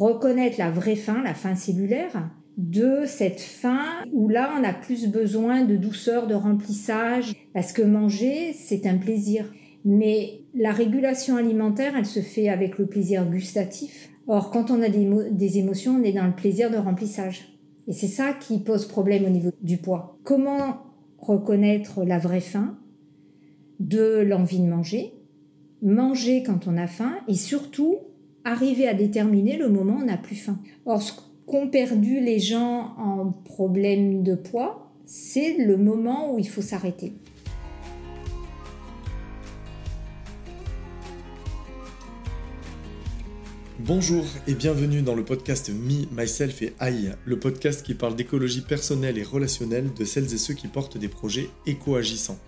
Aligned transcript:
reconnaître 0.00 0.58
la 0.58 0.70
vraie 0.70 0.96
faim, 0.96 1.22
la 1.22 1.34
faim 1.34 1.54
cellulaire, 1.54 2.30
de 2.56 3.02
cette 3.06 3.40
faim 3.40 3.84
où 4.12 4.28
là 4.28 4.50
on 4.58 4.64
a 4.64 4.72
plus 4.72 5.08
besoin 5.08 5.64
de 5.64 5.76
douceur, 5.76 6.26
de 6.26 6.34
remplissage, 6.34 7.34
parce 7.54 7.72
que 7.72 7.82
manger 7.82 8.52
c'est 8.52 8.86
un 8.86 8.96
plaisir. 8.96 9.44
Mais 9.84 10.40
la 10.54 10.72
régulation 10.72 11.36
alimentaire, 11.36 11.94
elle 11.96 12.06
se 12.06 12.20
fait 12.20 12.48
avec 12.48 12.78
le 12.78 12.86
plaisir 12.86 13.24
gustatif. 13.24 14.10
Or, 14.26 14.50
quand 14.50 14.70
on 14.70 14.82
a 14.82 14.88
des, 14.88 15.58
émotions, 15.58 15.96
on 15.98 16.02
est 16.02 16.12
dans 16.12 16.26
le 16.26 16.34
plaisir 16.34 16.70
de 16.70 16.76
remplissage. 16.76 17.58
Et 17.88 17.92
c'est 17.92 18.06
ça 18.06 18.34
qui 18.34 18.58
pose 18.58 18.86
problème 18.86 19.24
au 19.24 19.30
niveau 19.30 19.50
du 19.62 19.78
poids. 19.78 20.18
Comment 20.22 20.82
reconnaître 21.18 22.04
la 22.04 22.18
vraie 22.18 22.40
faim, 22.40 22.78
de 23.80 24.20
l'envie 24.20 24.60
de 24.60 24.66
manger, 24.66 25.14
manger 25.82 26.42
quand 26.42 26.66
on 26.66 26.76
a 26.76 26.86
faim 26.86 27.14
et 27.26 27.34
surtout 27.34 27.96
arriver 28.44 28.88
à 28.88 28.94
déterminer 28.94 29.56
le 29.56 29.68
moment 29.68 29.94
où 29.94 30.02
on 30.02 30.06
n'a 30.06 30.16
plus 30.16 30.36
faim. 30.36 30.58
Or, 30.86 31.02
ce 31.02 31.12
qu'ont 31.46 31.68
perdu 31.68 32.20
les 32.20 32.38
gens 32.38 32.94
en 32.98 33.32
problème 33.32 34.22
de 34.22 34.34
poids, 34.34 34.92
c'est 35.06 35.56
le 35.58 35.76
moment 35.76 36.34
où 36.34 36.38
il 36.38 36.48
faut 36.48 36.62
s'arrêter. 36.62 37.14
Bonjour 43.80 44.24
et 44.46 44.54
bienvenue 44.54 45.00
dans 45.00 45.14
le 45.14 45.24
podcast 45.24 45.70
Me, 45.70 46.04
Myself 46.14 46.60
et 46.62 46.74
I, 46.82 47.08
le 47.24 47.38
podcast 47.38 47.82
qui 47.82 47.94
parle 47.94 48.14
d'écologie 48.14 48.60
personnelle 48.60 49.16
et 49.16 49.22
relationnelle 49.22 49.92
de 49.98 50.04
celles 50.04 50.32
et 50.34 50.38
ceux 50.38 50.54
qui 50.54 50.68
portent 50.68 50.98
des 50.98 51.08
projets 51.08 51.48
éco-agissants. 51.66 52.38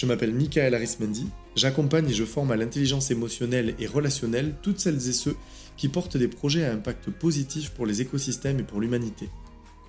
Je 0.00 0.06
m'appelle 0.06 0.32
Michael 0.32 0.74
Arismendi, 0.74 1.26
j'accompagne 1.56 2.08
et 2.08 2.14
je 2.14 2.24
forme 2.24 2.52
à 2.52 2.56
l'intelligence 2.56 3.10
émotionnelle 3.10 3.74
et 3.78 3.86
relationnelle 3.86 4.54
toutes 4.62 4.80
celles 4.80 4.96
et 4.96 5.12
ceux 5.12 5.36
qui 5.76 5.88
portent 5.88 6.16
des 6.16 6.26
projets 6.26 6.64
à 6.64 6.72
impact 6.72 7.10
positif 7.10 7.68
pour 7.72 7.84
les 7.84 8.00
écosystèmes 8.00 8.60
et 8.60 8.62
pour 8.62 8.80
l'humanité. 8.80 9.28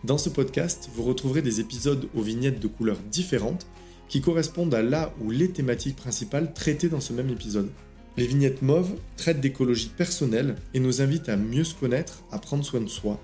Dans 0.03 0.17
ce 0.17 0.27
podcast, 0.27 0.89
vous 0.93 1.03
retrouverez 1.03 1.41
des 1.41 1.61
épisodes 1.61 2.09
aux 2.13 2.23
vignettes 2.23 2.59
de 2.59 2.67
couleurs 2.67 2.99
différentes 3.09 3.67
qui 4.09 4.19
correspondent 4.19 4.75
à 4.75 4.81
la 4.81 5.13
ou 5.21 5.31
les 5.31 5.49
thématiques 5.49 5.95
principales 5.95 6.53
traitées 6.53 6.89
dans 6.89 6.99
ce 6.99 7.13
même 7.13 7.29
épisode. 7.29 7.69
Les 8.17 8.27
vignettes 8.27 8.61
mauves 8.63 8.91
traitent 9.15 9.39
d'écologie 9.39 9.93
personnelle 9.95 10.57
et 10.73 10.81
nous 10.81 11.01
invitent 11.01 11.29
à 11.29 11.37
mieux 11.37 11.63
se 11.63 11.75
connaître, 11.75 12.21
à 12.33 12.39
prendre 12.39 12.65
soin 12.65 12.81
de 12.81 12.89
soi, 12.89 13.17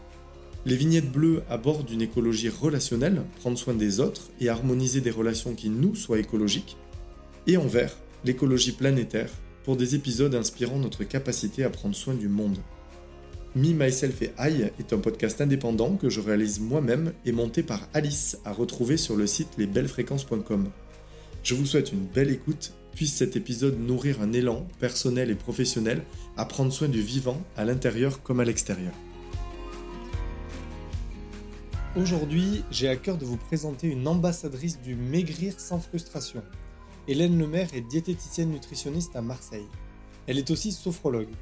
les 0.68 0.76
vignettes 0.76 1.10
bleues 1.10 1.44
abordent 1.50 1.90
une 1.90 2.02
écologie 2.02 2.50
relationnelle, 2.50 3.22
prendre 3.40 3.58
soin 3.58 3.74
des 3.74 4.02
autres 4.02 4.30
et 4.42 4.50
harmoniser 4.50 5.00
des 5.00 5.12
relations 5.12 5.56
qui 5.56 5.70
nous 5.70 5.96
soient 5.96 6.20
écologiques. 6.20 6.76
Et 7.48 7.56
en 7.56 7.66
vert, 7.66 7.96
l'écologie 8.26 8.74
planétaire, 8.74 9.30
pour 9.64 9.78
des 9.78 9.96
épisodes 9.96 10.36
inspirant 10.36 10.78
notre 10.78 11.06
capacité 11.06 11.64
à 11.64 11.70
prendre 11.70 11.96
soin 11.96 12.16
du 12.16 12.28
monde. 12.28 12.58
Me, 13.56 13.72
Myself 13.72 14.22
et 14.22 14.32
I 14.38 14.66
est 14.78 14.92
un 14.92 14.98
podcast 14.98 15.40
indépendant 15.40 15.96
que 15.96 16.10
je 16.10 16.20
réalise 16.20 16.60
moi-même 16.60 17.14
et 17.26 17.32
monté 17.32 17.64
par 17.64 17.88
Alice 17.94 18.38
à 18.44 18.52
retrouver 18.52 18.98
sur 18.98 19.16
le 19.16 19.26
site 19.26 19.58
lesbellesfréquences.com. 19.58 20.70
Je 21.44 21.56
vous 21.56 21.66
souhaite 21.66 21.94
une 21.94 22.06
belle 22.06 22.30
écoute, 22.30 22.74
puisse 22.94 23.16
cet 23.16 23.38
épisode 23.38 23.80
nourrir 23.80 24.22
un 24.22 24.34
élan 24.34 24.68
personnel 24.82 25.30
et 25.30 25.36
professionnel 25.36 26.04
à 26.36 26.44
prendre 26.44 26.74
soin 26.74 26.90
du 26.90 27.02
vivant 27.02 27.42
à 27.56 27.64
l'intérieur 27.64 28.22
comme 28.22 28.42
à 28.42 28.46
l'extérieur. 28.46 28.92
Aujourd'hui, 31.98 32.64
j'ai 32.70 32.90
à 32.90 32.96
cœur 32.96 33.18
de 33.18 33.26
vous 33.26 33.38
présenter 33.38 33.88
une 33.88 34.08
ambassadrice 34.08 34.80
du 34.80 34.94
maigrir 34.94 35.60
sans 35.60 35.80
frustration. 35.80 36.44
Hélène 37.08 37.40
Lemaire 37.40 37.74
est 37.74 37.82
diététicienne 37.82 38.52
nutritionniste 38.52 39.16
à 39.16 39.24
Marseille. 39.24 39.66
Elle 40.28 40.38
est 40.38 40.52
aussi 40.52 40.72
sophrologue. 40.72 41.34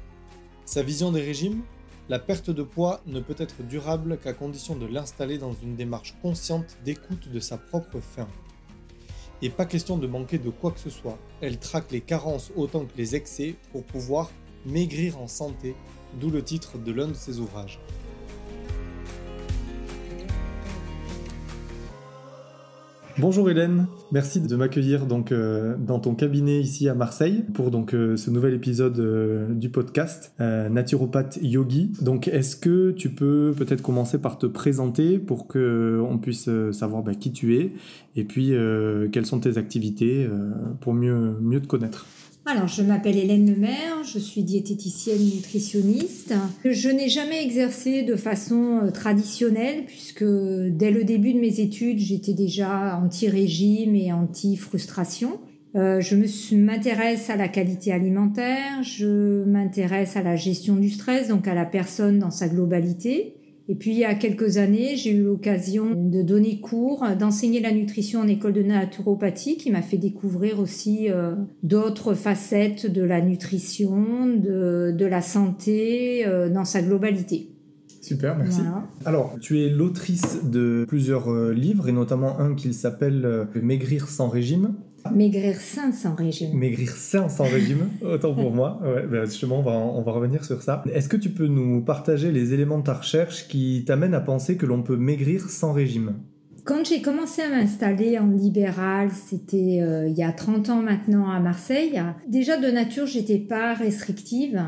Sa 0.64 0.82
vision 0.82 1.12
des 1.12 1.20
régimes? 1.20 1.60
La 2.08 2.18
perte 2.18 2.48
de 2.48 2.62
poids 2.62 3.02
ne 3.04 3.20
peut 3.20 3.34
être 3.36 3.64
durable 3.64 4.16
qu'à 4.16 4.32
condition 4.32 4.76
de 4.76 4.86
l'installer 4.86 5.36
dans 5.36 5.52
une 5.52 5.76
démarche 5.76 6.16
consciente 6.22 6.78
d'écoute 6.86 7.28
de 7.28 7.40
sa 7.40 7.58
propre 7.58 8.00
faim. 8.00 8.28
Et 9.42 9.50
pas 9.50 9.66
question 9.66 9.98
de 9.98 10.06
manquer 10.06 10.38
de 10.38 10.48
quoi 10.48 10.70
que 10.70 10.80
ce 10.80 10.88
soit, 10.88 11.18
elle 11.42 11.58
traque 11.58 11.92
les 11.92 12.00
carences 12.00 12.50
autant 12.56 12.86
que 12.86 12.96
les 12.96 13.14
excès 13.14 13.56
pour 13.72 13.84
pouvoir 13.84 14.30
maigrir 14.64 15.20
en 15.20 15.28
santé, 15.28 15.76
d'où 16.18 16.30
le 16.30 16.42
titre 16.42 16.78
de 16.78 16.92
l'un 16.92 17.08
de 17.08 17.14
ses 17.14 17.40
ouvrages. 17.40 17.78
Bonjour 23.18 23.48
Hélène, 23.48 23.86
merci 24.12 24.42
de 24.42 24.56
m'accueillir 24.56 25.06
donc 25.06 25.32
euh, 25.32 25.74
dans 25.78 25.98
ton 25.98 26.14
cabinet 26.14 26.60
ici 26.60 26.86
à 26.86 26.94
Marseille 26.94 27.44
pour 27.54 27.70
donc 27.70 27.94
euh, 27.94 28.18
ce 28.18 28.28
nouvel 28.28 28.52
épisode 28.52 28.98
euh, 28.98 29.54
du 29.54 29.70
podcast 29.70 30.34
naturopathe 30.38 31.38
yogi. 31.40 31.92
Donc 32.02 32.28
est-ce 32.28 32.56
que 32.56 32.90
tu 32.90 33.08
peux 33.08 33.54
peut-être 33.56 33.80
commencer 33.80 34.18
par 34.18 34.36
te 34.36 34.44
présenter 34.44 35.18
pour 35.18 35.46
que 35.46 35.98
on 36.06 36.18
puisse 36.18 36.50
savoir 36.72 37.02
bah, 37.02 37.14
qui 37.14 37.32
tu 37.32 37.56
es 37.56 37.72
et 38.16 38.24
puis 38.24 38.52
quelles 39.12 39.26
sont 39.26 39.40
tes 39.40 39.56
activités 39.56 40.28
pour 40.80 40.92
mieux 40.92 41.38
mieux 41.40 41.62
te 41.62 41.66
connaître? 41.66 42.06
Alors, 42.48 42.68
je 42.68 42.80
m'appelle 42.80 43.18
Hélène 43.18 43.52
Lemaire, 43.52 44.04
je 44.04 44.20
suis 44.20 44.44
diététicienne 44.44 45.18
nutritionniste. 45.18 46.32
Je 46.64 46.88
n'ai 46.88 47.08
jamais 47.08 47.42
exercé 47.42 48.04
de 48.04 48.14
façon 48.14 48.82
euh, 48.84 48.90
traditionnelle 48.92 49.84
puisque 49.84 50.22
dès 50.22 50.92
le 50.92 51.02
début 51.02 51.32
de 51.32 51.40
mes 51.40 51.58
études, 51.58 51.98
j'étais 51.98 52.34
déjà 52.34 53.00
anti-régime 53.02 53.96
et 53.96 54.12
anti-frustration. 54.12 55.40
Euh, 55.74 56.00
je 56.00 56.54
m'intéresse 56.54 57.30
à 57.30 57.36
la 57.36 57.48
qualité 57.48 57.90
alimentaire, 57.92 58.80
je 58.82 59.42
m'intéresse 59.44 60.16
à 60.16 60.22
la 60.22 60.36
gestion 60.36 60.76
du 60.76 60.88
stress, 60.88 61.26
donc 61.26 61.48
à 61.48 61.54
la 61.54 61.64
personne 61.64 62.20
dans 62.20 62.30
sa 62.30 62.46
globalité. 62.46 63.34
Et 63.68 63.74
puis 63.74 63.90
il 63.90 63.98
y 63.98 64.04
a 64.04 64.14
quelques 64.14 64.58
années, 64.58 64.96
j'ai 64.96 65.10
eu 65.10 65.24
l'occasion 65.24 65.92
de 65.94 66.22
donner 66.22 66.60
cours, 66.60 67.04
d'enseigner 67.18 67.60
la 67.60 67.72
nutrition 67.72 68.20
en 68.20 68.28
école 68.28 68.52
de 68.52 68.62
naturopathie, 68.62 69.56
qui 69.56 69.72
m'a 69.72 69.82
fait 69.82 69.98
découvrir 69.98 70.60
aussi 70.60 71.10
euh, 71.10 71.34
d'autres 71.64 72.14
facettes 72.14 72.90
de 72.90 73.02
la 73.02 73.20
nutrition, 73.20 74.28
de, 74.28 74.94
de 74.96 75.06
la 75.06 75.20
santé 75.20 76.24
euh, 76.26 76.48
dans 76.48 76.64
sa 76.64 76.80
globalité. 76.80 77.50
Super, 78.00 78.38
merci. 78.38 78.60
Alors, 79.04 79.34
tu 79.40 79.62
es 79.62 79.68
l'autrice 79.68 80.44
de 80.44 80.84
plusieurs 80.86 81.28
euh, 81.28 81.52
livres, 81.52 81.88
et 81.88 81.92
notamment 81.92 82.38
un 82.38 82.54
qui 82.54 82.72
s'appelle 82.72 83.48
Maigrir 83.60 84.08
sans 84.08 84.28
régime. 84.28 84.74
Maigrir 85.14 85.56
sain 85.56 85.92
sans 85.92 86.14
régime. 86.14 86.56
Maigrir 86.56 86.90
sain 86.90 87.28
sans 87.28 87.44
régime, 87.44 87.88
autant 88.02 88.34
pour 88.34 88.50
moi. 88.52 88.80
Ouais, 88.82 89.06
ben, 89.06 89.24
justement, 89.24 89.60
on 89.60 89.62
va, 89.62 89.72
on 89.72 90.02
va 90.02 90.12
revenir 90.12 90.44
sur 90.44 90.62
ça. 90.62 90.82
Est-ce 90.92 91.08
que 91.08 91.16
tu 91.16 91.30
peux 91.30 91.46
nous 91.46 91.82
partager 91.82 92.32
les 92.32 92.54
éléments 92.54 92.78
de 92.78 92.84
ta 92.84 92.94
recherche 92.94 93.48
qui 93.48 93.84
t'amènent 93.86 94.14
à 94.14 94.20
penser 94.20 94.56
que 94.56 94.66
l'on 94.66 94.82
peut 94.82 94.96
maigrir 94.96 95.48
sans 95.48 95.72
régime? 95.72 96.14
Quand 96.64 96.84
j'ai 96.84 97.00
commencé 97.00 97.42
à 97.42 97.48
m'installer 97.48 98.18
en 98.18 98.26
libéral, 98.26 99.10
c'était 99.10 99.78
euh, 99.82 100.08
il 100.08 100.18
y 100.18 100.24
a 100.24 100.32
30 100.32 100.68
ans 100.70 100.82
maintenant 100.82 101.30
à 101.30 101.38
Marseille, 101.38 102.02
déjà 102.28 102.56
de 102.56 102.68
nature, 102.68 103.06
j'étais 103.06 103.38
pas 103.38 103.74
restrictive. 103.74 104.60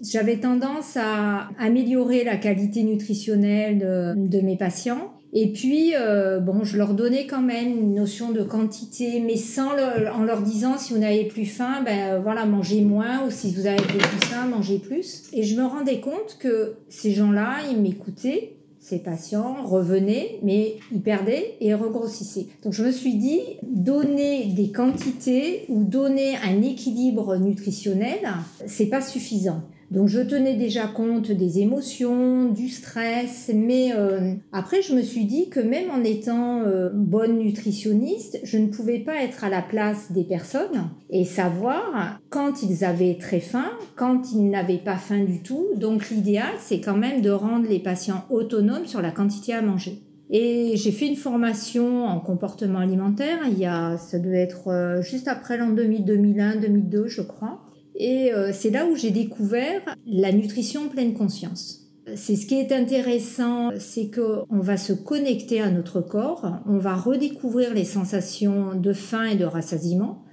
J'avais 0.00 0.36
tendance 0.36 0.96
à 0.96 1.48
améliorer 1.58 2.24
la 2.24 2.36
qualité 2.36 2.84
nutritionnelle 2.84 3.78
de 4.16 4.40
mes 4.40 4.56
patients 4.56 5.12
et 5.32 5.52
puis, 5.52 5.94
euh, 5.94 6.40
bon, 6.40 6.64
je 6.64 6.76
leur 6.76 6.94
donnais 6.94 7.26
quand 7.26 7.42
même 7.42 7.78
une 7.78 7.94
notion 7.94 8.32
de 8.32 8.42
quantité, 8.42 9.20
mais 9.20 9.36
sans 9.36 9.70
en 10.12 10.24
leur 10.24 10.42
disant 10.42 10.76
si 10.76 10.92
vous 10.92 10.98
n'avez 10.98 11.24
plus 11.24 11.46
faim, 11.46 11.82
ben 11.84 12.20
voilà, 12.20 12.46
mangez 12.46 12.80
moins, 12.80 13.24
ou 13.26 13.30
si 13.30 13.54
vous 13.54 13.66
avez 13.66 13.80
plus 13.80 14.00
faim, 14.00 14.46
mangez 14.46 14.78
plus. 14.78 15.24
Et 15.32 15.44
je 15.44 15.56
me 15.56 15.64
rendais 15.64 16.00
compte 16.00 16.36
que 16.40 16.74
ces 16.88 17.12
gens-là, 17.12 17.58
ils 17.70 17.80
m'écoutaient, 17.80 18.56
ces 18.80 18.98
patients 18.98 19.62
revenaient, 19.64 20.40
mais 20.42 20.76
ils 20.90 21.00
perdaient 21.00 21.54
et 21.60 21.74
regrossissaient. 21.74 22.46
Donc 22.64 22.72
je 22.72 22.82
me 22.82 22.90
suis 22.90 23.14
dit, 23.14 23.40
donner 23.62 24.46
des 24.46 24.72
quantités 24.72 25.64
ou 25.68 25.84
donner 25.84 26.34
un 26.38 26.60
équilibre 26.62 27.36
nutritionnel, 27.36 28.18
c'est 28.66 28.86
pas 28.86 29.00
suffisant. 29.00 29.62
Donc 29.90 30.06
je 30.06 30.20
tenais 30.20 30.54
déjà 30.54 30.86
compte 30.86 31.32
des 31.32 31.58
émotions, 31.58 32.48
du 32.52 32.68
stress, 32.68 33.50
mais 33.52 33.90
euh, 33.92 34.34
après 34.52 34.82
je 34.82 34.94
me 34.94 35.02
suis 35.02 35.24
dit 35.24 35.50
que 35.50 35.58
même 35.58 35.90
en 35.90 36.04
étant 36.04 36.60
euh, 36.60 36.90
bonne 36.94 37.38
nutritionniste, 37.38 38.38
je 38.44 38.58
ne 38.58 38.68
pouvais 38.68 39.00
pas 39.00 39.16
être 39.24 39.42
à 39.42 39.48
la 39.48 39.62
place 39.62 40.12
des 40.12 40.22
personnes 40.22 40.90
et 41.10 41.24
savoir 41.24 42.20
quand 42.28 42.62
ils 42.62 42.84
avaient 42.84 43.18
très 43.18 43.40
faim, 43.40 43.70
quand 43.96 44.32
ils 44.32 44.48
n'avaient 44.48 44.78
pas 44.78 44.96
faim 44.96 45.24
du 45.24 45.42
tout. 45.42 45.66
Donc 45.74 46.08
l'idéal, 46.10 46.52
c'est 46.60 46.80
quand 46.80 46.96
même 46.96 47.20
de 47.20 47.30
rendre 47.30 47.68
les 47.68 47.80
patients 47.80 48.24
autonomes 48.30 48.86
sur 48.86 49.02
la 49.02 49.10
quantité 49.10 49.54
à 49.54 49.62
manger. 49.62 50.02
Et 50.32 50.76
j'ai 50.76 50.92
fait 50.92 51.08
une 51.08 51.16
formation 51.16 52.04
en 52.04 52.20
comportement 52.20 52.78
alimentaire, 52.78 53.40
il 53.50 53.58
y 53.58 53.66
a, 53.66 53.96
ça 53.96 54.20
devait 54.20 54.42
être 54.42 54.68
euh, 54.68 55.02
juste 55.02 55.26
après 55.26 55.56
l'an 55.56 55.70
2001, 55.70 56.56
2002 56.60 57.08
je 57.08 57.22
crois. 57.22 57.60
Et 58.02 58.32
euh, 58.32 58.50
c'est 58.54 58.70
là 58.70 58.86
où 58.86 58.96
j'ai 58.96 59.10
découvert 59.10 59.82
la 60.06 60.32
nutrition 60.32 60.88
pleine 60.88 61.12
conscience. 61.12 61.86
C'est 62.16 62.34
ce 62.34 62.46
qui 62.46 62.54
est 62.54 62.72
intéressant, 62.72 63.68
c'est 63.78 64.10
qu'on 64.10 64.58
va 64.58 64.78
se 64.78 64.94
connecter 64.94 65.60
à 65.60 65.70
notre 65.70 66.00
corps, 66.00 66.50
on 66.66 66.78
va 66.78 66.96
redécouvrir 66.96 67.74
les 67.74 67.84
sensations 67.84 68.74
de 68.74 68.94
faim 68.94 69.24
et 69.24 69.36
de 69.36 69.44
rassasiement, 69.44 70.24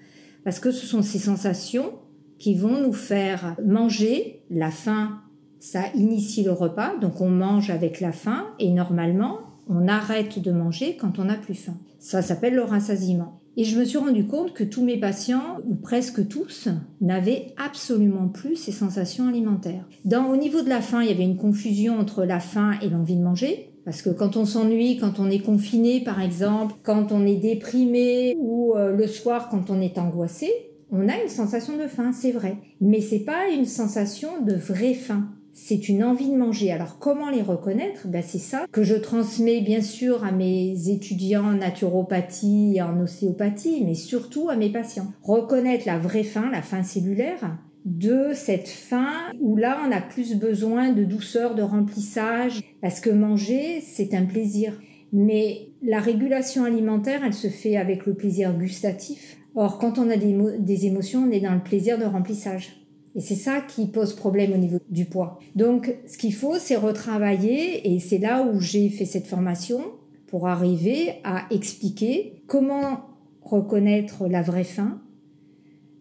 parce 0.45 0.61
que 0.61 0.71
ce 0.71 0.87
sont 0.87 1.01
ces 1.01 1.19
sensations 1.19 1.91
qui 2.39 2.55
vont 2.55 2.81
nous 2.81 2.93
faire 2.93 3.57
manger. 3.63 4.43
La 4.49 4.71
faim, 4.71 5.19
ça 5.59 5.81
initie 5.93 6.43
le 6.43 6.53
repas, 6.53 6.95
donc 7.01 7.19
on 7.19 7.29
mange 7.29 7.69
avec 7.69 7.99
la 7.99 8.13
faim 8.13 8.45
et 8.59 8.71
normalement 8.71 9.39
on 9.67 9.89
arrête 9.89 10.39
de 10.39 10.51
manger 10.51 10.95
quand 10.95 11.19
on 11.19 11.25
n'a 11.25 11.35
plus 11.35 11.55
faim. 11.55 11.77
Ça 11.99 12.21
s'appelle 12.21 12.55
le 12.55 12.63
rassasiement. 12.63 13.41
Et 13.59 13.63
je 13.63 13.79
me 13.79 13.85
suis 13.85 13.97
rendu 13.97 14.27
compte 14.27 14.53
que 14.53 14.63
tous 14.63 14.83
mes 14.83 14.99
patients, 14.99 15.57
ou 15.67 15.73
presque 15.73 16.27
tous, 16.27 16.69
n'avaient 17.01 17.55
absolument 17.57 18.27
plus 18.27 18.55
ces 18.55 18.71
sensations 18.71 19.27
alimentaires. 19.27 19.89
Dans, 20.05 20.27
au 20.27 20.37
niveau 20.37 20.61
de 20.61 20.69
la 20.69 20.79
faim, 20.79 21.01
il 21.01 21.09
y 21.09 21.11
avait 21.11 21.23
une 21.23 21.37
confusion 21.37 21.97
entre 21.97 22.23
la 22.23 22.39
faim 22.39 22.73
et 22.83 22.89
l'envie 22.89 23.15
de 23.15 23.23
manger. 23.23 23.71
Parce 23.83 24.03
que 24.03 24.11
quand 24.11 24.37
on 24.37 24.45
s'ennuie, 24.45 24.97
quand 24.97 25.19
on 25.19 25.29
est 25.29 25.39
confiné 25.39 26.03
par 26.03 26.21
exemple, 26.21 26.75
quand 26.83 27.11
on 27.11 27.25
est 27.25 27.37
déprimé 27.37 28.35
ou 28.37 28.75
euh, 28.75 28.91
le 28.91 29.07
soir 29.07 29.47
quand 29.49 29.69
on 29.69 29.81
est 29.81 29.97
angoissé, 29.97 30.51
on 30.91 31.07
a 31.09 31.15
une 31.21 31.29
sensation 31.29 31.77
de 31.77 31.87
faim, 31.87 32.11
c'est 32.11 32.31
vrai. 32.31 32.57
Mais 32.79 33.01
c'est 33.01 33.21
pas 33.21 33.47
une 33.47 33.65
sensation 33.65 34.41
de 34.45 34.53
vraie 34.53 34.93
faim 34.93 35.29
c'est 35.59 35.89
une 35.89 36.03
envie 36.03 36.29
de 36.29 36.37
manger. 36.37 36.71
Alors 36.71 36.99
comment 36.99 37.31
les 37.31 37.41
reconnaître? 37.41 38.07
Ben, 38.07 38.21
C'est 38.21 38.37
ça 38.37 38.67
que 38.71 38.83
je 38.83 38.93
transmets 38.93 39.59
bien 39.59 39.81
sûr 39.81 40.23
à 40.23 40.31
mes 40.31 40.89
étudiants 40.89 41.47
en 41.47 41.53
naturopathie 41.53 42.75
et 42.75 42.81
en 42.83 43.01
ostéopathie, 43.01 43.83
mais 43.83 43.95
surtout 43.95 44.49
à 44.49 44.55
mes 44.55 44.69
patients. 44.69 45.11
Reconnaître 45.23 45.87
la 45.87 45.97
vraie 45.97 46.23
faim, 46.23 46.51
la 46.51 46.61
faim 46.61 46.83
cellulaire, 46.83 47.57
de 47.85 48.33
cette 48.33 48.67
faim 48.67 49.31
où 49.41 49.57
là 49.57 49.79
on 49.85 49.91
a 49.91 49.99
plus 49.99 50.35
besoin 50.35 50.91
de 50.91 51.03
douceur, 51.03 51.55
de 51.55 51.63
remplissage, 51.63 52.61
parce 52.81 52.99
que 52.99 53.09
manger 53.09 53.81
c'est 53.81 54.13
un 54.13 54.25
plaisir. 54.25 54.79
Mais 55.11 55.69
la 55.81 55.99
régulation 55.99 56.65
alimentaire, 56.65 57.21
elle 57.25 57.33
se 57.33 57.47
fait 57.47 57.77
avec 57.77 58.05
le 58.05 58.13
plaisir 58.13 58.53
gustatif. 58.53 59.37
Or, 59.55 59.79
quand 59.79 59.97
on 59.97 60.11
a 60.11 60.17
des, 60.17 60.37
des 60.59 60.85
émotions, 60.85 61.23
on 61.27 61.31
est 61.31 61.39
dans 61.39 61.55
le 61.55 61.63
plaisir 61.63 61.97
de 61.97 62.05
remplissage. 62.05 62.86
Et 63.17 63.21
c'est 63.21 63.35
ça 63.35 63.61
qui 63.61 63.87
pose 63.87 64.13
problème 64.13 64.53
au 64.53 64.57
niveau 64.57 64.77
du 64.89 65.05
poids. 65.05 65.39
Donc, 65.55 65.93
ce 66.05 66.19
qu'il 66.19 66.35
faut, 66.35 66.59
c'est 66.59 66.75
retravailler, 66.75 67.91
et 67.91 67.99
c'est 67.99 68.19
là 68.19 68.43
où 68.43 68.59
j'ai 68.59 68.89
fait 68.89 69.05
cette 69.05 69.25
formation 69.25 69.81
pour 70.27 70.47
arriver 70.47 71.13
à 71.23 71.47
expliquer 71.49 72.43
comment 72.45 73.05
reconnaître 73.41 74.27
la 74.27 74.43
vraie 74.43 74.63
faim, 74.63 75.01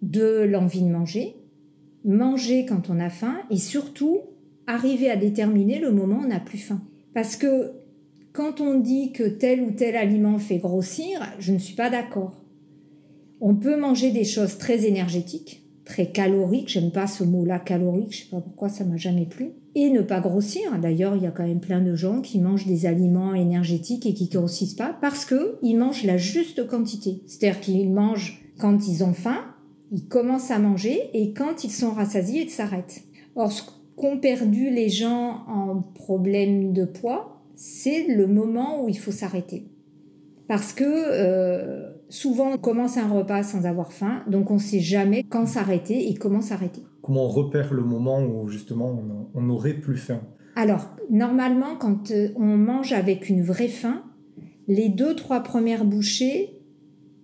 de 0.03 0.43
l'envie 0.43 0.83
de 0.83 0.91
manger, 0.91 1.37
manger 2.05 2.67
quand 2.67 2.91
on 2.91 3.01
a 3.01 3.09
faim, 3.09 3.39
et 3.51 3.57
surtout 3.57 4.21
arriver 4.67 5.11
à 5.11 5.17
déterminer 5.17 5.79
le 5.79 5.93
moment 5.93 6.19
où 6.19 6.25
on 6.25 6.29
n'a 6.29 6.39
plus 6.39 6.59
faim. 6.59 6.83
Parce 7.15 7.37
que 7.37 7.73
quand 8.35 8.61
on 8.61 8.79
dit 8.79 9.13
que 9.13 9.27
tel 9.27 9.63
ou 9.63 9.71
tel 9.71 9.97
aliment 9.97 10.39
fait 10.39 10.59
grossir, 10.59 11.21
je 11.39 11.55
ne 11.55 11.59
suis 11.59 11.77
pas 11.77 11.89
d'accord. 11.89 12.45
On 13.41 13.55
peut 13.55 13.81
manger 13.81 14.11
des 14.11 14.25
choses 14.25 14.59
très 14.59 14.85
énergétiques, 14.85 15.66
très 15.87 16.11
calorique. 16.11 16.69
J'aime 16.69 16.91
pas 16.91 17.07
ce 17.07 17.25
mot-là 17.25 17.59
calorique. 17.59 18.13
Je 18.13 18.25
sais 18.25 18.31
pas 18.31 18.41
pourquoi 18.41 18.69
ça 18.69 18.85
m'a 18.85 18.99
jamais 18.99 19.25
plu. 19.25 19.53
Et 19.75 19.89
ne 19.89 20.03
pas 20.03 20.21
grossir. 20.21 20.79
D'ailleurs, 20.81 21.17
il 21.17 21.23
y 21.23 21.27
a 21.27 21.31
quand 21.31 21.47
même 21.47 21.61
plein 21.61 21.81
de 21.81 21.95
gens 21.95 22.21
qui 22.21 22.39
mangent 22.41 22.67
des 22.67 22.85
aliments 22.85 23.33
énergétiques 23.33 24.05
et 24.05 24.13
qui 24.13 24.29
grossissent 24.29 24.75
pas 24.75 24.97
parce 25.01 25.25
que 25.25 25.57
ils 25.63 25.77
mangent 25.79 26.05
la 26.05 26.19
juste 26.19 26.67
quantité. 26.67 27.23
C'est-à-dire 27.27 27.61
qu'ils 27.61 27.91
mangent 27.91 28.43
quand 28.59 28.87
ils 28.89 29.05
ont 29.05 29.15
faim, 29.15 29.39
ils 29.93 30.07
commencent 30.07 30.51
à 30.51 30.59
manger 30.59 31.11
et 31.15 31.33
quand 31.33 31.65
ils 31.65 31.71
sont 31.71 31.93
rassasiés, 31.93 32.43
ils 32.43 32.51
s'arrêtent. 32.51 33.03
Or, 33.37 33.53
ce 33.53 33.63
qu'ont 33.97 34.19
perdu 34.19 34.71
les 34.71 34.89
gens 34.89 35.45
en 35.47 35.83
problème 35.95 36.73
de 36.73 36.85
poids, 36.85 37.43
c'est 37.55 38.07
le 38.09 38.27
moment 38.27 38.83
où 38.83 38.89
il 38.89 38.99
faut 38.99 39.13
s'arrêter. 39.13 39.69
Parce 40.49 40.73
que 40.73 40.85
euh, 40.85 41.93
souvent 42.09 42.53
on 42.53 42.59
commence 42.59 42.97
un 42.97 43.09
repas 43.09 43.43
sans 43.43 43.67
avoir 43.67 43.93
faim, 43.93 44.23
donc 44.29 44.51
on 44.51 44.55
ne 44.55 44.61
sait 44.61 44.81
jamais 44.81 45.23
quand 45.23 45.47
s'arrêter 45.47 46.09
et 46.09 46.15
comment 46.15 46.41
s'arrêter. 46.41 46.83
Comment 47.03 47.25
on 47.25 47.29
repère 47.29 47.73
le 47.73 47.85
moment 47.85 48.21
où 48.21 48.49
justement 48.49 48.99
on 49.35 49.41
n'aurait 49.43 49.75
plus 49.75 49.97
faim? 49.97 50.23
Alors, 50.57 50.89
normalement, 51.11 51.77
quand 51.79 52.11
euh, 52.11 52.31
on 52.37 52.57
mange 52.57 52.93
avec 52.93 53.29
une 53.29 53.43
vraie 53.43 53.69
faim, 53.69 54.03
les 54.69 54.89
deux, 54.89 55.15
trois 55.15 55.41
premières 55.41 55.85
bouchées, 55.85 56.59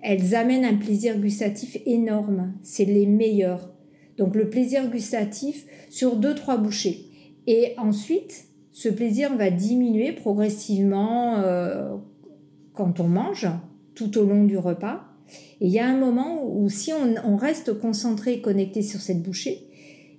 elles 0.03 0.35
amènent 0.35 0.67
un 0.67 0.77
plaisir 0.77 1.19
gustatif 1.19 1.79
énorme. 1.87 2.53
C'est 2.63 2.85
les 2.85 3.07
meilleures. 3.07 3.73
Donc 4.19 4.37
le 4.37 4.51
plaisir 4.51 4.91
gustatif 4.91 5.65
sur 5.89 6.17
deux, 6.17 6.35
trois 6.35 6.59
bouchées. 6.59 7.07
Et 7.47 7.73
ensuite, 7.79 8.45
ce 8.71 8.91
plaisir 8.91 9.35
va 9.37 9.51
diminuer 9.51 10.13
progressivement 10.13 11.39
euh, 11.39 11.97
quand 12.75 13.01
on 13.01 13.09
mange 13.09 13.49
tout 13.95 14.19
au 14.19 14.25
long 14.25 14.45
du 14.45 14.59
repas. 14.59 15.05
Et 15.61 15.67
il 15.67 15.73
y 15.73 15.79
a 15.79 15.87
un 15.87 15.97
moment 15.97 16.45
où, 16.45 16.69
si 16.69 16.93
on, 16.93 17.37
reste 17.37 17.79
concentré, 17.79 18.41
connecté 18.41 18.83
sur 18.83 19.01
cette 19.01 19.23
bouchée, 19.23 19.69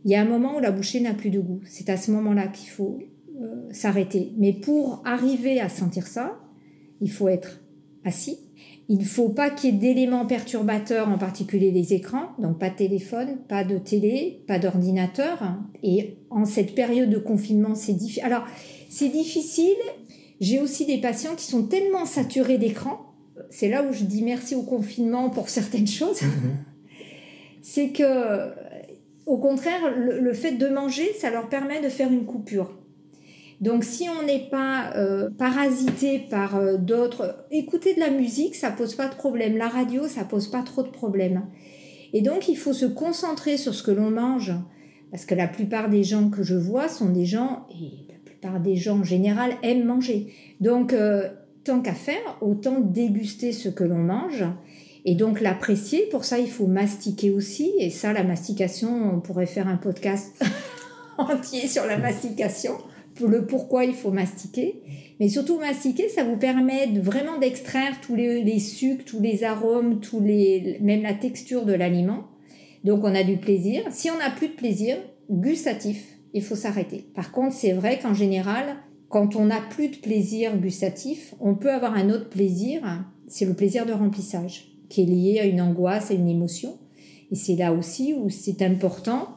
il 0.06 0.12
y 0.12 0.16
a 0.16 0.22
un 0.22 0.26
moment 0.26 0.58
où 0.58 0.60
la 0.60 0.72
bouchée 0.72 1.00
n'a 1.00 1.14
plus 1.14 1.30
de 1.30 1.40
goût. 1.40 1.62
C'est 1.66 1.90
à 1.90 1.98
ce 1.98 2.12
moment-là 2.12 2.48
qu'il 2.48 2.70
faut 2.70 3.00
euh, 3.42 3.72
s'arrêter. 3.72 4.34
Mais 4.38 4.54
pour 4.54 5.02
arriver 5.06 5.60
à 5.60 5.70
sentir 5.70 6.08
ça, 6.08 6.40
il 7.02 7.12
faut 7.12 7.28
être 7.28 7.62
assis. 8.04 8.40
Il 8.90 9.00
ne 9.00 9.06
faut 9.06 9.30
pas 9.30 9.50
qu'il 9.50 9.74
y 9.74 9.76
ait 9.76 9.80
d'éléments 9.80 10.26
perturbateurs, 10.26 11.08
en 11.08 11.18
particulier 11.18 11.72
les 11.72 11.94
écrans, 11.94 12.32
donc 12.38 12.60
pas 12.60 12.70
de 12.70 12.76
téléphone, 12.76 13.38
pas 13.48 13.64
de 13.64 13.78
télé, 13.78 14.44
pas 14.48 14.60
d'ordinateur. 14.60 15.58
Et 15.84 16.18
en 16.30 16.46
cette 16.46 16.76
période 16.76 17.10
de 17.10 17.18
confinement, 17.18 17.76
c'est 17.76 17.94
difficile. 17.94 18.24
Alors, 18.24 18.44
c'est 18.90 19.10
difficile. 19.10 19.78
J'ai 20.42 20.60
aussi 20.60 20.86
des 20.86 21.00
patients 21.00 21.36
qui 21.36 21.46
sont 21.46 21.68
tellement 21.68 22.06
saturés 22.06 22.58
d'écran 22.58 23.13
c'est 23.50 23.70
là 23.70 23.84
où 23.84 23.94
je 23.94 24.04
dis 24.04 24.24
merci 24.24 24.56
au 24.56 24.64
confinement 24.64 25.30
pour 25.30 25.50
certaines 25.50 25.88
choses. 26.00 26.22
Mhm. 26.22 26.58
c'est 27.62 27.90
que, 27.90 28.52
au 29.26 29.38
contraire, 29.38 29.94
le, 29.96 30.34
fait 30.34 30.54
de 30.54 30.68
manger, 30.68 31.14
ça 31.14 31.30
leur 31.30 31.50
permet 31.50 31.82
de 31.82 31.90
faire 31.90 32.12
une 32.12 32.26
coupure. 32.26 32.78
Donc, 33.62 33.86
si 33.86 34.08
on 34.10 34.26
n'est 34.26 34.50
pas 34.50 34.92
euh, 34.98 35.30
parasité 35.38 36.20
par 36.20 36.58
euh, 36.58 36.76
d'autres, 36.76 37.46
écouter 37.50 37.94
de 37.94 38.02
la 38.02 38.10
musique, 38.10 38.56
ça 38.56 38.72
pose 38.72 38.96
pas 38.96 39.08
de 39.08 39.16
problème. 39.16 39.56
La 39.56 39.70
radio, 39.70 40.08
ça 40.08 40.26
pose 40.26 40.50
pas 40.50 40.64
trop 40.64 40.84
de 40.84 40.90
problèmes. 40.90 41.44
Et 42.12 42.22
donc, 42.22 42.50
il 42.50 42.58
faut 42.58 42.74
se 42.74 42.86
concentrer 42.86 43.58
sur 43.58 43.74
ce 43.74 43.82
que 43.82 43.92
l'on 43.92 44.12
mange, 44.12 44.54
parce 45.12 45.26
que 45.26 45.34
la 45.34 45.48
plupart 45.48 45.90
des 45.90 46.04
gens 46.04 46.30
que 46.30 46.44
je 46.44 46.56
vois 46.56 46.90
sont 46.90 47.10
des 47.10 47.26
gens, 47.26 47.66
et 47.72 48.12
la 48.12 48.20
plupart 48.26 48.60
des 48.60 48.76
gens 48.76 49.00
en 49.00 49.04
général 49.04 49.54
aiment 49.64 49.86
manger. 49.86 50.34
Donc, 50.60 50.92
euh, 50.92 51.30
tant 51.64 51.82
qu'à 51.82 51.94
faire, 51.94 52.38
autant 52.42 52.80
déguster 52.80 53.52
ce 53.52 53.70
que 53.70 53.84
l'on 53.84 54.00
mange 54.00 54.46
et 55.06 55.16
donc 55.16 55.42
l'apprécier. 55.42 56.08
Pour 56.12 56.26
ça, 56.26 56.40
il 56.40 56.50
faut 56.50 56.68
mastiquer 56.68 57.32
aussi. 57.32 57.72
Et 57.80 57.90
ça, 57.90 58.14
la 58.14 58.24
mastication, 58.24 59.14
on 59.14 59.20
pourrait 59.20 59.46
faire 59.46 59.68
un 59.68 59.78
podcast 59.78 60.44
entier 61.18 61.68
sur 61.68 61.86
la 61.86 61.98
mastication, 61.98 62.74
pour 63.16 63.28
le 63.28 63.46
pourquoi 63.46 63.86
il 63.86 63.94
faut 63.94 64.12
mastiquer. 64.12 64.82
Mais 65.20 65.30
surtout, 65.30 65.60
mastiquer, 65.60 66.10
ça 66.10 66.24
vous 66.24 66.38
permet 66.38 66.88
vraiment 67.00 67.38
d'extraire 67.38 68.00
tous 68.02 68.16
les, 68.16 68.60
sucres, 68.60 69.06
tous 69.06 69.22
les 69.22 69.44
arômes, 69.44 70.00
tous 70.00 70.20
les, 70.20 70.80
même 70.82 71.04
la 71.04 71.14
texture 71.14 71.66
de 71.66 71.74
l'aliment. 71.74 72.28
Donc, 72.84 73.04
on 73.04 73.16
a 73.16 73.24
du 73.24 73.38
plaisir. 73.38 73.84
Si 73.92 74.10
on 74.10 74.18
n'a 74.18 74.30
plus 74.30 74.50
de 74.50 74.54
plaisir 74.54 74.98
gustatif, 75.30 76.18
il 76.34 76.42
faut 76.42 76.56
s'arrêter. 76.56 77.06
Par 77.14 77.32
contre, 77.32 77.54
c'est 77.54 77.74
vrai 77.74 78.00
qu'en 78.00 78.14
général, 78.14 78.78
quand 79.14 79.36
on 79.36 79.46
n'a 79.46 79.62
plus 79.62 79.90
de 79.90 79.98
plaisir 79.98 80.58
gustatif, 80.58 81.36
on 81.40 81.54
peut 81.54 81.70
avoir 81.70 81.94
un 81.94 82.10
autre 82.10 82.30
plaisir, 82.30 82.82
c'est 83.28 83.46
le 83.46 83.54
plaisir 83.54 83.86
de 83.86 83.94
remplissage, 83.94 84.76
qui 84.90 85.04
est 85.04 85.06
lié 85.06 85.40
à 85.40 85.46
une 85.46 85.62
angoisse, 85.62 86.10
à 86.10 86.16
une 86.16 86.28
émotion. 86.28 86.80
Et 87.32 87.36
c'est 87.36 87.56
là 87.56 87.74
aussi 87.74 88.16
où 88.16 88.32
c'est 88.32 88.64
important 88.64 89.28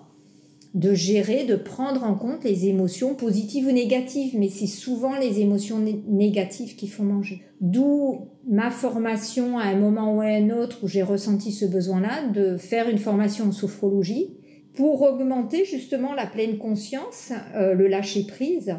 de 0.72 0.94
gérer, 0.94 1.44
de 1.44 1.56
prendre 1.56 2.04
en 2.04 2.14
compte 2.14 2.42
les 2.42 2.68
émotions 2.68 3.14
positives 3.16 3.66
ou 3.66 3.70
négatives, 3.70 4.34
mais 4.38 4.48
c'est 4.48 4.66
souvent 4.66 5.18
les 5.18 5.40
émotions 5.40 5.84
négatives 6.08 6.74
qui 6.74 6.88
font 6.88 7.04
manger. 7.04 7.42
D'où 7.60 8.28
ma 8.48 8.70
formation 8.70 9.58
à 9.58 9.64
un 9.64 9.76
moment 9.76 10.16
ou 10.16 10.22
à 10.22 10.26
un 10.26 10.48
autre 10.48 10.84
où 10.84 10.88
j'ai 10.88 11.02
ressenti 11.02 11.52
ce 11.52 11.66
besoin-là 11.66 12.28
de 12.28 12.56
faire 12.56 12.88
une 12.88 12.96
formation 12.96 13.48
en 13.48 13.52
sophrologie 13.52 14.38
pour 14.74 15.02
augmenter 15.02 15.66
justement 15.66 16.14
la 16.14 16.24
pleine 16.24 16.56
conscience, 16.56 17.32
euh, 17.54 17.74
le 17.74 17.88
lâcher 17.88 18.26
prise 18.26 18.74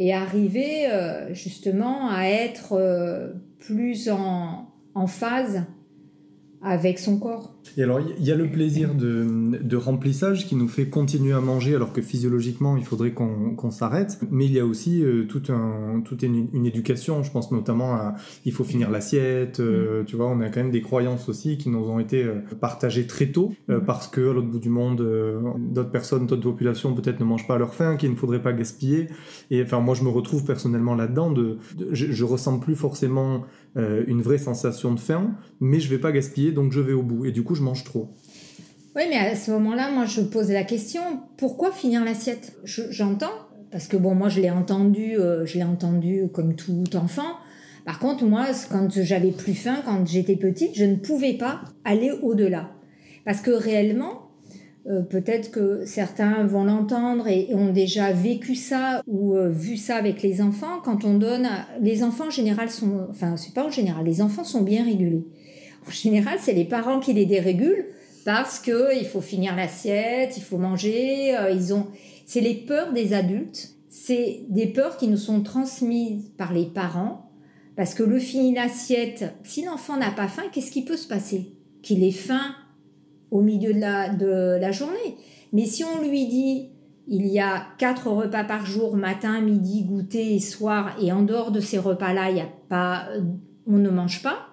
et 0.00 0.14
arriver 0.14 0.86
euh, 0.86 1.32
justement 1.34 2.08
à 2.10 2.24
être 2.24 2.72
euh, 2.72 3.34
plus 3.58 4.08
en, 4.08 4.72
en 4.94 5.06
phase 5.06 5.64
avec 6.62 6.98
son 6.98 7.18
corps. 7.18 7.54
Et 7.76 7.82
alors, 7.82 8.00
il 8.00 8.24
y 8.24 8.32
a 8.32 8.34
le 8.34 8.50
plaisir 8.50 8.94
de, 8.94 9.26
de, 9.62 9.76
remplissage 9.76 10.46
qui 10.46 10.56
nous 10.56 10.68
fait 10.68 10.86
continuer 10.88 11.32
à 11.32 11.40
manger 11.40 11.74
alors 11.74 11.92
que 11.92 12.02
physiologiquement, 12.02 12.76
il 12.76 12.84
faudrait 12.84 13.12
qu'on 13.12 13.70
s'arrête. 13.70 14.18
Mais 14.30 14.46
il 14.46 14.52
y 14.52 14.58
a 14.58 14.66
aussi 14.66 15.02
euh, 15.02 15.24
toute, 15.26 15.50
un, 15.50 16.02
toute 16.04 16.22
une, 16.22 16.48
une, 16.52 16.66
éducation. 16.66 17.22
Je 17.22 17.30
pense 17.30 17.52
notamment 17.52 17.94
à 17.94 18.14
il 18.44 18.52
faut 18.52 18.64
finir 18.64 18.90
l'assiette. 18.90 19.60
Euh, 19.60 20.02
mm. 20.02 20.06
Tu 20.06 20.16
vois, 20.16 20.26
on 20.26 20.40
a 20.40 20.48
quand 20.48 20.60
même 20.60 20.70
des 20.70 20.82
croyances 20.82 21.28
aussi 21.28 21.58
qui 21.58 21.68
nous 21.68 21.88
ont 21.88 22.00
été 22.00 22.24
euh, 22.24 22.40
partagées 22.60 23.06
très 23.06 23.26
tôt 23.26 23.52
mm. 23.68 23.80
parce 23.86 24.08
que 24.08 24.30
à 24.30 24.32
l'autre 24.32 24.48
bout 24.48 24.58
du 24.58 24.70
monde, 24.70 24.96
d'autres 25.58 25.90
personnes, 25.90 26.26
d'autres 26.26 26.42
populations 26.42 26.94
peut-être 26.94 27.20
ne 27.20 27.24
mangent 27.24 27.46
pas 27.46 27.54
à 27.54 27.58
leur 27.58 27.74
faim, 27.74 27.96
qu'il 27.96 28.10
ne 28.10 28.16
faudrait 28.16 28.42
pas 28.42 28.52
gaspiller. 28.52 29.08
Et 29.50 29.62
enfin, 29.62 29.80
moi, 29.80 29.94
je 29.94 30.02
me 30.02 30.08
retrouve 30.08 30.44
personnellement 30.44 30.94
là-dedans. 30.94 31.30
De, 31.30 31.58
je, 31.92 32.06
je 32.10 32.24
ressens 32.24 32.58
plus 32.58 32.74
forcément 32.74 33.44
une 33.76 34.20
vraie 34.20 34.38
sensation 34.38 34.92
de 34.92 34.98
faim, 34.98 35.30
mais 35.60 35.78
je 35.78 35.88
vais 35.88 35.98
pas 35.98 36.10
gaspiller, 36.10 36.50
donc 36.50 36.72
je 36.72 36.80
vais 36.80 36.92
au 36.92 37.04
bout. 37.04 37.24
Et 37.24 37.30
du 37.30 37.44
coup, 37.44 37.49
je 37.54 37.62
mange 37.62 37.84
trop. 37.84 38.08
Oui, 38.96 39.02
mais 39.08 39.16
à 39.16 39.36
ce 39.36 39.50
moment-là, 39.52 39.90
moi, 39.90 40.04
je 40.04 40.20
pose 40.20 40.50
la 40.50 40.64
question 40.64 41.00
pourquoi 41.36 41.70
finir 41.70 42.04
l'assiette? 42.04 42.54
J'entends, 42.64 43.30
parce 43.70 43.86
que 43.86 43.96
bon, 43.96 44.14
moi, 44.14 44.28
je 44.28 44.40
l'ai 44.40 44.50
entendu, 44.50 45.16
euh, 45.16 45.46
je 45.46 45.58
l'ai 45.58 45.64
entendu 45.64 46.24
comme 46.32 46.56
tout 46.56 46.84
enfant. 46.96 47.36
Par 47.84 47.98
contre, 47.98 48.24
moi, 48.24 48.46
quand 48.70 48.88
j'avais 48.90 49.30
plus 49.30 49.54
faim, 49.54 49.76
quand 49.84 50.06
j'étais 50.06 50.36
petite, 50.36 50.74
je 50.74 50.84
ne 50.84 50.96
pouvais 50.96 51.34
pas 51.34 51.60
aller 51.84 52.10
au-delà, 52.10 52.70
parce 53.24 53.40
que 53.40 53.50
réellement, 53.50 54.30
euh, 54.86 55.02
peut-être 55.02 55.50
que 55.50 55.84
certains 55.84 56.44
vont 56.44 56.64
l'entendre 56.64 57.28
et, 57.28 57.54
ont 57.54 57.72
déjà 57.72 58.12
vécu 58.12 58.54
ça 58.54 59.02
ou 59.06 59.36
euh, 59.36 59.48
vu 59.48 59.76
ça 59.76 59.96
avec 59.96 60.22
les 60.22 60.40
enfants. 60.40 60.80
Quand 60.82 61.04
on 61.04 61.18
donne, 61.18 61.48
les 61.82 62.02
enfants 62.02 62.28
en 62.28 62.30
général 62.30 62.70
sont, 62.70 63.06
enfin 63.10 63.36
c'est 63.36 63.52
pas 63.52 63.64
en 63.64 63.70
général, 63.70 64.04
les 64.06 64.22
enfants 64.22 64.44
sont 64.44 64.62
bien 64.62 64.84
régulés. 64.84 65.26
En 65.86 65.90
général, 65.90 66.38
c'est 66.40 66.52
les 66.52 66.64
parents 66.64 67.00
qui 67.00 67.12
les 67.12 67.26
dérégulent 67.26 67.86
parce 68.24 68.58
que 68.58 68.96
il 68.98 69.06
faut 69.06 69.20
finir 69.20 69.56
l'assiette, 69.56 70.36
il 70.36 70.42
faut 70.42 70.58
manger. 70.58 71.36
Euh, 71.36 71.50
ils 71.50 71.72
ont, 71.74 71.86
c'est 72.26 72.40
les 72.40 72.54
peurs 72.54 72.92
des 72.92 73.12
adultes, 73.12 73.70
c'est 73.88 74.42
des 74.48 74.66
peurs 74.66 74.96
qui 74.96 75.08
nous 75.08 75.16
sont 75.16 75.42
transmises 75.42 76.30
par 76.36 76.52
les 76.52 76.66
parents 76.66 77.30
parce 77.76 77.94
que 77.94 78.02
le 78.02 78.18
fini 78.18 78.54
l'assiette, 78.54 79.32
si 79.42 79.64
l'enfant 79.64 79.96
n'a 79.96 80.10
pas 80.10 80.28
faim, 80.28 80.42
qu'est-ce 80.52 80.70
qui 80.70 80.84
peut 80.84 80.96
se 80.96 81.08
passer? 81.08 81.54
Qu'il 81.82 82.04
ait 82.04 82.10
faim 82.10 82.54
au 83.30 83.40
milieu 83.40 83.72
de 83.72 83.80
la, 83.80 84.10
de 84.10 84.58
la 84.60 84.70
journée. 84.70 85.16
Mais 85.52 85.64
si 85.64 85.84
on 85.84 86.02
lui 86.02 86.26
dit 86.26 86.70
il 87.08 87.26
y 87.26 87.40
a 87.40 87.66
quatre 87.78 88.08
repas 88.08 88.44
par 88.44 88.64
jour, 88.64 88.96
matin, 88.96 89.40
midi, 89.40 89.84
goûter 89.84 90.36
et 90.36 90.40
soir, 90.40 90.96
et 91.02 91.10
en 91.10 91.22
dehors 91.22 91.50
de 91.50 91.58
ces 91.58 91.78
repas-là, 91.78 92.30
il 92.30 92.36
y 92.36 92.40
a 92.40 92.48
pas, 92.68 93.08
on 93.66 93.78
ne 93.78 93.90
mange 93.90 94.22
pas. 94.22 94.49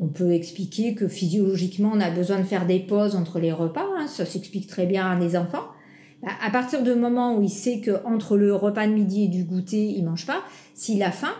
On 0.00 0.06
peut 0.06 0.32
expliquer 0.32 0.94
que 0.94 1.08
physiologiquement, 1.08 1.90
on 1.92 2.00
a 2.00 2.10
besoin 2.10 2.38
de 2.38 2.44
faire 2.44 2.66
des 2.66 2.78
pauses 2.78 3.16
entre 3.16 3.40
les 3.40 3.52
repas. 3.52 3.86
Hein, 3.96 4.06
ça 4.06 4.24
s'explique 4.24 4.68
très 4.68 4.86
bien 4.86 5.10
à 5.10 5.16
des 5.16 5.36
enfants. 5.36 5.66
Bah, 6.22 6.30
à 6.44 6.50
partir 6.50 6.82
du 6.82 6.94
moment 6.94 7.36
où 7.36 7.42
il 7.42 7.50
sait 7.50 7.80
que 7.80 8.04
entre 8.04 8.36
le 8.36 8.54
repas 8.54 8.86
de 8.86 8.92
midi 8.92 9.24
et 9.24 9.28
du 9.28 9.44
goûter, 9.44 9.86
il 9.86 10.04
mange 10.04 10.26
pas, 10.26 10.42
s'il 10.74 11.02
a 11.02 11.10
faim, 11.10 11.34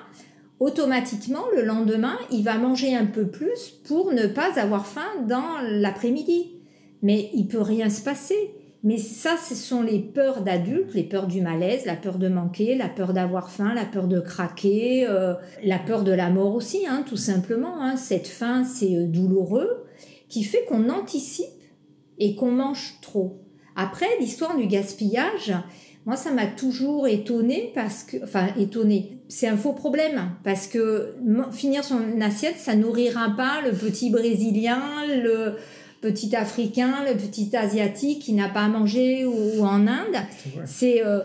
automatiquement, 0.58 1.44
le 1.54 1.62
lendemain, 1.62 2.18
il 2.32 2.42
va 2.42 2.58
manger 2.58 2.96
un 2.96 3.06
peu 3.06 3.28
plus 3.28 3.70
pour 3.86 4.12
ne 4.12 4.26
pas 4.26 4.58
avoir 4.58 4.86
faim 4.86 5.08
dans 5.28 5.60
l'après-midi. 5.62 6.54
Mais 7.02 7.30
il 7.34 7.46
peut 7.46 7.60
rien 7.60 7.90
se 7.90 8.02
passer. 8.02 8.57
Mais 8.84 8.96
ça, 8.96 9.36
ce 9.36 9.56
sont 9.56 9.82
les 9.82 9.98
peurs 9.98 10.42
d'adultes, 10.42 10.94
les 10.94 11.02
peurs 11.02 11.26
du 11.26 11.40
malaise, 11.40 11.84
la 11.84 11.96
peur 11.96 12.18
de 12.18 12.28
manquer, 12.28 12.76
la 12.76 12.88
peur 12.88 13.12
d'avoir 13.12 13.50
faim, 13.50 13.74
la 13.74 13.84
peur 13.84 14.06
de 14.06 14.20
craquer, 14.20 15.04
euh, 15.08 15.34
la 15.64 15.78
peur 15.78 16.04
de 16.04 16.12
la 16.12 16.30
mort 16.30 16.54
aussi, 16.54 16.86
hein, 16.86 17.04
tout 17.06 17.16
simplement. 17.16 17.82
Hein. 17.82 17.96
Cette 17.96 18.28
faim, 18.28 18.64
c'est 18.64 18.94
euh, 18.94 19.06
douloureux, 19.06 19.84
qui 20.28 20.44
fait 20.44 20.64
qu'on 20.64 20.90
anticipe 20.90 21.46
et 22.18 22.36
qu'on 22.36 22.52
mange 22.52 22.98
trop. 23.02 23.40
Après, 23.74 24.06
l'histoire 24.20 24.56
du 24.56 24.66
gaspillage, 24.66 25.54
moi, 26.06 26.16
ça 26.16 26.30
m'a 26.30 26.46
toujours 26.46 27.06
étonné 27.06 27.72
parce 27.74 28.02
que, 28.02 28.22
enfin, 28.22 28.46
étonné. 28.58 29.18
C'est 29.28 29.46
un 29.46 29.58
faux 29.58 29.74
problème 29.74 30.30
parce 30.42 30.66
que 30.66 31.14
finir 31.52 31.84
son 31.84 32.20
assiette, 32.22 32.56
ça 32.56 32.74
nourrira 32.74 33.34
pas 33.36 33.60
le 33.62 33.72
petit 33.72 34.08
brésilien, 34.08 34.80
le 35.06 35.56
petit 36.00 36.34
africain, 36.36 37.04
le 37.06 37.16
petit 37.16 37.54
asiatique 37.56 38.22
qui 38.22 38.32
n'a 38.32 38.48
pas 38.48 38.62
à 38.62 38.68
manger 38.68 39.24
ou, 39.24 39.64
en 39.64 39.86
Inde. 39.86 40.16
C'est 40.64 41.04
euh, 41.04 41.20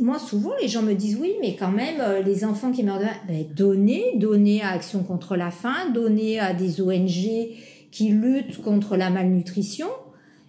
moi 0.00 0.18
souvent 0.18 0.52
les 0.60 0.68
gens 0.68 0.82
me 0.82 0.94
disent 0.94 1.18
oui, 1.20 1.34
mais 1.40 1.56
quand 1.56 1.72
même 1.72 2.00
euh, 2.00 2.22
les 2.22 2.44
enfants 2.44 2.70
qui 2.70 2.82
meurent 2.82 2.98
de 2.98 3.04
ben, 3.28 3.44
donner, 3.54 4.12
donner 4.16 4.62
à 4.62 4.70
Action 4.70 5.02
contre 5.02 5.36
la 5.36 5.50
faim, 5.50 5.90
donner 5.92 6.38
à 6.38 6.52
des 6.52 6.80
ONG 6.80 7.50
qui 7.90 8.08
luttent 8.10 8.60
contre 8.62 8.96
la 8.96 9.10
malnutrition 9.10 9.88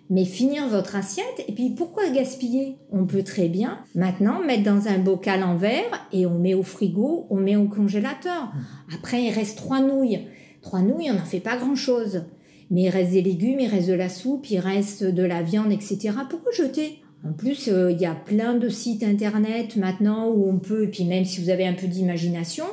mais 0.10 0.26
finir 0.26 0.68
votre 0.68 0.96
assiette. 0.96 1.44
Et 1.48 1.52
puis 1.52 1.72
pourquoi 1.72 2.10
gaspiller? 2.10 2.78
On 2.92 3.06
peut 3.06 3.24
très 3.24 3.48
bien 3.48 3.80
maintenant 3.96 4.42
mettre 4.44 4.64
dans 4.64 4.88
un 4.88 5.00
bocal 5.00 5.44
en 5.44 5.56
verre 5.56 6.08
et 6.12 6.26
on 6.26 6.38
met 6.38 6.54
au 6.54 6.64
frigo, 6.64 7.28
on 7.30 7.38
met 7.38 7.56
au 7.56 7.68
congélateur. 7.68 8.52
Après, 8.94 9.24
il 9.24 9.32
reste 9.32 9.58
trois 9.58 9.82
nouilles. 9.82 10.28
Trois 10.62 10.82
nouilles, 10.82 11.12
on 11.12 11.16
n'en 11.16 11.26
fait 11.26 11.40
pas 11.40 11.58
grand-chose. 11.58 12.24
Mais 12.72 12.84
il 12.84 12.89
reste 12.89 13.12
des 13.12 13.22
légumes, 13.22 13.60
il 13.60 13.67
reste 13.67 13.88
de 13.88 13.93
la 13.93 14.10
soupe, 14.10 14.50
il 14.50 14.60
reste 14.60 15.03
de 15.03 15.24
la 15.24 15.41
viande, 15.41 15.72
etc. 15.72 16.12
Pourquoi 16.29 16.51
jeter? 16.51 17.00
En 17.27 17.34
plus, 17.34 17.69
euh, 17.69 17.91
il 17.91 18.00
y 18.00 18.05
a 18.05 18.13
plein 18.13 18.53
de 18.53 18.69
sites 18.69 19.03
internet 19.03 19.77
maintenant 19.77 20.29
où 20.29 20.48
on 20.50 20.60
peut, 20.60 20.84
et 20.84 20.88
puis 20.88 21.05
même 21.05 21.25
si 21.25 21.41
vous 21.41 21.50
avez 21.50 21.65
un 21.65 21.74
peu 21.74 21.88
d'imagination, 21.88 22.65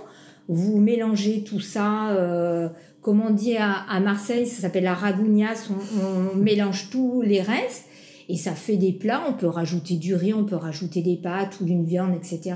vous 0.49 0.79
mélangez 0.79 1.43
tout 1.43 1.61
ça, 1.61 2.11
euh, 2.11 2.69
comme 3.01 3.21
on 3.21 3.31
dit 3.31 3.57
à, 3.57 4.01
Marseille, 4.01 4.47
ça 4.47 4.63
s'appelle 4.63 4.85
la 4.85 4.95
ragounias, 4.95 5.69
on, 5.71 6.37
mélange 6.37 6.91
tous 6.91 7.23
les 7.23 7.41
restes 7.41 7.87
et 8.29 8.37
ça 8.37 8.53
fait 8.53 8.77
des 8.77 8.93
plats. 8.93 9.23
On 9.29 9.33
peut 9.33 9.47
rajouter 9.47 9.97
du 9.97 10.15
riz, 10.15 10.35
on 10.35 10.45
peut 10.45 10.57
rajouter 10.57 11.03
des 11.03 11.17
pâtes 11.17 11.61
ou 11.61 11.67
une 11.67 11.85
viande, 11.85 12.15
etc. 12.15 12.55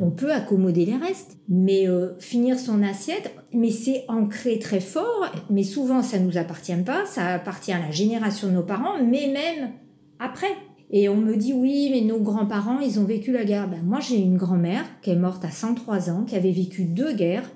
On 0.00 0.10
peut 0.10 0.32
accommoder 0.32 0.84
les 0.84 0.96
restes, 0.96 1.38
mais 1.48 1.88
euh, 1.88 2.18
finir 2.18 2.58
son 2.58 2.82
assiette, 2.82 3.34
mais 3.52 3.70
c'est 3.70 4.04
ancré 4.08 4.58
très 4.58 4.80
fort. 4.80 5.26
Mais 5.50 5.62
souvent, 5.62 6.02
ça 6.02 6.18
nous 6.18 6.36
appartient 6.36 6.76
pas, 6.84 7.06
ça 7.06 7.26
appartient 7.28 7.72
à 7.72 7.78
la 7.78 7.90
génération 7.90 8.48
de 8.48 8.52
nos 8.52 8.62
parents, 8.62 9.02
mais 9.02 9.28
même 9.28 9.70
après. 10.18 10.54
Et 10.90 11.08
on 11.08 11.16
me 11.16 11.36
dit 11.36 11.52
oui, 11.52 11.88
mais 11.90 12.00
nos 12.00 12.20
grands-parents, 12.20 12.80
ils 12.80 12.98
ont 12.98 13.04
vécu 13.04 13.32
la 13.32 13.44
guerre. 13.44 13.68
Ben, 13.68 13.82
moi, 13.82 14.00
j'ai 14.00 14.18
une 14.18 14.36
grand-mère 14.36 14.84
qui 15.02 15.10
est 15.10 15.16
morte 15.16 15.44
à 15.44 15.50
103 15.50 16.10
ans, 16.10 16.24
qui 16.24 16.36
avait 16.36 16.52
vécu 16.52 16.84
deux 16.84 17.14
guerres 17.14 17.48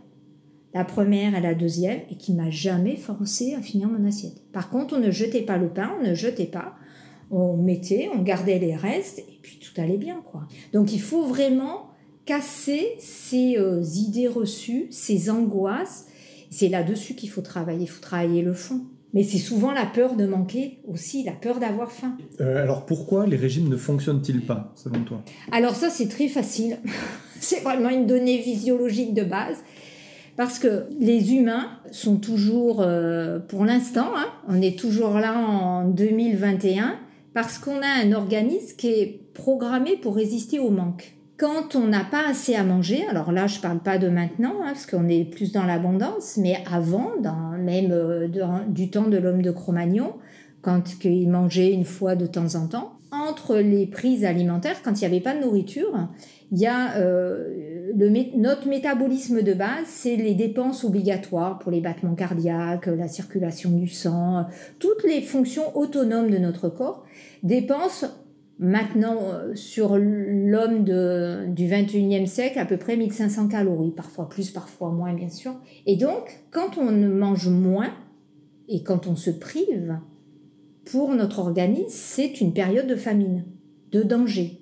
la 0.75 0.85
première 0.85 1.35
et 1.35 1.41
la 1.41 1.55
deuxième, 1.55 2.01
et 2.11 2.17
qui 2.17 2.33
m'a 2.33 2.51
jamais 2.51 2.97
forcé 2.97 3.55
à 3.55 3.61
finir 3.61 3.89
mon 3.89 4.07
assiette. 4.07 4.51
Par 4.53 4.71
contre, 4.71 4.97
on 4.97 5.01
ne 5.01 5.11
jetait 5.11 5.43
pas 5.43 5.59
le 5.59 5.69
pain, 5.69 5.93
on 6.01 6.07
ne 6.07 6.15
jetait 6.15 6.47
pas, 6.47 6.75
on 7.31 7.57
mettait, 7.57 8.09
on 8.15 8.23
gardait 8.23 8.59
les 8.59 8.75
restes, 8.75 9.19
et 9.19 9.39
puis 9.43 9.59
tout 9.59 9.79
allait 9.81 9.99
bien, 9.99 10.23
quoi. 10.25 10.47
Donc 10.73 10.93
il 10.93 11.01
faut 11.01 11.27
vraiment 11.27 11.92
casser 12.33 12.95
ces 12.99 13.59
euh, 13.59 13.83
idées 13.83 14.29
reçues, 14.29 14.87
ces 14.91 15.29
angoisses. 15.29 16.07
C'est 16.51 16.71
là-dessus 16.71 17.15
qu'il 17.15 17.29
faut 17.29 17.43
travailler, 17.43 17.83
il 17.83 17.89
faut 17.89 18.01
travailler 18.01 18.41
le 18.41 18.55
fond. 18.55 18.87
Mais 19.13 19.23
c'est 19.23 19.37
souvent 19.37 19.73
la 19.73 19.85
peur 19.85 20.17
de 20.17 20.25
manquer 20.25 20.79
aussi, 20.89 21.25
la 21.25 21.33
peur 21.33 21.61
d'avoir 21.61 21.93
faim. 21.93 22.17
Euh, 22.41 22.63
alors 22.63 22.87
pourquoi 22.87 23.27
les 23.27 23.37
régimes 23.37 23.69
ne 23.69 23.77
fonctionnent-ils 23.77 24.41
pas, 24.47 24.73
selon 24.77 25.05
toi? 25.05 25.23
Alors 25.51 25.75
ça, 25.75 25.91
c'est 25.91 26.09
très 26.09 26.29
facile. 26.29 26.79
c'est 27.39 27.61
vraiment 27.61 27.91
une 27.91 28.07
donnée 28.07 28.39
physiologique 28.39 29.13
de 29.13 29.25
base. 29.25 29.59
Parce 30.37 30.59
que 30.59 30.87
les 30.99 31.35
humains 31.35 31.69
sont 31.91 32.17
toujours, 32.17 32.81
euh, 32.81 33.41
pour 33.41 33.67
l'instant, 33.67 34.09
hein, 34.17 34.29
on 34.49 34.63
est 34.63 34.79
toujours 34.79 35.19
là 35.19 35.37
en 35.37 35.87
2021, 35.87 36.99
parce 37.35 37.59
qu'on 37.59 37.83
a 37.83 38.03
un 38.03 38.13
organisme 38.13 38.75
qui 38.79 38.89
est 38.89 39.21
programmé 39.35 39.99
pour 39.99 40.17
résister 40.17 40.59
au 40.59 40.71
manque. 40.71 41.15
Quand 41.43 41.75
on 41.75 41.89
n'a 41.89 42.05
pas 42.05 42.29
assez 42.29 42.55
à 42.55 42.63
manger, 42.63 43.05
alors 43.09 43.33
là 43.33 43.49
je 43.49 43.57
ne 43.57 43.63
parle 43.63 43.81
pas 43.81 43.99
de 43.99 44.09
maintenant, 44.09 44.61
hein, 44.63 44.67
parce 44.67 44.87
qu'on 44.87 45.09
est 45.09 45.25
plus 45.25 45.51
dans 45.51 45.65
l'abondance, 45.65 46.37
mais 46.37 46.59
avant, 46.71 47.11
dans, 47.21 47.59
même 47.59 47.91
euh, 47.91 48.29
du 48.69 48.91
temps 48.91 49.09
de 49.09 49.17
l'homme 49.17 49.43
de 49.43 49.51
Cro-Magnon, 49.51 50.13
quand 50.61 51.05
il 51.05 51.29
mangeait 51.29 51.73
une 51.73 51.85
fois 51.85 52.15
de 52.15 52.27
temps 52.27 52.55
en 52.55 52.69
temps, 52.69 52.93
entre 53.11 53.57
les 53.57 53.87
prises 53.89 54.25
alimentaires, 54.25 54.83
quand 54.85 54.93
il 54.93 55.01
n'y 55.01 55.07
avait 55.07 55.21
pas 55.21 55.35
de 55.35 55.41
nourriture, 55.41 56.09
il 56.53 56.59
y 56.61 56.69
a 56.69 56.95
euh, 56.99 57.91
le, 57.93 58.39
notre 58.39 58.69
métabolisme 58.69 59.43
de 59.43 59.53
base, 59.53 59.87
c'est 59.87 60.15
les 60.15 60.35
dépenses 60.35 60.85
obligatoires 60.85 61.59
pour 61.59 61.73
les 61.73 61.81
battements 61.81 62.15
cardiaques, 62.15 62.87
la 62.87 63.09
circulation 63.09 63.71
du 63.73 63.89
sang, 63.89 64.47
toutes 64.79 65.03
les 65.03 65.21
fonctions 65.21 65.77
autonomes 65.77 66.31
de 66.31 66.39
notre 66.39 66.69
corps 66.69 67.03
dépensent 67.43 68.07
maintenant 68.63 69.19
euh, 69.25 69.55
sur 69.55 69.99
l'homme 69.99 70.85
du 70.85 71.67
21e 71.67 72.27
siècle 72.27 72.59
à 72.59 72.65
peu 72.65 72.77
près 72.77 72.97
1500 72.97 73.49
calories, 73.49 73.91
parfois 73.91 74.29
plus, 74.29 74.51
parfois 74.51 74.91
moins 74.91 75.13
bien 75.13 75.29
sûr. 75.29 75.53
Et 75.85 75.97
donc, 75.97 76.45
quand 76.51 76.79
on 76.79 76.91
mange 76.93 77.49
moins 77.49 77.93
et 78.69 78.83
quand 78.83 79.07
on 79.07 79.17
se 79.17 79.31
prive, 79.31 79.99
pour 80.85 81.15
notre 81.15 81.41
organisme, 81.41 81.87
c'est 81.89 82.41
une 82.41 82.53
période 82.53 82.87
de 82.87 82.97
famine, 82.97 83.45
de 83.91 84.03
danger. 84.03 84.61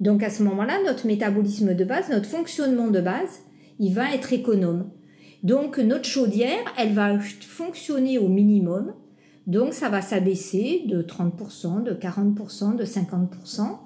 Donc 0.00 0.22
à 0.22 0.30
ce 0.30 0.42
moment-là, 0.42 0.78
notre 0.84 1.06
métabolisme 1.06 1.74
de 1.74 1.84
base, 1.84 2.10
notre 2.10 2.26
fonctionnement 2.26 2.88
de 2.88 3.00
base, 3.00 3.40
il 3.78 3.94
va 3.94 4.14
être 4.14 4.32
économe. 4.32 4.90
Donc 5.42 5.78
notre 5.78 6.04
chaudière, 6.04 6.64
elle 6.78 6.92
va 6.92 7.18
fonctionner 7.20 8.18
au 8.18 8.28
minimum. 8.28 8.94
Donc 9.46 9.74
ça 9.74 9.88
va 9.88 10.02
s'abaisser 10.02 10.84
de 10.86 11.02
30%, 11.02 11.82
de 11.82 11.92
40%, 11.92 12.76
de 12.76 12.84
50% 12.84 13.78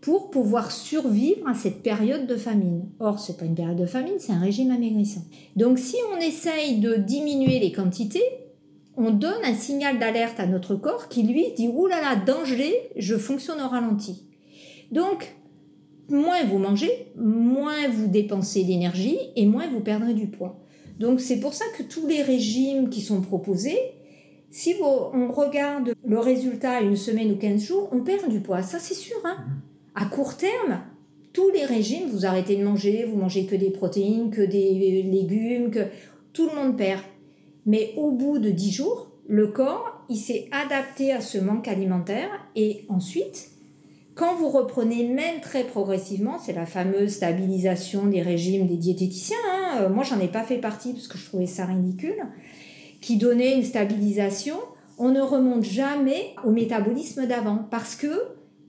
pour 0.00 0.30
pouvoir 0.30 0.70
survivre 0.70 1.48
à 1.48 1.54
cette 1.54 1.82
période 1.82 2.26
de 2.26 2.36
famine. 2.36 2.88
Or, 3.00 3.18
ce 3.18 3.32
n'est 3.32 3.38
pas 3.38 3.44
une 3.44 3.54
période 3.54 3.78
de 3.78 3.86
famine, 3.86 4.14
c'est 4.18 4.32
un 4.32 4.40
régime 4.40 4.70
amaigrissant. 4.70 5.22
Donc 5.56 5.78
si 5.78 5.96
on 6.14 6.20
essaye 6.20 6.80
de 6.80 6.96
diminuer 6.96 7.58
les 7.58 7.72
quantités, 7.72 8.22
on 8.96 9.10
donne 9.10 9.44
un 9.44 9.54
signal 9.54 9.98
d'alerte 9.98 10.38
à 10.38 10.46
notre 10.46 10.76
corps 10.76 11.08
qui 11.08 11.24
lui 11.24 11.52
dit 11.56 11.68
«Ouh 11.74 11.86
là 11.86 12.00
là, 12.00 12.16
danger, 12.16 12.72
je 12.96 13.16
fonctionne 13.16 13.60
au 13.60 13.68
ralenti». 13.68 14.22
Donc, 14.92 15.34
moins 16.08 16.44
vous 16.44 16.58
mangez, 16.58 17.12
moins 17.16 17.88
vous 17.88 18.06
dépensez 18.06 18.64
d'énergie 18.64 19.18
et 19.36 19.46
moins 19.46 19.68
vous 19.68 19.80
perdrez 19.80 20.14
du 20.14 20.28
poids. 20.28 20.60
Donc 20.98 21.20
c'est 21.20 21.40
pour 21.40 21.54
ça 21.54 21.64
que 21.76 21.82
tous 21.82 22.06
les 22.06 22.22
régimes 22.22 22.88
qui 22.88 23.00
sont 23.00 23.20
proposés, 23.20 23.78
Si 24.56 24.76
on 24.80 25.32
regarde 25.32 25.94
le 26.06 26.20
résultat 26.20 26.80
une 26.80 26.94
semaine 26.94 27.32
ou 27.32 27.36
15 27.36 27.60
jours, 27.60 27.88
on 27.90 28.04
perd 28.04 28.30
du 28.30 28.38
poids, 28.38 28.62
ça 28.62 28.78
c'est 28.78 28.94
sûr. 28.94 29.16
Hein. 29.24 29.38
À 29.96 30.04
court 30.04 30.36
terme, 30.36 30.78
tous 31.32 31.50
les 31.50 31.64
régimes, 31.64 32.08
vous 32.08 32.24
arrêtez 32.24 32.54
de 32.54 32.62
manger, 32.62 33.04
vous 33.04 33.16
mangez 33.16 33.46
que 33.46 33.56
des 33.56 33.70
protéines, 33.70 34.30
que 34.30 34.42
des 34.42 35.02
légumes, 35.10 35.72
que 35.72 35.86
tout 36.32 36.48
le 36.48 36.54
monde 36.54 36.78
perd. 36.78 37.00
Mais 37.66 37.94
au 37.96 38.12
bout 38.12 38.38
de 38.38 38.50
10 38.50 38.70
jours, 38.70 39.10
le 39.26 39.48
corps, 39.48 40.04
il 40.08 40.18
s'est 40.18 40.48
adapté 40.52 41.10
à 41.10 41.20
ce 41.20 41.38
manque 41.38 41.66
alimentaire 41.66 42.30
et 42.54 42.84
ensuite, 42.88 43.50
quand 44.14 44.36
vous 44.36 44.50
reprenez 44.50 45.08
même 45.08 45.40
très 45.40 45.64
progressivement, 45.64 46.38
c'est 46.38 46.52
la 46.52 46.66
fameuse 46.66 47.14
stabilisation 47.14 48.06
des 48.06 48.22
régimes 48.22 48.68
des 48.68 48.76
diététiciens, 48.76 49.36
hein, 49.52 49.78
euh, 49.80 49.88
moi 49.88 50.04
j'en 50.04 50.20
ai 50.20 50.28
pas 50.28 50.44
fait 50.44 50.58
partie 50.58 50.92
parce 50.92 51.08
que 51.08 51.18
je 51.18 51.26
trouvais 51.26 51.46
ça 51.46 51.64
ridicule, 51.66 52.24
qui 53.04 53.18
donnait 53.18 53.54
une 53.54 53.64
stabilisation, 53.64 54.56
on 54.96 55.10
ne 55.10 55.20
remonte 55.20 55.62
jamais 55.62 56.34
au 56.42 56.50
métabolisme 56.50 57.26
d'avant 57.26 57.66
parce 57.70 57.96
que 57.96 58.08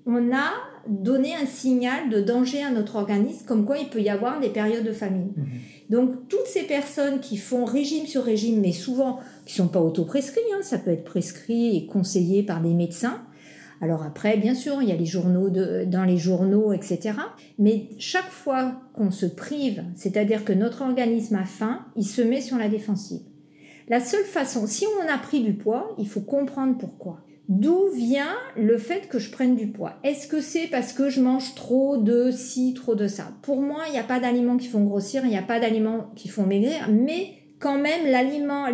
on 0.05 0.33
a 0.33 0.51
donné 0.89 1.33
un 1.33 1.45
signal 1.45 2.09
de 2.09 2.19
danger 2.19 2.61
à 2.61 2.69
notre 2.69 2.97
organisme, 2.97 3.45
comme 3.45 3.65
quoi 3.65 3.77
il 3.77 3.87
peut 3.87 4.01
y 4.01 4.09
avoir 4.09 4.41
des 4.41 4.49
périodes 4.49 4.83
de 4.83 4.91
famine. 4.91 5.31
Mhm. 5.37 5.45
Donc 5.89 6.27
toutes 6.27 6.47
ces 6.47 6.63
personnes 6.63 7.21
qui 7.21 7.37
font 7.37 7.63
régime 7.63 8.07
sur 8.07 8.25
régime, 8.25 8.59
mais 8.59 8.73
souvent 8.73 9.19
qui 9.45 9.53
sont 9.53 9.69
pas 9.69 9.79
auto-prescrits, 9.79 10.41
hein, 10.53 10.61
ça 10.61 10.79
peut 10.79 10.91
être 10.91 11.05
prescrit 11.05 11.77
et 11.77 11.85
conseillé 11.85 12.43
par 12.43 12.61
des 12.61 12.73
médecins. 12.73 13.21
Alors 13.79 14.03
après, 14.03 14.35
bien 14.35 14.53
sûr, 14.53 14.81
il 14.81 14.89
y 14.89 14.91
a 14.91 14.97
les 14.97 15.05
journaux 15.05 15.49
dans 15.49 16.03
les 16.03 16.17
journaux, 16.17 16.73
etc. 16.73 17.13
Mais 17.57 17.87
chaque 17.99 18.29
fois 18.29 18.81
qu'on 18.95 19.11
se 19.11 19.25
prive, 19.25 19.85
c'est-à-dire 19.95 20.43
que 20.43 20.53
notre 20.53 20.81
organisme 20.81 21.35
a 21.35 21.45
faim, 21.45 21.85
il 21.95 22.05
se 22.05 22.21
met 22.21 22.41
sur 22.41 22.57
la 22.57 22.67
défensive. 22.67 23.21
La 23.87 23.99
seule 23.99 24.23
façon, 24.23 24.65
si 24.65 24.85
on 24.99 25.13
a 25.13 25.17
pris 25.17 25.41
du 25.41 25.53
poids, 25.53 25.93
il 25.99 26.07
faut 26.07 26.21
comprendre 26.21 26.77
pourquoi. 26.77 27.21
D'où 27.49 27.89
vient 27.93 28.35
le 28.57 28.79
fait 28.79 29.07
que 29.07 29.19
je 29.19 29.29
prenne 29.29 29.55
du 29.55 29.67
poids? 29.67 29.93
Est-ce 30.03 30.27
que 30.27 30.41
c'est 30.41 30.67
parce 30.67 30.93
que 30.93 31.09
je 31.09 31.21
mange 31.21 31.53
trop 31.53 31.97
de 31.97 32.31
ci, 32.31 32.73
trop 32.73 32.95
de 32.95 33.07
ça? 33.07 33.33
Pour 33.43 33.61
moi, 33.61 33.83
il 33.87 33.91
n'y 33.91 33.99
a 33.99 34.03
pas 34.03 34.19
d'aliments 34.19 34.57
qui 34.57 34.67
font 34.67 34.83
grossir, 34.83 35.21
il 35.23 35.29
n'y 35.29 35.37
a 35.37 35.43
pas 35.43 35.59
d'aliments 35.59 36.09
qui 36.15 36.27
font 36.27 36.47
maigrir, 36.47 36.89
mais 36.89 37.33
quand 37.59 37.77
même, 37.77 38.05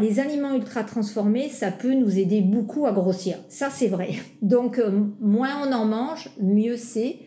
les 0.01 0.19
aliments 0.19 0.55
ultra 0.55 0.83
transformés, 0.83 1.49
ça 1.49 1.71
peut 1.71 1.93
nous 1.93 2.17
aider 2.17 2.41
beaucoup 2.41 2.85
à 2.85 2.93
grossir. 2.93 3.37
Ça, 3.49 3.69
c'est 3.69 3.87
vrai. 3.87 4.13
Donc, 4.41 4.79
euh, 4.79 4.91
moins 5.19 5.67
on 5.67 5.73
en 5.73 5.85
mange, 5.85 6.29
mieux 6.41 6.77
c'est. 6.77 7.17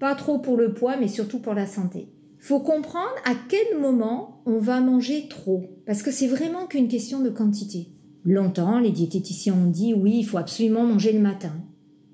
Pas 0.00 0.16
trop 0.16 0.38
pour 0.38 0.56
le 0.56 0.74
poids, 0.74 0.96
mais 0.96 1.08
surtout 1.08 1.38
pour 1.38 1.54
la 1.54 1.66
santé. 1.66 2.08
Faut 2.42 2.58
comprendre 2.58 3.14
à 3.24 3.34
quel 3.48 3.80
moment 3.80 4.42
on 4.46 4.58
va 4.58 4.80
manger 4.80 5.28
trop, 5.30 5.62
parce 5.86 6.02
que 6.02 6.10
c'est 6.10 6.26
vraiment 6.26 6.66
qu'une 6.66 6.88
question 6.88 7.20
de 7.20 7.30
quantité. 7.30 7.86
Longtemps, 8.24 8.80
les 8.80 8.90
diététiciens 8.90 9.54
ont 9.54 9.70
dit 9.70 9.94
oui, 9.94 10.16
il 10.18 10.24
faut 10.24 10.38
absolument 10.38 10.82
manger 10.82 11.12
le 11.12 11.20
matin. 11.20 11.52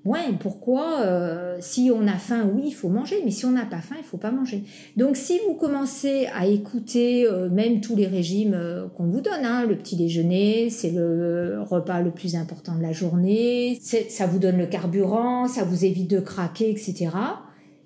Ouais, 0.05 0.19
pourquoi 0.39 1.01
euh, 1.01 1.57
Si 1.61 1.89
on 1.91 2.05
a 2.05 2.13
faim, 2.13 2.47
oui, 2.53 2.65
il 2.67 2.73
faut 2.73 2.89
manger, 2.89 3.15
mais 3.25 3.31
si 3.31 3.45
on 3.45 3.51
n'a 3.51 3.65
pas 3.65 3.81
faim, 3.81 3.95
il 3.97 4.03
faut 4.03 4.17
pas 4.17 4.29
manger. 4.29 4.63
Donc, 4.97 5.17
si 5.17 5.39
vous 5.47 5.55
commencez 5.55 6.27
à 6.35 6.45
écouter 6.45 7.25
euh, 7.25 7.49
même 7.49 7.81
tous 7.81 7.95
les 7.95 8.05
régimes 8.05 8.53
euh, 8.53 8.87
qu'on 8.87 9.07
vous 9.07 9.21
donne, 9.21 9.43
hein, 9.43 9.65
le 9.65 9.79
petit 9.79 9.95
déjeuner, 9.95 10.69
c'est 10.69 10.91
le 10.91 11.63
repas 11.67 12.01
le 12.01 12.11
plus 12.11 12.35
important 12.35 12.75
de 12.75 12.83
la 12.83 12.91
journée, 12.91 13.79
ça 13.81 14.27
vous 14.27 14.37
donne 14.37 14.59
le 14.59 14.67
carburant, 14.67 15.47
ça 15.47 15.63
vous 15.63 15.85
évite 15.85 16.11
de 16.11 16.19
craquer, 16.19 16.69
etc. 16.69 17.09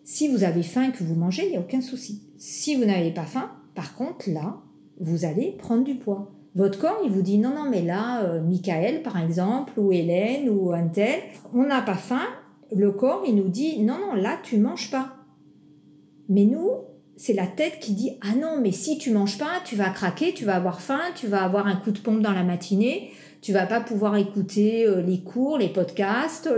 Si 0.03 0.27
vous 0.27 0.43
avez 0.43 0.63
faim 0.63 0.89
et 0.89 0.91
que 0.91 1.03
vous 1.03 1.15
mangez, 1.15 1.45
il 1.45 1.51
n'y 1.51 1.57
a 1.57 1.62
aucun 1.62 1.81
souci. 1.81 2.22
Si 2.38 2.75
vous 2.75 2.86
n'avez 2.86 3.12
pas 3.12 3.25
faim, 3.25 3.51
par 3.74 3.95
contre, 3.95 4.29
là, 4.29 4.57
vous 5.00 5.25
allez 5.25 5.51
prendre 5.51 5.83
du 5.83 5.95
poids. 5.95 6.31
Votre 6.55 6.77
corps, 6.77 7.01
il 7.03 7.12
vous 7.12 7.22
dit 7.22 7.39
non, 7.39 7.50
non, 7.50 7.69
mais 7.69 7.81
là, 7.81 8.24
euh, 8.24 8.41
Michael, 8.41 9.01
par 9.01 9.19
exemple, 9.19 9.79
ou 9.79 9.91
Hélène, 9.91 10.50
ou 10.50 10.72
un 10.72 10.88
tel, 10.88 11.19
on 11.53 11.63
n'a 11.63 11.81
pas 11.81 11.95
faim. 11.95 12.27
Le 12.75 12.91
corps, 12.91 13.24
il 13.27 13.36
nous 13.36 13.50
dit 13.50 13.81
non, 13.81 13.98
non, 13.98 14.13
là, 14.13 14.38
tu 14.43 14.57
manges 14.57 14.91
pas. 14.91 15.15
Mais 16.29 16.45
nous, 16.45 16.69
c'est 17.15 17.33
la 17.33 17.48
tête 17.48 17.79
qui 17.79 17.93
dit 17.93 18.12
ah 18.22 18.36
non, 18.36 18.60
mais 18.62 18.72
si 18.72 18.98
tu 18.98 19.12
manges 19.12 19.38
pas, 19.38 19.62
tu 19.65 19.75
vas 19.75 19.89
craquer, 19.89 20.33
tu 20.33 20.45
vas 20.45 20.55
avoir 20.55 20.81
faim, 20.81 21.01
tu 21.16 21.27
vas 21.27 21.44
avoir 21.44 21.66
un 21.66 21.75
coup 21.75 21.92
de 21.92 22.00
pompe 22.00 22.22
dans 22.22 22.33
la 22.33 22.44
matinée, 22.44 23.11
tu 23.42 23.51
vas 23.51 23.66
pas 23.66 23.81
pouvoir 23.81 24.16
écouter 24.18 24.85
euh, 24.85 25.01
les 25.01 25.22
cours, 25.22 25.57
les 25.57 25.70
podcasts. 25.70 26.50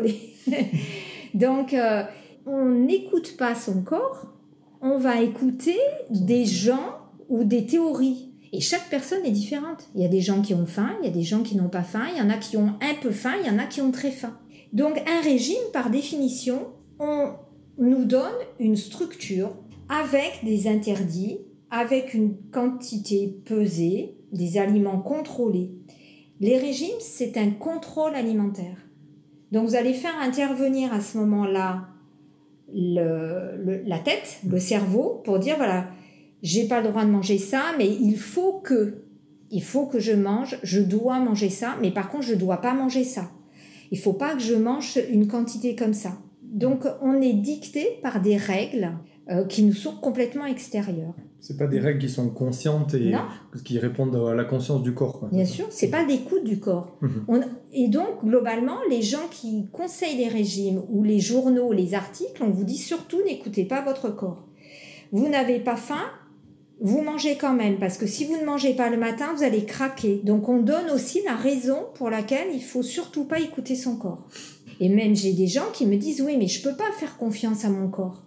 Donc, 1.34 1.73
euh, 1.73 2.03
on 2.45 2.65
n'écoute 2.65 3.38
pas 3.38 3.55
son 3.55 3.81
corps, 3.81 4.27
on 4.81 4.97
va 4.97 5.21
écouter 5.21 5.77
des 6.10 6.45
gens 6.45 6.97
ou 7.29 7.43
des 7.43 7.65
théories. 7.65 8.31
Et 8.53 8.62
chaque 8.62 8.89
personne 8.89 9.25
est 9.25 9.31
différente. 9.31 9.89
Il 9.95 10.01
y 10.01 10.05
a 10.05 10.10
des 10.10 10.21
gens 10.21 10.41
qui 10.41 10.53
ont 10.53 10.65
faim, 10.65 10.91
il 11.01 11.05
y 11.05 11.10
a 11.10 11.13
des 11.13 11.23
gens 11.23 11.43
qui 11.43 11.58
n'ont 11.58 11.69
pas 11.69 11.84
faim, 11.84 12.05
il 12.13 12.17
y 12.17 12.21
en 12.21 12.29
a 12.29 12.38
qui 12.38 12.55
ont 12.55 12.73
un 12.81 12.93
peu 13.01 13.12
faim, 13.12 13.34
il 13.41 13.47
y 13.47 13.49
en 13.49 13.60
a 13.60 13.65
qui 13.65 13.81
ont 13.81 13.91
très 13.91 14.12
faim. 14.12 14.38
Donc 14.73 15.01
un 15.08 15.21
régime, 15.21 15.55
par 15.73 15.89
définition, 15.89 16.67
on 16.99 17.34
nous 17.77 18.05
donne 18.05 18.31
une 18.60 18.75
structure 18.75 19.51
avec 19.89 20.39
des 20.43 20.67
interdits, 20.67 21.39
avec 21.71 22.13
une 22.13 22.38
quantité 22.51 23.41
pesée, 23.45 24.17
des 24.31 24.58
aliments 24.58 24.99
contrôlés. 24.99 25.71
Les 26.39 26.58
régimes, 26.58 26.99
c'est 26.99 27.38
un 27.38 27.51
contrôle 27.51 28.15
alimentaire. 28.15 28.77
Donc 29.51 29.67
vous 29.67 29.75
allez 29.75 29.93
faire 29.93 30.17
intervenir 30.21 30.93
à 30.93 31.01
ce 31.01 31.17
moment-là 31.17 31.88
la 32.73 33.99
tête, 33.99 34.39
le 34.47 34.60
cerveau, 34.60 35.21
pour 35.23 35.39
dire, 35.39 35.56
voilà, 35.58 35.88
j'ai 36.41 36.67
pas 36.67 36.82
le 36.82 36.89
droit 36.89 37.06
de 37.06 37.12
manger 37.12 37.38
ça, 37.38 37.63
mais 37.78 37.88
il 37.88 38.17
faut 38.17 38.60
que, 38.60 39.04
il 39.51 39.63
faut 39.63 39.86
que 39.86 39.99
je 39.99 40.13
mange, 40.13 40.58
je 40.63 40.82
dois 40.82 41.19
manger 41.19 41.49
ça, 41.49 41.75
mais 41.82 41.91
par 41.91 42.10
contre, 42.10 42.25
je 42.25 42.36
dois 42.36 42.62
pas 42.62 42.73
manger 42.73 43.04
ça. 43.04 43.32
Il 43.91 43.99
faut 43.99 44.13
pas 44.13 44.34
que 44.34 44.41
je 44.41 44.56
mange 44.56 44.99
une 45.12 45.28
quantité 45.28 45.75
comme 45.75 45.93
ça. 45.93 46.17
Donc, 46.41 46.86
on 47.01 47.21
est 47.21 47.34
dicté 47.34 47.99
par 48.01 48.21
des 48.21 48.38
règles 48.38 48.91
euh, 49.30 49.45
qui 49.45 49.63
nous 49.63 49.73
sont 49.73 49.95
complètement 49.95 50.45
extérieures. 50.45 51.15
C'est 51.45 51.58
pas 51.58 51.67
des 51.67 51.79
règles 51.79 51.99
qui 51.99 52.10
sont 52.10 52.29
conscientes 52.29 52.95
et 52.95 53.13
qui 53.63 53.77
répondent 53.77 54.15
à 54.15 54.34
la 54.34 54.45
conscience 54.45 54.81
du 54.81 54.95
corps. 54.95 55.19
Quoi. 55.19 55.29
Bien 55.31 55.45
sûr, 55.45 55.67
c'est 55.69 55.91
pas 55.91 56.03
d'écoute 56.03 56.43
du 56.43 56.60
corps. 56.60 56.97
Mhm. 57.01 57.45
et 57.71 57.88
donc, 57.88 58.23
globalement, 58.23 58.79
les 58.89 59.03
gens 59.03 59.27
qui 59.29 59.67
conseillent 59.71 60.17
les 60.17 60.27
régimes 60.27 60.81
ou 60.89 61.03
les 61.03 61.19
journaux, 61.19 61.71
les 61.71 61.93
articles, 61.93 62.41
on 62.41 62.49
vous 62.49 62.63
dit 62.63 62.77
surtout 62.77 63.19
n'écoutez 63.23 63.63
pas 63.63 63.81
votre 63.81 64.10
corps. 64.10 64.47
Vous 65.12 65.29
n'avez 65.29 65.60
pas 65.60 65.75
faim, 65.75 66.01
vous 66.81 67.03
mangez 67.03 67.38
quand 67.38 67.53
même, 67.53 67.77
parce 67.77 67.99
que 67.99 68.08
si 68.08 68.25
vous 68.25 68.38
ne 68.38 68.45
mangez 68.45 68.73
pas 68.73 68.89
le 68.89 68.97
matin, 68.97 69.27
vous 69.38 69.43
allez 69.43 69.65
craquer. 69.65 70.21
Donc 70.23 70.49
on 70.49 70.63
donne 70.63 70.89
aussi 70.89 71.21
la 71.23 71.36
raison 71.36 71.86
pour 71.93 72.10
laquelle 72.10 72.47
il 72.55 72.63
faut 72.63 72.81
surtout 72.81 73.25
pas 73.25 73.39
écouter 73.39 73.75
son 73.75 73.97
corps. 73.97 74.27
Et 74.79 74.89
même 74.89 75.15
j'ai 75.15 75.34
des 75.34 75.47
gens 75.47 75.69
qui 75.73 75.86
me 75.86 75.97
disent 75.97 76.21
oui, 76.21 76.38
mais 76.38 76.47
je 76.47 76.63
peux 76.67 76.75
pas 76.75 76.91
faire 76.97 77.17
confiance 77.17 77.65
à 77.65 77.69
mon 77.69 77.88
corps. 77.88 78.24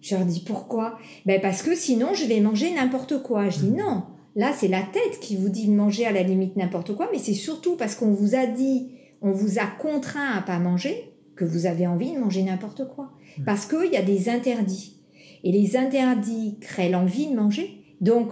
Je 0.00 0.14
leur 0.14 0.24
dis 0.24 0.40
pourquoi? 0.40 0.98
Ben 1.26 1.40
parce 1.40 1.62
que 1.62 1.74
sinon 1.74 2.14
je 2.14 2.26
vais 2.26 2.40
manger 2.40 2.72
n'importe 2.74 3.22
quoi. 3.22 3.48
Je 3.48 3.60
dis 3.60 3.70
non. 3.70 4.04
Là 4.36 4.52
c'est 4.56 4.68
la 4.68 4.82
tête 4.82 5.20
qui 5.20 5.36
vous 5.36 5.48
dit 5.48 5.66
de 5.66 5.74
manger 5.74 6.06
à 6.06 6.12
la 6.12 6.22
limite 6.22 6.56
n'importe 6.56 6.94
quoi, 6.94 7.08
mais 7.12 7.18
c'est 7.18 7.34
surtout 7.34 7.76
parce 7.76 7.94
qu'on 7.94 8.12
vous 8.12 8.34
a 8.34 8.46
dit, 8.46 8.92
on 9.22 9.32
vous 9.32 9.58
a 9.58 9.66
contraint 9.66 10.32
à 10.36 10.42
pas 10.42 10.58
manger 10.58 11.12
que 11.38 11.44
vous 11.44 11.66
avez 11.66 11.86
envie 11.86 12.12
de 12.12 12.18
manger 12.18 12.42
n'importe 12.42 12.86
quoi. 12.88 13.12
Parce 13.46 13.64
qu'il 13.64 13.92
y 13.92 13.96
a 13.96 14.02
des 14.02 14.28
interdits. 14.28 14.96
Et 15.44 15.52
les 15.52 15.76
interdits 15.76 16.58
créent 16.60 16.90
l'envie 16.90 17.28
de 17.28 17.36
manger. 17.36 17.80
Donc, 18.00 18.30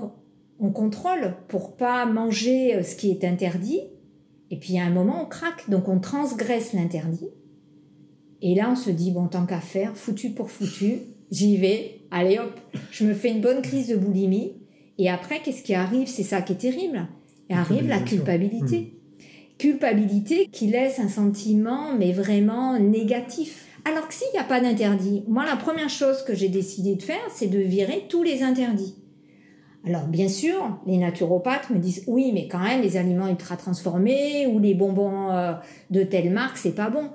on 0.59 0.71
contrôle 0.71 1.37
pour 1.49 1.77
pas 1.77 2.05
manger 2.05 2.75
euh, 2.75 2.83
ce 2.83 2.97
qui 2.97 3.11
est 3.11 3.25
interdit. 3.25 3.81
Et 4.51 4.59
puis, 4.59 4.79
à 4.79 4.85
un 4.85 4.91
moment, 4.91 5.23
on 5.23 5.27
craque. 5.27 5.71
Donc, 5.71 5.89
on 5.89 6.01
transgresse 6.01 6.73
l'interdit. 6.73 7.29
Et 8.43 8.55
là, 8.55 8.71
on 8.71 8.77
se 8.77 8.91
dit, 8.91 9.13
bon, 9.13 9.29
tant 9.29 9.47
qu'à 9.47 9.61
faire, 9.61 9.97
foutu 9.97 10.31
pour 10.31 10.51
foutu, 10.51 10.99
j'y 11.31 11.57
vais. 11.57 12.01
Allez 12.11 12.39
hop, 12.39 12.59
je 12.91 13.05
me 13.05 13.15
fais 13.15 13.31
une 13.31 13.41
bonne 13.41 13.63
crise 13.63 13.89
de 13.89 13.97
boulimie. 13.97 14.55
Et 14.99 15.11
après, 15.11 15.41
qu'est-ce 15.41 15.63
qui 15.63 15.75
arrive? 15.75 16.09
C'est 16.09 16.23
ça 16.23 16.41
qui 16.41 16.55
est 16.55 16.57
terrible. 16.57 17.07
Et 17.51 17.55
arrive 17.55 17.87
la 17.87 18.01
culpabilité. 18.01 18.79
Hmm. 18.79 19.23
Culpabilité 19.59 20.49
qui 20.51 20.67
laisse 20.67 20.99
un 20.99 21.09
sentiment, 21.09 21.95
mais 21.97 22.13
vraiment 22.13 22.79
négatif. 22.79 23.67
Alors 23.85 24.09
que 24.09 24.15
s'il 24.15 24.33
n'y 24.33 24.39
a 24.39 24.45
pas 24.45 24.61
d'interdit, 24.61 25.23
moi 25.29 25.45
la 25.47 25.57
première 25.57 25.89
chose 25.89 26.23
que 26.25 26.35
j'ai 26.35 26.49
décidé 26.49 26.97
de 26.97 27.03
faire, 27.03 27.25
c'est 27.33 27.47
de 27.47 27.59
virer 27.59 28.07
tous 28.09 28.23
les 28.23 28.43
interdits. 28.43 28.97
Alors 29.87 30.09
bien 30.09 30.29
sûr, 30.29 30.81
les 30.87 30.97
naturopathes 30.97 31.71
me 31.71 31.79
disent 31.79 32.03
oui, 32.09 32.33
mais 32.35 32.49
quand 32.49 32.59
même 32.59 32.83
les 32.83 32.97
aliments 32.97 33.29
ultra 33.29 33.57
transformés 33.57 34.49
ou 34.49 34.59
les 34.59 34.75
bonbons 34.75 35.31
euh, 35.31 35.53
de 35.91 36.03
telle 36.03 36.31
marque, 36.33 36.57
c'est 36.57 36.75
pas 36.75 36.91
bon. 36.91 37.11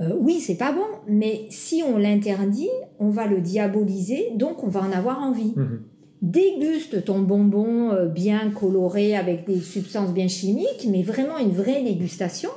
Euh, 0.00 0.14
oui, 0.18 0.40
c'est 0.40 0.56
pas 0.56 0.72
bon, 0.72 0.86
mais 1.08 1.46
si 1.50 1.82
on 1.82 1.96
l'interdit, 1.96 2.68
on 2.98 3.08
va 3.08 3.26
le 3.26 3.40
diaboliser, 3.40 4.32
donc 4.34 4.62
on 4.62 4.68
va 4.68 4.80
en 4.80 4.92
avoir 4.92 5.22
envie. 5.22 5.54
Mhm. 5.56 5.82
Déguste 6.22 7.04
ton 7.04 7.20
bonbon 7.20 7.92
euh, 7.92 8.06
bien 8.06 8.50
coloré 8.50 9.16
avec 9.16 9.46
des 9.46 9.60
substances 9.60 10.12
bien 10.12 10.28
chimiques, 10.28 10.86
mais 10.90 11.02
vraiment 11.02 11.38
une 11.38 11.52
vraie 11.52 11.82
dégustation. 11.82 12.50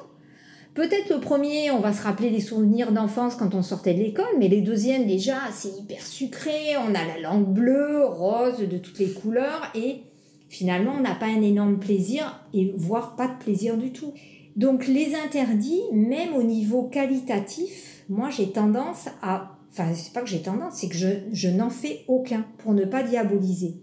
Peut-être 0.73 1.10
le 1.10 1.19
premier, 1.19 1.71
on 1.71 1.80
va 1.80 1.93
se 1.93 2.04
rappeler 2.04 2.30
des 2.30 2.39
souvenirs 2.39 2.91
d'enfance 2.91 3.36
quand 3.36 3.56
on 3.56 3.62
sortait 3.62 3.93
de 3.93 3.99
l'école, 3.99 4.38
mais 4.38 4.47
les 4.47 4.62
deuxièmes, 4.62 5.08
déjà, 5.08 5.36
c'est 5.52 5.78
hyper 5.78 6.06
sucré, 6.06 6.78
on 6.78 6.93
a 6.93 7.06
la 7.06 7.19
langue 7.21 7.47
bleue, 7.47 8.06
rose, 8.06 8.60
de 8.60 8.78
toutes 8.78 8.99
les 8.99 9.12
couleurs, 9.12 9.71
et 9.75 10.04
finalement, 10.47 10.93
on 10.97 11.02
n'a 11.02 11.15
pas 11.15 11.25
un 11.25 11.41
énorme 11.41 11.80
plaisir, 11.80 12.45
et 12.54 12.73
voire 12.78 13.15
pas 13.15 13.28
de 13.28 13.43
plaisir 13.43 13.78
du 13.78 13.91
tout. 13.91 14.13
Donc 14.60 14.88
les 14.88 15.15
interdits, 15.15 15.84
même 15.93 16.36
au 16.36 16.43
niveau 16.43 16.84
qualitatif, 16.84 18.04
moi 18.10 18.30
j'ai 18.30 18.52
tendance 18.52 19.08
à... 19.22 19.56
Enfin, 19.72 19.93
c'est 19.95 20.12
pas 20.12 20.19
que 20.19 20.28
j'ai 20.28 20.41
tendance, 20.41 20.74
c'est 20.74 20.89
que 20.89 20.98
je, 20.98 21.08
je 21.32 21.48
n'en 21.48 21.69
fais 21.69 22.02
aucun 22.10 22.45
pour 22.58 22.74
ne 22.74 22.84
pas 22.84 23.02
diaboliser. 23.02 23.76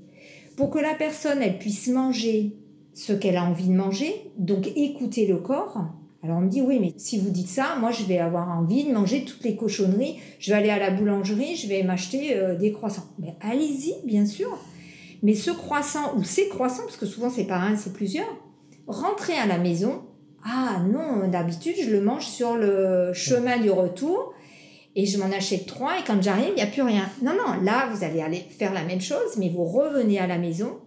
Pour 0.54 0.68
que 0.68 0.78
la 0.78 0.92
personne, 0.92 1.40
elle 1.40 1.58
puisse 1.58 1.88
manger 1.88 2.58
ce 2.92 3.14
qu'elle 3.14 3.38
a 3.38 3.44
envie 3.44 3.68
de 3.68 3.72
manger, 3.72 4.12
donc 4.36 4.70
écouter 4.76 5.26
le 5.26 5.38
corps. 5.38 5.78
Alors 6.22 6.38
on 6.38 6.42
me 6.42 6.50
dit, 6.50 6.60
oui, 6.60 6.78
mais 6.78 6.92
si 6.98 7.18
vous 7.18 7.30
dites 7.30 7.48
ça, 7.48 7.76
moi 7.80 7.90
je 7.90 8.04
vais 8.04 8.18
avoir 8.18 8.46
envie 8.58 8.84
de 8.84 8.92
manger 8.92 9.24
toutes 9.24 9.44
les 9.44 9.56
cochonneries, 9.56 10.16
je 10.38 10.50
vais 10.50 10.58
aller 10.58 10.68
à 10.68 10.78
la 10.78 10.90
boulangerie, 10.90 11.56
je 11.56 11.68
vais 11.68 11.84
m'acheter 11.84 12.36
euh, 12.36 12.54
des 12.54 12.72
croissants. 12.72 13.06
Mais 13.18 13.34
allez-y, 13.40 13.94
bien 14.04 14.26
sûr. 14.26 14.58
Mais 15.22 15.34
ce 15.34 15.52
croissant 15.52 16.14
ou 16.18 16.22
ces 16.22 16.50
croissants, 16.50 16.82
parce 16.84 16.98
que 16.98 17.06
souvent 17.06 17.30
c'est 17.30 17.46
pas 17.46 17.60
un, 17.60 17.76
c'est 17.76 17.94
plusieurs, 17.94 18.28
rentrez 18.86 19.38
à 19.38 19.46
la 19.46 19.56
maison, 19.56 20.02
ah 20.48 20.80
non, 20.86 21.26
d'habitude, 21.28 21.74
je 21.82 21.90
le 21.90 22.00
mange 22.00 22.26
sur 22.26 22.56
le 22.56 23.12
chemin 23.12 23.58
du 23.58 23.70
retour 23.70 24.32
et 24.94 25.04
je 25.04 25.18
m'en 25.18 25.26
achète 25.26 25.66
trois 25.66 25.98
et 25.98 26.04
quand 26.06 26.22
j'arrive, 26.22 26.50
il 26.50 26.54
n'y 26.54 26.62
a 26.62 26.66
plus 26.66 26.82
rien. 26.82 27.08
Non, 27.22 27.32
non, 27.32 27.62
là, 27.62 27.90
vous 27.92 28.04
allez 28.04 28.20
aller 28.20 28.44
faire 28.56 28.72
la 28.72 28.84
même 28.84 29.00
chose, 29.00 29.36
mais 29.38 29.48
vous 29.48 29.64
revenez 29.64 30.18
à 30.20 30.26
la 30.26 30.38
maison 30.38 30.78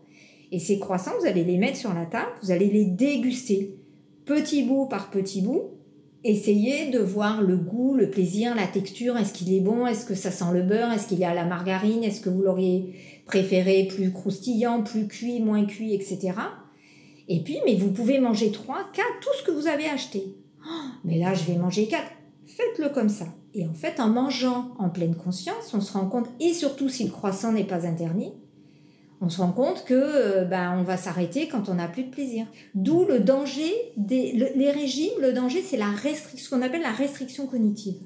et 0.51 0.59
ces 0.59 0.79
croissants, 0.79 1.11
vous 1.19 1.27
allez 1.27 1.43
les 1.43 1.57
mettre 1.57 1.77
sur 1.77 1.93
la 1.93 2.05
table, 2.05 2.31
vous 2.41 2.51
allez 2.51 2.67
les 2.67 2.85
déguster 2.85 3.75
petit 4.25 4.63
bout 4.63 4.85
par 4.85 5.09
petit 5.09 5.41
bout. 5.41 5.71
Essayez 6.23 6.89
de 6.89 6.99
voir 6.99 7.41
le 7.41 7.55
goût, 7.55 7.95
le 7.95 8.09
plaisir, 8.09 8.53
la 8.55 8.67
texture. 8.67 9.17
Est-ce 9.17 9.31
qu'il 9.31 9.53
est 9.53 9.61
bon? 9.61 9.87
Est-ce 9.87 10.05
que 10.05 10.15
ça 10.15 10.31
sent 10.31 10.51
le 10.53 10.63
beurre? 10.63 10.91
Est-ce 10.91 11.07
qu'il 11.07 11.19
y 11.19 11.23
a 11.23 11.33
la 11.33 11.45
margarine? 11.45 12.03
Est-ce 12.03 12.19
que 12.19 12.29
vous 12.29 12.41
l'auriez 12.41 12.93
préféré 13.25 13.87
plus 13.89 14.11
croustillant, 14.11 14.83
plus 14.83 15.07
cuit, 15.07 15.39
moins 15.39 15.65
cuit, 15.65 15.93
etc. 15.93 16.31
Et 17.29 17.41
puis, 17.41 17.59
mais 17.63 17.75
vous 17.75 17.91
pouvez 17.91 18.19
manger 18.19 18.51
3, 18.51 18.89
4, 18.91 19.07
tout 19.21 19.29
ce 19.39 19.43
que 19.43 19.51
vous 19.51 19.67
avez 19.67 19.87
acheté. 19.87 20.35
Oh, 20.65 20.89
mais 21.05 21.19
là, 21.19 21.33
je 21.33 21.43
vais 21.45 21.55
manger 21.55 21.87
4. 21.87 22.03
Faites-le 22.47 22.89
comme 22.89 23.07
ça. 23.07 23.27
Et 23.53 23.65
en 23.65 23.73
fait, 23.73 23.99
en 23.99 24.09
mangeant 24.09 24.71
en 24.79 24.89
pleine 24.89 25.15
conscience, 25.15 25.73
on 25.73 25.79
se 25.79 25.93
rend 25.93 26.07
compte, 26.07 26.27
et 26.39 26.53
surtout 26.53 26.89
si 26.89 27.05
le 27.05 27.11
croissant 27.11 27.51
n'est 27.51 27.63
pas 27.63 27.87
interdit, 27.87 28.33
on 29.21 29.29
se 29.29 29.41
rend 29.41 29.51
compte 29.51 29.85
que 29.85 29.93
euh, 29.93 30.45
ben, 30.45 30.77
on 30.79 30.83
va 30.83 30.97
s'arrêter 30.97 31.47
quand 31.47 31.69
on 31.69 31.75
n'a 31.75 31.87
plus 31.87 32.03
de 32.03 32.09
plaisir. 32.09 32.47
D'où 32.73 33.05
le 33.05 33.19
danger 33.19 33.71
des 33.97 34.31
les 34.55 34.71
régimes. 34.71 35.19
Le 35.21 35.33
danger, 35.33 35.61
c'est 35.61 35.77
la 35.77 35.89
restriction, 35.89 36.37
ce 36.37 36.49
qu'on 36.49 36.61
appelle 36.61 36.81
la 36.81 36.91
restriction 36.91 37.45
cognitive. 37.45 37.97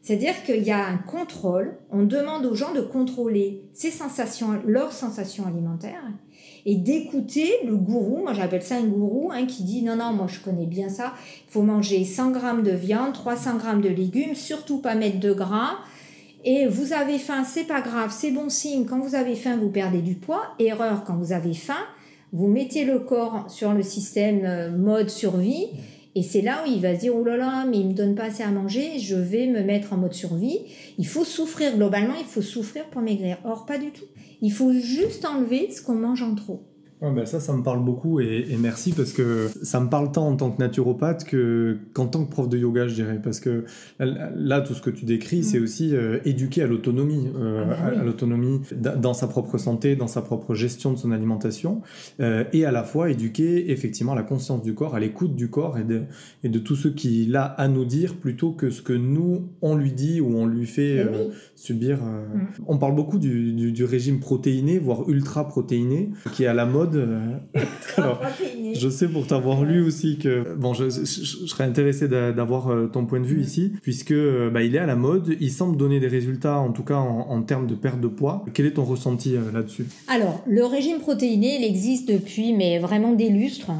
C'est-à-dire 0.00 0.42
qu'il 0.44 0.62
y 0.62 0.70
a 0.70 0.86
un 0.86 0.98
contrôle. 0.98 1.78
On 1.90 2.04
demande 2.04 2.46
aux 2.46 2.54
gens 2.54 2.72
de 2.72 2.80
contrôler 2.80 3.68
ses 3.72 3.90
sensations, 3.90 4.60
leurs 4.66 4.92
sensations 4.92 5.46
alimentaires, 5.46 6.04
et 6.66 6.76
d'écouter 6.76 7.50
le 7.66 7.76
gourou, 7.76 8.22
moi 8.22 8.32
j'appelle 8.32 8.62
ça 8.62 8.76
un 8.76 8.84
gourou, 8.84 9.30
hein, 9.32 9.46
qui 9.46 9.64
dit 9.64 9.82
non, 9.82 9.96
non, 9.96 10.12
moi 10.12 10.26
je 10.28 10.40
connais 10.40 10.66
bien 10.66 10.88
ça, 10.88 11.12
il 11.46 11.52
faut 11.52 11.62
manger 11.62 12.04
100 12.04 12.30
grammes 12.30 12.62
de 12.62 12.70
viande, 12.70 13.12
300 13.12 13.56
grammes 13.56 13.80
de 13.80 13.88
légumes, 13.88 14.34
surtout 14.34 14.78
pas 14.78 14.94
mettre 14.94 15.20
de 15.20 15.32
gras, 15.32 15.76
et 16.44 16.66
vous 16.66 16.92
avez 16.92 17.18
faim, 17.18 17.44
c'est 17.44 17.64
pas 17.64 17.80
grave, 17.80 18.14
c'est 18.16 18.30
bon 18.30 18.48
signe, 18.48 18.84
quand 18.86 19.00
vous 19.00 19.14
avez 19.14 19.34
faim, 19.34 19.56
vous 19.56 19.70
perdez 19.70 20.00
du 20.00 20.14
poids, 20.14 20.54
erreur, 20.58 21.04
quand 21.04 21.16
vous 21.16 21.32
avez 21.32 21.54
faim, 21.54 21.84
vous 22.32 22.48
mettez 22.48 22.84
le 22.84 22.98
corps 22.98 23.44
sur 23.48 23.72
le 23.72 23.82
système 23.82 24.40
euh, 24.44 24.70
mode 24.70 25.08
survie, 25.08 25.68
et 26.14 26.22
c'est 26.22 26.42
là 26.42 26.62
où 26.64 26.70
il 26.70 26.80
va 26.80 26.94
se 26.94 27.00
dire, 27.00 27.16
oh 27.16 27.24
là 27.24 27.36
là, 27.36 27.64
mais 27.68 27.78
il 27.78 27.88
me 27.88 27.92
donne 27.92 28.14
pas 28.14 28.24
assez 28.24 28.42
à 28.42 28.50
manger, 28.50 28.98
je 28.98 29.16
vais 29.16 29.46
me 29.46 29.62
mettre 29.62 29.92
en 29.92 29.96
mode 29.96 30.14
survie. 30.14 30.60
Il 30.96 31.06
faut 31.06 31.24
souffrir, 31.24 31.76
globalement, 31.76 32.14
il 32.18 32.26
faut 32.26 32.42
souffrir 32.42 32.84
pour 32.86 33.00
maigrir. 33.00 33.38
Or, 33.44 33.66
pas 33.66 33.78
du 33.78 33.90
tout. 33.90 34.04
Il 34.40 34.52
faut 34.52 34.72
juste 34.72 35.24
enlever 35.24 35.70
ce 35.70 35.82
qu'on 35.82 35.94
mange 35.94 36.22
en 36.22 36.34
trop. 36.34 36.62
Ben 37.12 37.26
ça, 37.26 37.40
ça 37.40 37.52
me 37.52 37.62
parle 37.62 37.84
beaucoup 37.84 38.20
et, 38.20 38.46
merci 38.58 38.92
parce 38.92 39.12
que 39.12 39.48
ça 39.62 39.80
me 39.80 39.88
parle 39.88 40.12
tant 40.12 40.28
en 40.28 40.36
tant 40.36 40.50
que 40.50 40.58
naturopathe 40.58 41.24
que, 41.24 41.78
qu'en 41.92 42.06
tant 42.06 42.24
que 42.24 42.30
prof 42.30 42.48
de 42.48 42.56
yoga, 42.56 42.86
je 42.86 42.94
dirais. 42.94 43.20
Parce 43.22 43.40
que 43.40 43.64
là, 43.98 44.60
tout 44.60 44.74
ce 44.74 44.80
que 44.80 44.90
tu 44.90 45.04
décris, 45.04 45.42
c'est 45.42 45.60
mm. 45.60 45.62
aussi 45.62 45.94
euh, 45.94 46.18
éduquer 46.24 46.62
à 46.62 46.66
l'autonomie, 46.66 47.28
euh, 47.36 47.64
ah 47.68 47.90
bah 47.90 48.00
à, 48.00 48.04
l'autonomie 48.04 48.60
dans 48.74 49.14
sa 49.14 49.26
propre 49.26 49.58
santé, 49.58 49.96
dans 49.96 50.06
sa 50.06 50.22
propre 50.22 50.54
gestion 50.54 50.92
de 50.92 50.98
son 50.98 51.12
alimentation, 51.12 51.82
euh, 52.20 52.44
et 52.52 52.64
à 52.64 52.72
la 52.72 52.84
fois 52.84 53.10
éduquer 53.10 53.70
effectivement 53.70 54.12
à 54.12 54.16
la 54.16 54.22
conscience 54.22 54.62
du 54.62 54.74
corps, 54.74 54.94
à 54.94 55.00
l'écoute 55.00 55.34
du 55.34 55.48
corps 55.48 55.78
et 55.78 55.84
de, 55.84 56.02
et 56.42 56.48
de 56.48 56.58
tout 56.58 56.76
ce 56.76 56.88
qu'il 56.88 57.36
a 57.36 57.44
à 57.44 57.68
nous 57.68 57.84
dire 57.84 58.14
plutôt 58.16 58.52
que 58.52 58.70
ce 58.70 58.82
que 58.82 58.92
nous, 58.92 59.48
on 59.62 59.76
lui 59.76 59.92
dit 59.92 60.20
ou 60.20 60.36
on 60.36 60.46
lui 60.46 60.66
fait 60.66 61.06
subir. 61.54 61.98
Mm. 61.98 62.62
On 62.66 62.78
parle 62.78 62.94
beaucoup 62.94 63.18
du, 63.18 63.52
du, 63.52 63.72
du 63.72 63.84
régime 63.84 64.20
protéiné, 64.20 64.78
voire 64.78 65.08
ultra 65.08 65.46
protéiné, 65.48 66.10
qui 66.32 66.44
est 66.44 66.46
à 66.46 66.54
la 66.54 66.66
mode 66.66 66.93
euh, 66.94 67.38
je 68.74 68.88
sais 68.88 69.08
pour 69.08 69.26
t'avoir 69.26 69.64
lu 69.64 69.84
aussi 69.84 70.18
que 70.18 70.54
bon, 70.56 70.74
je, 70.74 70.88
serais 70.90 71.64
intéressé 71.64 72.08
d'avoir 72.08 72.68
euh, 72.68 72.86
ton 72.86 73.06
point 73.06 73.20
de 73.20 73.26
vue 73.26 73.38
mm. 73.38 73.42
ici, 73.42 73.72
puisque 73.82 74.12
euh, 74.12 74.50
bah, 74.50 74.62
il 74.62 74.74
est 74.74 74.78
à 74.78 74.86
la 74.86 74.96
mode, 74.96 75.36
il 75.40 75.50
semble 75.50 75.76
donner 75.76 76.00
des 76.00 76.08
résultats, 76.08 76.58
en 76.58 76.72
tout 76.72 76.84
cas 76.84 76.96
en, 76.96 77.42
termes 77.42 77.66
de 77.66 77.74
perte 77.74 78.00
de 78.00 78.08
poids. 78.08 78.44
Quel 78.54 78.66
est 78.66 78.72
ton 78.72 78.84
ressenti 78.84 79.36
là-dessus? 79.52 79.86
Alors, 80.08 80.42
le 80.46 80.64
régime 80.64 80.98
protéiné, 80.98 81.56
il 81.58 81.64
existe 81.64 82.08
depuis, 82.08 82.52
mais 82.52 82.78
vraiment 82.78 83.12
des 83.12 83.28
lustres. 83.28 83.72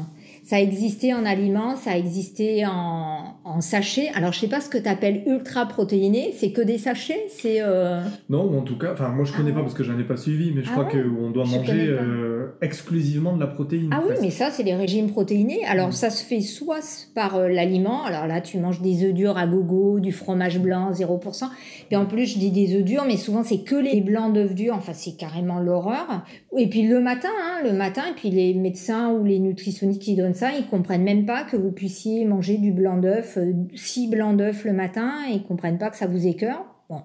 Ça 0.43 0.57
a 0.57 0.59
existé 0.59 1.13
en 1.13 1.25
aliments, 1.25 1.75
ça 1.75 1.91
a 1.91 1.97
existé 1.97 2.65
en, 2.67 3.34
en 3.45 3.61
sachets. 3.61 4.09
Alors, 4.15 4.33
je 4.33 4.39
sais 4.39 4.47
pas 4.47 4.59
ce 4.59 4.69
que 4.69 4.79
tu 4.79 4.89
appelles 4.89 5.21
ultra 5.27 5.67
protéiné. 5.67 6.33
C'est 6.35 6.51
que 6.51 6.61
des 6.61 6.79
sachets? 6.79 7.27
C'est 7.29 7.61
euh... 7.61 8.01
Non, 8.27 8.57
en 8.57 8.61
tout 8.63 8.77
cas, 8.77 8.93
enfin, 8.93 9.09
moi 9.09 9.23
je 9.23 9.33
connais 9.33 9.51
ah 9.51 9.57
pas 9.57 9.61
parce 9.61 9.75
que 9.75 9.83
j'en 9.83 9.97
ai 9.99 10.03
pas 10.03 10.17
suivi, 10.17 10.51
mais 10.51 10.63
je 10.63 10.71
crois 10.71 10.87
ah 10.89 10.91
qu'on 10.91 11.29
doit 11.29 11.45
manger 11.45 11.87
euh, 11.87 12.47
exclusivement 12.63 13.35
de 13.35 13.39
la 13.39 13.47
protéine. 13.47 13.89
Ah 13.93 14.01
oui, 14.07 14.15
mais 14.19 14.31
ça, 14.31 14.49
c'est 14.49 14.63
les 14.63 14.73
régimes 14.73 15.11
protéinés. 15.11 15.63
Alors, 15.65 15.93
ça 15.93 16.09
se 16.09 16.25
fait 16.25 16.41
soit 16.41 17.07
par 17.13 17.35
euh, 17.35 17.47
l'aliment. 17.47 18.03
Alors 18.03 18.25
là, 18.25 18.41
tu 18.41 18.57
manges 18.57 18.81
des 18.81 19.05
œufs 19.05 19.13
durs 19.13 19.37
à 19.37 19.45
gogo, 19.45 19.99
du 19.99 20.11
fromage 20.11 20.59
blanc 20.59 20.91
0%. 20.91 21.43
Et 21.91 21.95
en 21.95 22.07
plus, 22.07 22.25
je 22.25 22.39
dis 22.39 22.49
des 22.49 22.75
œufs 22.75 22.83
durs, 22.83 23.05
mais 23.05 23.17
souvent 23.17 23.43
c'est 23.43 23.63
que 23.63 23.75
les 23.75 24.01
blancs 24.01 24.33
d'œufs 24.33 24.55
durs. 24.55 24.73
Enfin, 24.75 24.93
c'est 24.93 25.17
carrément 25.17 25.59
l'horreur. 25.59 26.25
Et 26.57 26.67
puis 26.67 26.87
le 26.87 26.99
matin, 26.99 27.29
hein, 27.43 27.59
le 27.63 27.73
matin, 27.73 28.01
et 28.09 28.15
puis 28.15 28.31
les 28.31 28.55
médecins 28.55 29.11
ou 29.11 29.23
les 29.23 29.37
nutritionnistes 29.37 30.01
qui 30.01 30.15
donnent 30.15 30.33
ça, 30.33 30.49
ils 30.57 30.65
comprennent 30.65 31.03
même 31.03 31.27
pas 31.27 31.43
que 31.43 31.55
vous 31.55 31.71
puissiez 31.71 32.25
manger 32.25 32.57
du 32.57 32.71
blanc 32.71 32.97
d'œuf, 32.97 33.34
euh, 33.37 33.53
six 33.75 34.07
blancs 34.07 34.37
d'œuf 34.37 34.65
le 34.65 34.73
matin, 34.73 35.13
et 35.29 35.33
ils 35.33 35.43
comprennent 35.43 35.77
pas 35.77 35.89
que 35.89 35.97
ça 35.97 36.07
vous 36.07 36.27
écœure. 36.27 36.65
Bon, 36.89 37.01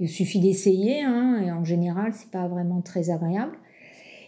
il 0.00 0.08
suffit 0.08 0.40
d'essayer, 0.40 1.02
hein, 1.02 1.42
et 1.44 1.50
en 1.52 1.64
général, 1.64 2.12
c'est 2.14 2.30
pas 2.30 2.48
vraiment 2.48 2.80
très 2.80 3.10
agréable. 3.10 3.56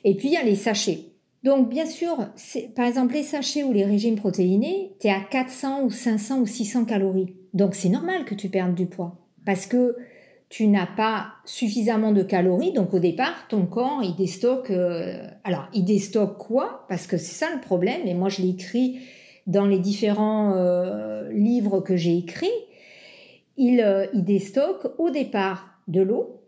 Et 0.05 0.17
puis 0.17 0.29
il 0.29 0.35
y 0.35 0.37
a 0.37 0.43
les 0.43 0.57
sachets. 0.57 1.01
Donc 1.43 1.69
bien 1.69 1.85
sûr, 1.85 2.17
par 2.75 2.87
exemple 2.87 3.13
les 3.13 3.23
sachets 3.23 3.65
ou 3.65 3.73
les 3.73 3.85
régimes 3.85 4.17
protéinés, 4.17 4.93
tu 4.99 5.09
es 5.09 5.11
à 5.11 5.21
400 5.21 5.85
ou 5.85 5.91
500 5.91 6.41
ou 6.41 6.47
600 6.47 6.87
calories. 6.87 7.35
Donc 7.53 7.75
c'est 7.75 7.91
normal 7.91 8.25
que 8.25 8.35
tu 8.35 8.49
perdes 8.49 8.75
du 8.75 8.87
poids 8.87 9.19
parce 9.45 9.67
que 9.67 9.95
tu 10.49 10.69
n'as 10.69 10.87
pas 10.87 11.33
suffisamment 11.45 12.13
de 12.13 12.23
calories, 12.23 12.73
donc 12.73 12.95
au 12.95 12.99
départ, 12.99 13.47
ton 13.49 13.67
corps, 13.67 14.03
il 14.05 14.15
déstocke... 14.15 14.71
Euh, 14.71 15.27
alors, 15.43 15.69
il 15.75 15.85
déstocke 15.85 16.39
quoi? 16.39 16.87
Parce 16.89 17.07
que 17.07 17.17
c'est 17.17 17.35
ça 17.35 17.53
le 17.53 17.61
problème, 17.61 18.07
et 18.07 18.15
moi 18.15 18.29
je 18.29 18.41
l'ai 18.41 18.51
écrit 18.51 19.01
dans 19.47 19.67
les 19.67 19.79
différents 19.79 20.55
euh, 20.55 21.31
livres 21.33 21.81
que 21.81 21.97
j'ai 21.97 22.17
écrits. 22.17 22.49
Il, 23.57 23.81
euh, 23.81 24.07
déstocke 24.15 24.87
au 24.99 25.11
départ 25.11 25.79
de 25.89 26.03
l'eau, 26.03 26.41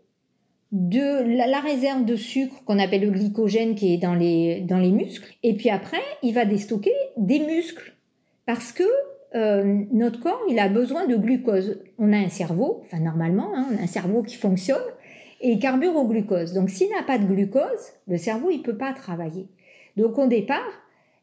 de 0.71 1.37
la, 1.37 1.59
réserve 1.59 2.05
de 2.05 2.15
sucre 2.15 2.63
qu'on 2.65 2.79
appelle 2.79 3.01
le 3.01 3.11
glycogène 3.11 3.75
qui 3.75 3.93
est 3.93 3.97
dans 3.97 4.15
les, 4.15 4.61
dans 4.61 4.79
les 4.79 4.91
muscles, 4.91 5.33
et 5.43 5.53
puis 5.53 5.69
après, 5.69 6.01
il 6.23 6.33
va 6.33 6.43
déstocker 6.43 6.93
des 7.15 7.39
muscles. 7.39 7.93
Parce 8.45 8.71
que 8.73 8.83
euh, 9.35 9.83
notre 9.91 10.19
corps, 10.19 10.41
il 10.49 10.59
a 10.59 10.69
besoin 10.69 11.05
de 11.05 11.15
glucose. 11.15 11.79
On 11.99 12.11
a 12.13 12.17
un 12.17 12.29
cerveau, 12.29 12.81
enfin 12.83 12.99
normalement, 12.99 13.51
hein, 13.55 13.67
on 13.71 13.77
a 13.77 13.81
un 13.81 13.87
cerveau 13.87 14.23
qui 14.23 14.35
fonctionne 14.35 14.81
et 15.41 15.51
il 15.51 15.59
carbure 15.59 15.95
au 15.95 16.07
glucose. 16.07 16.53
Donc 16.53 16.69
s'il 16.69 16.89
n'a 16.89 17.03
pas 17.03 17.17
de 17.17 17.25
glucose, 17.25 17.93
le 18.07 18.17
cerveau, 18.17 18.49
il 18.49 18.61
peut 18.61 18.77
pas 18.77 18.93
travailler. 18.93 19.47
Donc 19.95 20.17
au 20.17 20.27
départ, 20.27 20.71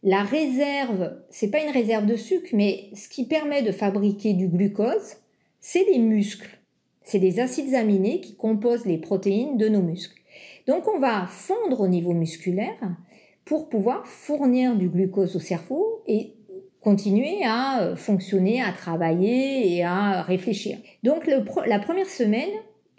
la 0.05 0.23
réserve, 0.23 1.17
c'est 1.31 1.51
pas 1.51 1.63
une 1.63 1.73
réserve 1.73 2.05
de 2.05 2.17
sucre, 2.17 2.51
mais 2.53 2.91
ce 2.95 3.09
qui 3.09 3.27
permet 3.27 3.63
de 3.63 3.73
fabriquer 3.73 4.35
du 4.35 4.49
glucose, 4.49 5.17
c'est 5.61 5.85
les 5.91 5.99
muscles. 5.99 6.59
C'est 7.03 7.19
les 7.19 7.41
acides 7.41 7.75
aminés 7.75 8.21
qui 8.21 8.37
composent 8.37 8.85
les 8.85 8.99
protéines 8.99 9.57
de 9.57 9.69
nos 9.69 9.81
muscles. 9.81 10.21
Donc 10.67 10.89
on 10.89 10.99
va 10.99 11.27
fondre 11.27 11.81
au 11.81 11.89
niveau 11.89 12.13
musculaire 12.13 12.79
pour 13.47 13.71
pouvoir 13.71 14.07
fournir 14.07 14.77
du 14.77 14.91
glucose 14.91 15.37
au 15.37 15.41
cerveau 15.41 16.03
et 16.07 16.35
continuer 16.83 17.43
à 17.45 17.81
euh, 17.81 17.97
fonctionner, 17.97 18.61
à 18.61 18.73
travailler 18.73 19.75
et 19.75 19.85
à 19.85 20.21
réfléchir. 20.21 20.77
Donc 21.03 21.27
la 21.27 21.79
première 21.79 22.11
semaine, 22.11 22.51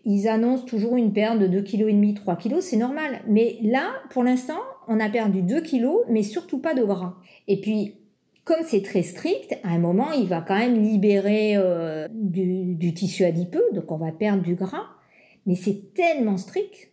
ils 0.05 0.27
annoncent 0.27 0.65
toujours 0.65 0.97
une 0.97 1.13
perte 1.13 1.37
de 1.37 1.47
2,5 1.47 2.13
kg, 2.13 2.15
3 2.15 2.35
kg, 2.35 2.61
c'est 2.61 2.77
normal. 2.77 3.21
Mais 3.27 3.57
là, 3.61 3.91
pour 4.09 4.23
l'instant, 4.23 4.59
on 4.87 4.99
a 4.99 5.09
perdu 5.09 5.41
2 5.41 5.61
kg, 5.61 5.87
mais 6.09 6.23
surtout 6.23 6.59
pas 6.59 6.73
de 6.73 6.83
gras. 6.83 7.15
Et 7.47 7.59
puis, 7.61 7.95
comme 8.43 8.63
c'est 8.63 8.81
très 8.81 9.03
strict, 9.03 9.57
à 9.63 9.69
un 9.69 9.79
moment, 9.79 10.11
il 10.11 10.27
va 10.27 10.41
quand 10.41 10.57
même 10.57 10.81
libérer 10.81 11.53
euh, 11.55 12.07
du, 12.11 12.75
du, 12.75 12.93
tissu 12.93 13.23
adipeux, 13.23 13.65
donc 13.73 13.91
on 13.91 13.97
va 13.97 14.11
perdre 14.11 14.43
du 14.43 14.55
gras. 14.55 14.85
Mais 15.45 15.55
c'est 15.55 15.93
tellement 15.93 16.37
strict 16.37 16.91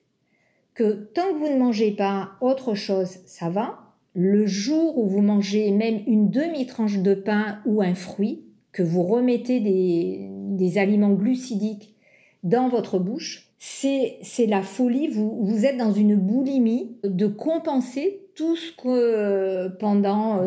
que 0.75 1.11
tant 1.15 1.33
que 1.33 1.39
vous 1.39 1.49
ne 1.49 1.59
mangez 1.59 1.91
pas 1.91 2.33
autre 2.41 2.75
chose, 2.75 3.19
ça 3.27 3.51
va. 3.51 3.79
le 4.15 4.47
jour 4.47 4.99
où 4.99 5.07
vous 5.07 5.23
mangez 5.23 5.71
même 5.71 6.01
une 6.07 6.31
demi-tranche 6.31 6.99
de 6.99 7.15
pain 7.15 7.61
ou 7.67 7.83
un 7.83 7.95
fruit, 7.95 8.45
que 8.73 8.83
vous 8.83 9.03
remettez 9.03 9.61
des, 9.61 10.79
aliments 10.79 11.13
glucidiques 11.13 11.95
dans 12.43 12.69
votre 12.69 12.99
bouche, 12.99 13.52
c'est 13.65 14.47
la 14.49 14.63
folie. 14.63 15.07
Vous, 15.07 15.39
vous 15.45 15.65
êtes 15.67 15.77
dans 15.77 15.93
une 15.93 16.17
boulimie 16.17 16.97
de 17.05 17.29
compenser 17.29 18.27
tout 18.35 18.57
ce 18.57 18.73
que 18.73 19.69
pendant 19.79 20.41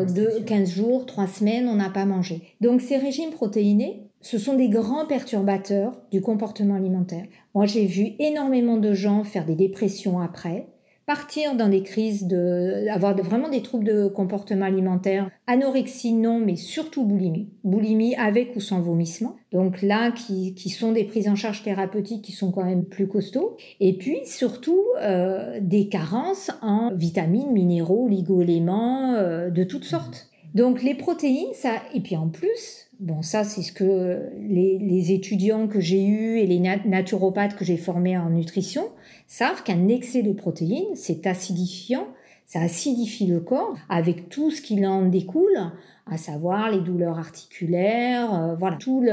15 0.46 0.68
jours, 0.68 1.06
3 1.06 1.26
semaines, 1.26 1.66
on 1.68 1.76
n'a 1.76 1.88
pas 1.88 2.04
mangé. 2.04 2.42
Donc 2.60 2.82
ces 2.82 2.98
régimes 2.98 3.30
protéinés, 3.30 4.02
ce 4.20 4.38
sont 4.38 4.54
des 4.54 4.68
grands 4.68 5.06
perturbateurs 5.06 5.98
du 6.10 6.20
comportement 6.20 6.74
alimentaire. 6.74 7.24
Moi, 7.54 7.64
j'ai 7.64 7.86
vu 7.86 8.12
énormément 8.18 8.76
de 8.76 8.92
gens 8.92 9.24
faire 9.24 9.46
des 9.46 9.54
dépressions 9.54 10.20
après, 10.20 10.66
partir 11.06 11.54
dans 11.54 11.68
des 11.68 11.82
crises, 11.82 12.26
de, 12.26 12.88
avoir 12.90 13.16
vraiment 13.16 13.48
des 13.48 13.62
troubles 13.62 13.84
de 13.84 14.08
comportement 14.08 14.66
alimentaire, 14.66 15.30
anorexie 15.46 16.12
non, 16.12 16.40
mais 16.40 16.56
surtout 16.56 17.04
boulimie, 17.04 17.48
boulimie 17.62 18.16
avec 18.16 18.56
ou 18.56 18.60
sans 18.60 18.80
vomissement. 18.80 19.36
Donc 19.52 19.82
là, 19.82 20.10
qui, 20.10 20.54
qui 20.54 20.68
sont 20.68 20.92
des 20.92 21.04
prises 21.04 21.28
en 21.28 21.36
charge 21.36 21.62
thérapeutiques 21.62 22.22
qui 22.22 22.32
sont 22.32 22.50
quand 22.50 22.64
même 22.64 22.84
plus 22.84 23.06
costauds. 23.06 23.56
Et 23.78 23.96
puis 23.96 24.18
surtout 24.24 24.82
euh, 25.00 25.60
des 25.62 25.88
carences 25.88 26.50
en 26.60 26.92
vitamines, 26.92 27.52
minéraux, 27.52 28.06
oligo-éléments 28.06 29.14
euh, 29.14 29.50
de 29.50 29.62
toutes 29.62 29.84
sortes. 29.84 30.28
Donc 30.54 30.82
les 30.82 30.94
protéines, 30.94 31.52
ça, 31.52 31.82
et 31.94 32.00
puis 32.00 32.16
en 32.16 32.28
plus, 32.28 32.85
Bon, 32.98 33.20
ça, 33.20 33.44
c'est 33.44 33.60
ce 33.60 33.72
que 33.72 34.30
les, 34.40 35.12
étudiants 35.12 35.68
que 35.68 35.80
j'ai 35.80 36.02
eus 36.02 36.38
et 36.38 36.46
les 36.46 36.58
naturopathes 36.58 37.54
que 37.54 37.64
j'ai 37.64 37.76
formés 37.76 38.16
en 38.16 38.30
nutrition 38.30 38.88
savent 39.26 39.62
qu'un 39.62 39.88
excès 39.88 40.22
de 40.22 40.32
protéines, 40.32 40.94
c'est 40.94 41.26
acidifiant, 41.26 42.06
ça 42.46 42.60
acidifie 42.60 43.26
le 43.26 43.40
corps 43.40 43.76
avec 43.90 44.30
tout 44.30 44.50
ce 44.50 44.62
qui 44.62 44.86
en 44.86 45.06
découle, 45.06 45.72
à 46.06 46.16
savoir 46.16 46.70
les 46.70 46.80
douleurs 46.80 47.18
articulaires, 47.18 48.34
euh, 48.34 48.54
voilà, 48.54 48.76
tous 48.76 49.04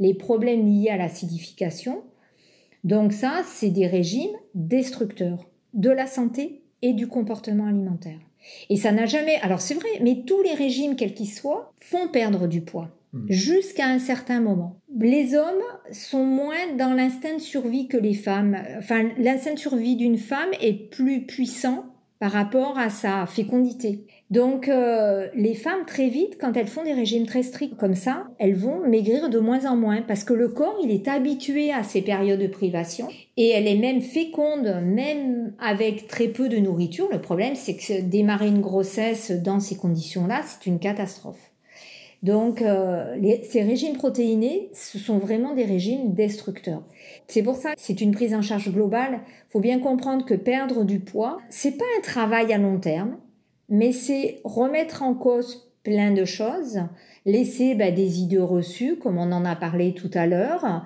les 0.00 0.14
problèmes 0.14 0.64
liés 0.66 0.88
à 0.88 0.96
l'acidification. 0.96 2.04
Donc 2.84 3.12
ça, 3.12 3.42
c'est 3.44 3.70
des 3.70 3.86
régimes 3.86 4.36
destructeurs 4.54 5.46
de 5.74 5.90
la 5.90 6.06
santé 6.06 6.62
et 6.80 6.94
du 6.94 7.06
comportement 7.06 7.66
alimentaire. 7.66 8.18
Et 8.70 8.76
ça 8.76 8.92
n'a 8.92 9.04
jamais, 9.04 9.36
alors 9.42 9.60
c'est 9.60 9.74
vrai, 9.74 9.88
mais 10.00 10.22
tous 10.24 10.40
les 10.42 10.54
régimes, 10.54 10.96
quels 10.96 11.12
qu'ils 11.12 11.28
soient, 11.28 11.74
font 11.80 12.08
perdre 12.08 12.46
du 12.46 12.62
poids 12.62 12.95
mmh. 13.12 13.26
jusqu'à 13.28 13.86
un 13.86 13.98
certain 13.98 14.40
moment. 14.40 14.78
Les 14.98 15.34
hommes 15.34 15.62
sont 15.92 16.24
moins 16.24 16.74
dans 16.78 16.94
l'instinct 16.94 17.34
de 17.34 17.40
survie 17.40 17.88
que 17.88 17.96
les 17.96 18.14
femmes. 18.14 18.56
Enfin, 18.78 19.10
l'instinct 19.18 19.54
de 19.54 19.58
survie 19.58 19.96
d'une 19.96 20.18
femme 20.18 20.50
est 20.60 20.90
plus 20.90 21.26
puissant 21.26 21.84
par 22.18 22.32
rapport 22.32 22.78
à 22.78 22.88
sa 22.88 23.26
fécondité. 23.26 24.06
Donc 24.30 24.68
euh, 24.68 25.28
les 25.34 25.54
femmes 25.54 25.84
très 25.86 26.08
vite, 26.08 26.36
quand 26.40 26.56
elles 26.56 26.66
font 26.66 26.82
des 26.82 26.94
régimes 26.94 27.26
très 27.26 27.42
stricts 27.42 27.76
comme 27.76 27.94
ça, 27.94 28.26
elles 28.38 28.56
vont 28.56 28.86
maigrir 28.88 29.28
de 29.28 29.38
moins 29.38 29.66
en 29.66 29.76
moins 29.76 30.02
parce 30.02 30.24
que 30.24 30.32
le 30.32 30.48
corps 30.48 30.78
il 30.82 30.90
est 30.90 31.08
habitué 31.08 31.72
à 31.72 31.82
ces 31.82 32.02
périodes 32.02 32.40
de 32.40 32.46
privation 32.46 33.08
et 33.36 33.50
elle 33.50 33.68
est 33.68 33.76
même 33.76 34.00
féconde 34.00 34.80
même 34.82 35.52
avec 35.60 36.08
très 36.08 36.28
peu 36.28 36.48
de 36.48 36.56
nourriture. 36.56 37.08
Le 37.12 37.20
problème 37.20 37.54
c'est 37.54 37.76
que 37.76 38.00
démarrer 38.02 38.48
une 38.48 38.62
grossesse 38.62 39.30
dans 39.30 39.60
ces 39.60 39.76
conditions-là, 39.76 40.40
c'est 40.44 40.66
une 40.66 40.78
catastrophe. 40.78 41.52
Donc 42.22 42.62
euh, 42.62 43.16
ces 43.42 43.62
régimes 43.62 43.96
protéinés, 43.96 44.70
ce 44.72 44.98
sont 44.98 45.18
vraiment 45.18 45.54
des 45.54 45.64
régimes 45.64 46.14
destructeurs. 46.14 46.82
C'est 47.28 47.42
pour 47.42 47.56
ça 47.56 47.74
que 47.74 47.80
c'est 47.80 48.00
une 48.00 48.12
prise 48.12 48.34
en 48.34 48.42
charge 48.42 48.72
globale. 48.72 49.20
Faut 49.50 49.60
bien 49.60 49.78
comprendre 49.78 50.24
que 50.24 50.34
perdre 50.34 50.84
du 50.84 51.00
poids, 51.00 51.38
c'est 51.50 51.76
pas 51.76 51.84
un 51.98 52.02
travail 52.02 52.52
à 52.52 52.58
long 52.58 52.78
terme, 52.78 53.16
mais 53.68 53.92
c'est 53.92 54.40
remettre 54.44 55.02
en 55.02 55.14
cause 55.14 55.70
plein 55.82 56.10
de 56.10 56.24
choses, 56.24 56.80
laisser 57.26 57.74
bah, 57.76 57.92
des 57.92 58.20
idées 58.20 58.38
reçues, 58.38 58.96
comme 58.96 59.18
on 59.18 59.30
en 59.30 59.44
a 59.44 59.54
parlé 59.54 59.94
tout 59.94 60.10
à 60.14 60.26
l'heure, 60.26 60.84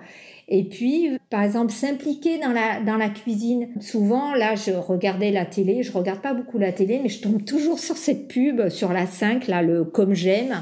et 0.52 0.64
puis, 0.64 1.10
par 1.30 1.42
exemple, 1.44 1.72
s'impliquer 1.72 2.38
dans 2.38 2.50
la, 2.50 2.80
dans 2.80 2.96
la 2.96 3.08
cuisine. 3.08 3.68
Souvent, 3.78 4.34
là, 4.34 4.56
je 4.56 4.72
regardais 4.72 5.30
la 5.30 5.46
télé, 5.46 5.84
je 5.84 5.92
regarde 5.92 6.20
pas 6.20 6.34
beaucoup 6.34 6.58
la 6.58 6.72
télé, 6.72 6.98
mais 7.00 7.08
je 7.08 7.22
tombe 7.22 7.44
toujours 7.44 7.78
sur 7.78 7.96
cette 7.96 8.26
pub 8.26 8.68
sur 8.68 8.92
la 8.92 9.06
5, 9.06 9.46
là, 9.46 9.62
le 9.62 9.84
comme 9.84 10.12
j'aime 10.12 10.60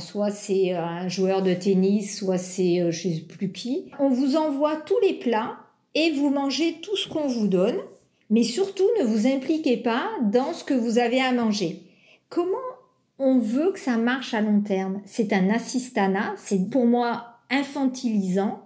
soit 0.00 0.30
c'est 0.30 0.74
euh, 0.74 0.82
un 0.82 1.08
joueur 1.08 1.42
de 1.42 1.54
tennis, 1.54 2.18
soit 2.18 2.38
c'est 2.38 2.80
euh, 2.80 2.90
je 2.90 3.08
sais 3.08 3.20
plus 3.20 3.52
qui. 3.52 3.90
On 3.98 4.08
vous 4.08 4.36
envoie 4.36 4.76
tous 4.76 4.98
les 5.02 5.14
plats 5.14 5.56
et 5.94 6.12
vous 6.12 6.30
mangez 6.30 6.78
tout 6.82 6.96
ce 6.96 7.08
qu'on 7.08 7.26
vous 7.26 7.48
donne, 7.48 7.78
mais 8.30 8.42
surtout 8.42 8.88
ne 9.00 9.04
vous 9.04 9.26
impliquez 9.26 9.76
pas 9.76 10.08
dans 10.22 10.52
ce 10.52 10.64
que 10.64 10.74
vous 10.74 10.98
avez 10.98 11.20
à 11.20 11.32
manger. 11.32 11.82
Comment 12.28 12.56
on 13.18 13.38
veut 13.38 13.72
que 13.72 13.78
ça 13.78 13.98
marche 13.98 14.34
à 14.34 14.40
long 14.40 14.60
terme? 14.60 15.00
C'est 15.04 15.32
un 15.32 15.50
assistanat, 15.50 16.34
c'est 16.36 16.70
pour 16.70 16.86
moi 16.86 17.26
infantilisant 17.50 18.62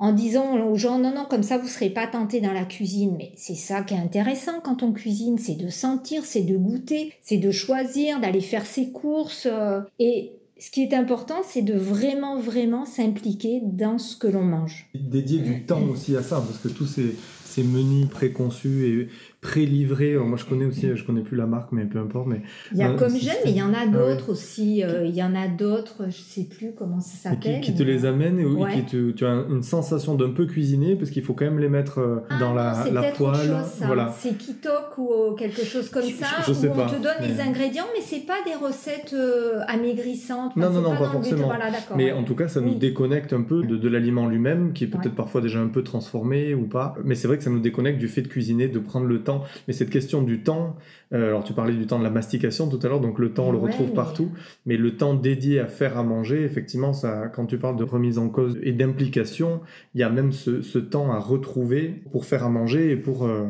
en 0.00 0.12
disant 0.12 0.58
aux 0.66 0.76
gens 0.76 0.98
non 0.98 1.14
non 1.14 1.26
comme 1.28 1.42
ça 1.42 1.58
vous 1.58 1.68
serez 1.68 1.90
pas 1.90 2.06
tenté 2.06 2.40
dans 2.40 2.52
la 2.52 2.64
cuisine 2.64 3.14
mais 3.18 3.32
c'est 3.36 3.54
ça 3.54 3.82
qui 3.82 3.94
est 3.94 3.98
intéressant 3.98 4.60
quand 4.64 4.82
on 4.82 4.92
cuisine 4.92 5.38
c'est 5.38 5.56
de 5.56 5.68
sentir 5.68 6.24
c'est 6.24 6.42
de 6.42 6.56
goûter 6.56 7.12
c'est 7.22 7.36
de 7.36 7.50
choisir 7.50 8.18
d'aller 8.18 8.40
faire 8.40 8.64
ses 8.64 8.92
courses 8.92 9.46
euh, 9.46 9.82
et 9.98 10.32
ce 10.60 10.70
qui 10.70 10.82
est 10.82 10.92
important, 10.92 11.40
c'est 11.42 11.62
de 11.62 11.74
vraiment, 11.74 12.38
vraiment 12.38 12.84
s'impliquer 12.84 13.60
dans 13.64 13.96
ce 13.98 14.14
que 14.14 14.26
l'on 14.26 14.44
mange. 14.44 14.90
Dédier 14.94 15.38
du 15.38 15.62
temps 15.62 15.82
aussi 15.84 16.14
à 16.16 16.22
ça, 16.22 16.36
parce 16.36 16.58
que 16.58 16.68
tous 16.68 16.86
ces, 16.86 17.16
ces 17.46 17.64
menus 17.64 18.08
préconçus 18.08 19.08
et 19.42 19.50
pré-livrés. 19.50 20.16
Moi, 20.16 20.36
je 20.38 20.44
connais 20.44 20.64
aussi, 20.64 20.94
je 20.94 21.04
connais 21.04 21.22
plus 21.22 21.36
la 21.36 21.46
marque, 21.46 21.72
mais 21.72 21.84
peu 21.84 21.98
importe. 21.98 22.26
Mais 22.26 22.42
il 22.72 22.78
y 22.78 22.82
a 22.82 22.90
comme 22.90 23.16
j'aime, 23.16 23.36
mais 23.44 23.50
il 23.50 23.56
y 23.56 23.62
en 23.62 23.72
a 23.72 23.80
ah 23.82 23.86
d'autres 23.86 24.30
aussi. 24.30 24.82
Euh, 24.84 25.04
il 25.06 25.14
y 25.14 25.22
en 25.22 25.34
a 25.34 25.48
d'autres, 25.48 26.06
je 26.08 26.20
sais 26.20 26.44
plus 26.44 26.72
comment 26.76 27.00
ça 27.00 27.30
s'appelle. 27.30 27.60
Qui, 27.60 27.74
te 27.74 27.82
les 27.82 28.04
amènent 28.04 28.40
et 28.40 28.74
qui 28.74 28.84
te, 28.84 29.10
tu 29.12 29.24
as 29.24 29.44
une 29.48 29.62
sensation 29.62 30.14
d'un 30.14 30.30
peu 30.30 30.46
cuisiner 30.46 30.96
parce 30.96 31.10
qu'il 31.10 31.22
faut 31.22 31.34
quand 31.34 31.44
même 31.44 31.58
les 31.58 31.68
mettre 31.68 32.00
euh, 32.00 32.20
ah 32.28 32.38
dans 32.38 32.54
la, 32.54 32.84
la 32.92 33.02
poêle. 33.12 33.56
Voilà. 33.86 34.14
C'est 34.18 34.36
Kitok 34.36 34.98
ou 34.98 35.34
quelque 35.36 35.62
chose 35.62 35.88
comme 35.88 36.02
ça. 36.02 36.26
Je, 36.46 36.52
sais 36.52 36.68
où 36.68 36.74
pas, 36.74 36.86
on 36.86 36.98
te 36.98 37.02
donne 37.02 37.28
les 37.28 37.40
ingrédients, 37.40 37.86
mais 37.94 38.02
c'est 38.02 38.26
pas 38.26 38.38
des 38.44 38.54
recettes 38.54 39.14
euh, 39.14 39.60
amaigrissantes. 39.68 40.56
non, 40.56 40.70
non, 40.70 40.82
non, 40.82 40.96
pas, 40.96 41.08
forcément. 41.08 41.50
mais 41.96 42.12
en 42.12 42.24
tout 42.24 42.34
cas, 42.34 42.48
ça 42.48 42.60
nous 42.60 42.74
déconnecte 42.74 43.32
un 43.32 43.42
peu 43.42 43.62
de, 43.62 43.76
de 43.76 43.88
l'aliment 43.88 44.26
lui-même, 44.26 44.72
qui 44.72 44.84
est 44.84 44.88
peut-être 44.88 45.14
parfois 45.14 45.40
déjà 45.40 45.60
un 45.60 45.68
peu 45.68 45.82
transformé 45.82 46.54
ou 46.54 46.66
pas. 46.66 46.94
Mais 47.04 47.14
c'est 47.14 47.28
vrai 47.28 47.38
que 47.38 47.44
ça 47.44 47.50
nous 47.50 47.60
déconnecte 47.60 47.98
du 47.98 48.08
fait 48.08 48.22
de 48.22 48.28
cuisiner, 48.28 48.68
de 48.68 48.78
prendre 48.78 49.06
le 49.06 49.22
temps. 49.22 49.29
Mais 49.66 49.74
cette 49.74 49.90
question 49.90 50.22
du 50.22 50.42
temps, 50.42 50.76
euh, 51.12 51.28
alors 51.28 51.44
tu 51.44 51.52
parlais 51.52 51.74
du 51.74 51.86
temps 51.86 51.98
de 51.98 52.04
la 52.04 52.10
mastication 52.10 52.68
tout 52.68 52.78
à 52.82 52.88
l'heure, 52.88 53.00
donc 53.00 53.18
le 53.18 53.32
temps 53.32 53.48
on 53.48 53.52
le 53.52 53.58
retrouve 53.58 53.92
partout, 53.92 54.30
mais 54.66 54.76
le 54.76 54.96
temps 54.96 55.14
dédié 55.14 55.60
à 55.60 55.66
faire 55.66 55.98
à 55.98 56.02
manger, 56.02 56.44
effectivement, 56.44 56.92
ça, 56.92 57.28
quand 57.28 57.46
tu 57.46 57.58
parles 57.58 57.76
de 57.76 57.84
remise 57.84 58.18
en 58.18 58.28
cause 58.28 58.58
et 58.62 58.72
d'implication, 58.72 59.60
il 59.94 60.00
y 60.00 60.04
a 60.04 60.10
même 60.10 60.32
ce, 60.32 60.78
temps 60.78 61.12
à 61.12 61.18
retrouver 61.18 62.02
pour 62.10 62.24
faire 62.24 62.44
à 62.44 62.48
manger 62.48 62.90
et 62.90 62.96
pour 62.96 63.24
euh, 63.24 63.46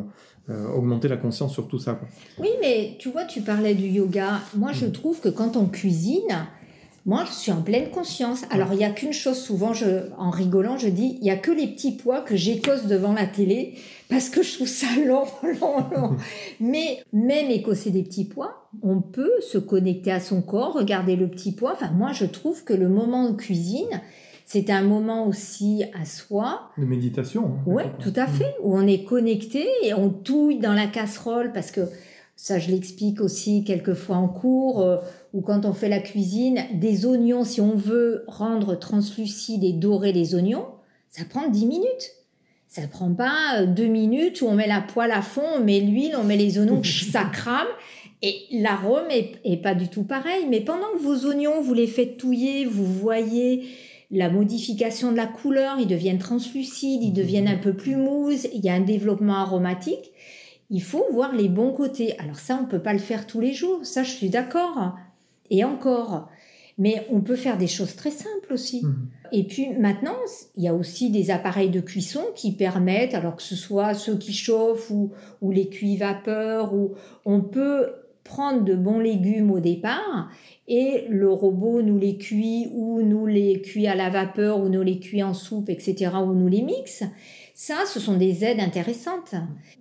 euh, 0.50 0.66
augmenter 0.68 1.06
la 1.06 1.16
conscience 1.16 1.52
sur 1.52 1.68
tout 1.68 1.78
ça. 1.78 2.00
Oui, 2.38 2.48
mais 2.60 2.96
tu 2.98 3.10
vois, 3.10 3.24
tu 3.24 3.40
parlais 3.40 3.74
du 3.74 3.86
yoga. 3.86 4.40
Moi, 4.56 4.72
je 4.72 4.86
mm. 4.86 4.92
trouve 4.92 5.20
que 5.20 5.28
quand 5.28 5.56
on 5.56 5.66
cuisine, 5.66 6.46
moi, 7.06 7.24
je 7.26 7.32
suis 7.32 7.50
en 7.50 7.62
pleine 7.62 7.90
conscience. 7.90 8.44
Alors, 8.50 8.68
il 8.72 8.76
n'y 8.76 8.84
a 8.84 8.90
qu'une 8.90 9.12
chose, 9.12 9.38
souvent, 9.38 9.72
je, 9.72 10.10
en 10.18 10.30
rigolant, 10.30 10.76
je 10.76 10.88
dis, 10.88 11.16
il 11.20 11.22
n'y 11.22 11.30
a 11.30 11.36
que 11.36 11.50
les 11.50 11.66
petits 11.66 11.92
pois 11.92 12.20
que 12.20 12.36
j'écosse 12.36 12.86
devant 12.86 13.14
la 13.14 13.26
télé 13.26 13.74
parce 14.10 14.28
que 14.28 14.42
je 14.42 14.54
trouve 14.54 14.68
ça 14.68 14.86
long, 15.06 15.24
long, 15.42 15.84
long. 15.94 16.16
Mais 16.60 17.02
même 17.12 17.50
écosser 17.50 17.90
des 17.90 18.02
petits 18.02 18.26
pois, 18.26 18.68
on 18.82 19.00
peut 19.00 19.32
se 19.40 19.56
connecter 19.56 20.12
à 20.12 20.20
son 20.20 20.42
corps, 20.42 20.74
regarder 20.74 21.16
le 21.16 21.28
petit 21.28 21.52
pois. 21.52 21.72
Enfin, 21.72 21.90
moi, 21.90 22.12
je 22.12 22.26
trouve 22.26 22.64
que 22.64 22.74
le 22.74 22.88
moment 22.88 23.30
de 23.30 23.36
cuisine, 23.36 24.00
c'est 24.44 24.68
un 24.68 24.82
moment 24.82 25.26
aussi 25.26 25.84
à 25.98 26.04
soi. 26.04 26.70
De 26.76 26.84
méditation. 26.84 27.46
Hein, 27.46 27.62
oui, 27.66 27.82
tout 27.98 28.12
à 28.16 28.26
fait. 28.26 28.54
Où 28.62 28.76
on 28.76 28.86
est 28.86 29.04
connecté 29.04 29.66
et 29.84 29.94
on 29.94 30.10
touille 30.10 30.58
dans 30.58 30.74
la 30.74 30.86
casserole 30.86 31.52
parce 31.52 31.70
que 31.70 31.82
ça, 32.42 32.58
je 32.58 32.70
l'explique 32.70 33.20
aussi 33.20 33.64
quelquefois 33.64 34.16
en 34.16 34.26
cours, 34.26 34.80
euh, 34.80 34.96
ou 35.34 35.42
quand 35.42 35.66
on 35.66 35.74
fait 35.74 35.90
la 35.90 35.98
cuisine, 35.98 36.62
des 36.72 37.04
oignons, 37.04 37.44
si 37.44 37.60
on 37.60 37.74
veut 37.74 38.24
rendre 38.28 38.78
translucides 38.78 39.62
et 39.62 39.74
dorer 39.74 40.12
les 40.12 40.34
oignons, 40.34 40.64
ça 41.10 41.24
prend 41.28 41.48
10 41.50 41.66
minutes. 41.66 42.10
Ça 42.66 42.88
prend 42.88 43.12
pas 43.12 43.58
euh, 43.58 43.66
deux 43.66 43.88
minutes 43.88 44.40
où 44.40 44.46
on 44.46 44.54
met 44.54 44.66
la 44.66 44.80
poêle 44.80 45.10
à 45.10 45.20
fond, 45.20 45.44
on 45.56 45.60
met 45.62 45.80
l'huile, 45.80 46.16
on 46.18 46.24
met 46.24 46.38
les 46.38 46.58
oignons, 46.58 46.80
ça 46.82 47.24
crame. 47.24 47.68
Et 48.22 48.46
l'arôme 48.52 49.10
est, 49.10 49.62
pas 49.62 49.74
du 49.74 49.88
tout 49.88 50.04
pareil. 50.04 50.46
Mais 50.48 50.60
pendant 50.60 50.92
que 50.94 51.02
vos 51.02 51.26
oignons, 51.28 51.60
vous 51.60 51.74
les 51.74 51.86
faites 51.86 52.16
touiller, 52.16 52.64
vous 52.64 52.86
voyez 52.86 53.66
la 54.10 54.30
modification 54.30 55.12
de 55.12 55.18
la 55.18 55.26
couleur, 55.26 55.76
ils 55.78 55.86
deviennent 55.86 56.18
translucides, 56.18 57.02
ils 57.02 57.12
deviennent 57.12 57.48
un 57.48 57.58
peu 57.58 57.74
plus 57.74 57.96
mousse, 57.96 58.48
il 58.54 58.64
y 58.64 58.70
a 58.70 58.72
un 58.72 58.80
développement 58.80 59.36
aromatique 59.36 60.10
il 60.70 60.82
faut 60.82 61.04
voir 61.12 61.34
les 61.34 61.48
bons 61.48 61.72
côtés. 61.72 62.18
Alors 62.18 62.38
ça, 62.38 62.56
on 62.58 62.62
ne 62.62 62.70
peut 62.70 62.82
pas 62.82 62.92
le 62.92 62.98
faire 62.98 63.26
tous 63.26 63.40
les 63.40 63.52
jours, 63.52 63.84
ça 63.84 64.02
je 64.02 64.10
suis 64.10 64.30
d'accord. 64.30 64.96
Et 65.50 65.64
encore, 65.64 66.28
mais 66.78 67.06
on 67.10 67.20
peut 67.20 67.36
faire 67.36 67.58
des 67.58 67.66
choses 67.66 67.96
très 67.96 68.12
simples 68.12 68.52
aussi. 68.52 68.84
Mmh. 68.84 69.08
Et 69.32 69.44
puis 69.44 69.68
maintenant, 69.70 70.16
il 70.56 70.64
y 70.64 70.68
a 70.68 70.74
aussi 70.74 71.10
des 71.10 71.30
appareils 71.30 71.70
de 71.70 71.80
cuisson 71.80 72.22
qui 72.36 72.52
permettent, 72.52 73.14
alors 73.14 73.36
que 73.36 73.42
ce 73.42 73.56
soit 73.56 73.94
ceux 73.94 74.16
qui 74.16 74.32
chauffent 74.32 74.90
ou, 74.90 75.10
ou 75.42 75.50
les 75.50 75.68
cuits 75.68 75.96
vapeur, 75.96 76.72
ou 76.72 76.94
on 77.24 77.40
peut 77.40 77.90
prendre 78.22 78.64
de 78.64 78.74
bons 78.76 79.00
légumes 79.00 79.50
au 79.50 79.58
départ 79.58 80.30
et 80.68 81.06
le 81.08 81.32
robot 81.32 81.82
nous 81.82 81.98
les 81.98 82.16
cuit 82.16 82.68
ou 82.72 83.02
nous 83.02 83.26
les 83.26 83.60
cuit 83.60 83.88
à 83.88 83.96
la 83.96 84.08
vapeur 84.08 84.60
ou 84.60 84.68
nous 84.68 84.82
les 84.82 85.00
cuit 85.00 85.22
en 85.22 85.34
soupe, 85.34 85.68
etc., 85.68 86.12
ou 86.24 86.32
nous 86.32 86.46
les 86.46 86.62
mixe. 86.62 87.02
Ça, 87.62 87.84
ce 87.84 88.00
sont 88.00 88.16
des 88.16 88.42
aides 88.42 88.58
intéressantes. 88.58 89.34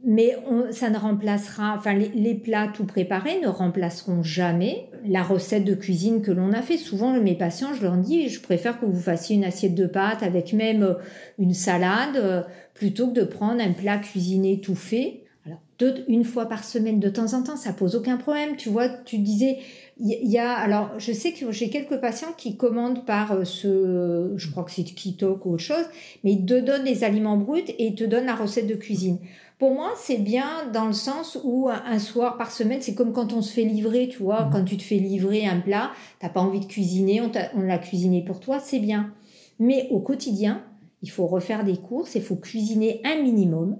Mais 0.03 0.35
ça 0.71 0.89
ne 0.89 0.97
remplacera, 0.97 1.75
enfin, 1.77 1.93
les, 1.93 2.35
plats 2.35 2.67
tout 2.67 2.83
préparés 2.83 3.39
ne 3.39 3.47
remplaceront 3.47 4.21
jamais 4.21 4.89
la 5.05 5.23
recette 5.23 5.63
de 5.63 5.75
cuisine 5.75 6.21
que 6.21 6.31
l'on 6.31 6.51
a 6.51 6.61
fait. 6.61 6.75
Souvent, 6.75 7.13
mes 7.13 7.35
patients, 7.35 7.73
je 7.73 7.83
leur 7.83 7.95
dis, 7.95 8.27
je 8.27 8.41
préfère 8.41 8.81
que 8.81 8.85
vous 8.85 8.99
fassiez 8.99 9.37
une 9.37 9.45
assiette 9.45 9.75
de 9.75 9.85
pâtes 9.85 10.23
avec 10.23 10.51
même 10.51 10.83
euh, 10.83 10.95
une 11.37 11.53
salade 11.53 12.17
euh, 12.17 12.41
plutôt 12.73 13.07
que 13.07 13.13
de 13.13 13.23
prendre 13.23 13.61
un 13.61 13.71
plat 13.71 13.97
cuisiné 13.97 14.59
tout 14.59 14.75
fait. 14.75 15.23
Alors, 15.45 15.61
une 16.09 16.25
fois 16.25 16.47
par 16.47 16.65
semaine, 16.65 16.99
de 16.99 17.07
temps 17.07 17.33
en 17.33 17.43
temps, 17.43 17.55
ça 17.55 17.71
pose 17.71 17.95
aucun 17.95 18.17
problème. 18.17 18.57
Tu 18.57 18.67
vois, 18.67 18.89
tu 18.89 19.19
disais, 19.19 19.59
il 20.01 20.29
y 20.29 20.38
a, 20.38 20.53
alors, 20.53 20.91
je 20.97 21.12
sais 21.12 21.33
que 21.33 21.51
j'ai 21.51 21.69
quelques 21.69 21.97
patients 21.97 22.33
qui 22.38 22.55
commandent 22.55 23.05
par 23.05 23.33
euh, 23.33 23.43
ce, 23.43 24.31
je 24.38 24.49
crois 24.49 24.63
que 24.63 24.71
c'est 24.71 24.83
Kitok 24.83 25.45
ou 25.45 25.53
autre 25.53 25.63
chose, 25.63 25.85
mais 26.23 26.31
ils 26.31 26.45
te 26.45 26.57
donnent 26.59 26.85
les 26.85 27.03
aliments 27.03 27.35
bruts 27.35 27.63
et 27.67 27.88
ils 27.88 27.95
te 27.95 28.05
donnent 28.05 28.25
la 28.25 28.35
recette 28.35 28.67
de 28.67 28.75
cuisine. 28.75 29.17
Pour 29.57 29.73
moi, 29.73 29.91
c'est 29.97 30.19
bien 30.19 30.69
dans 30.71 30.85
le 30.85 30.93
sens 30.93 31.38
où 31.43 31.67
un 31.69 31.99
soir 31.99 32.38
par 32.38 32.49
semaine, 32.49 32.79
c'est 32.81 32.95
comme 32.95 33.12
quand 33.12 33.33
on 33.33 33.41
se 33.41 33.51
fait 33.51 33.65
livrer, 33.65 34.07
tu 34.07 34.23
vois, 34.23 34.45
mmh. 34.45 34.49
quand 34.53 34.63
tu 34.63 34.77
te 34.77 34.83
fais 34.83 34.95
livrer 34.95 35.45
un 35.45 35.59
plat, 35.59 35.91
t'as 36.19 36.29
pas 36.29 36.39
envie 36.39 36.62
de 36.62 36.65
cuisiner, 36.65 37.21
on, 37.21 37.62
l'a 37.62 37.77
cuisiné 37.77 38.23
pour 38.23 38.39
toi, 38.39 38.59
c'est 38.59 38.79
bien. 38.79 39.12
Mais 39.59 39.88
au 39.91 39.99
quotidien, 39.99 40.63
il 41.01 41.12
faut 41.12 41.27
refaire 41.27 41.65
des 41.65 41.75
courses, 41.75 42.15
il 42.15 42.21
faut 42.21 42.38
cuisiner 42.38 43.01
un 43.03 43.21
minimum, 43.21 43.75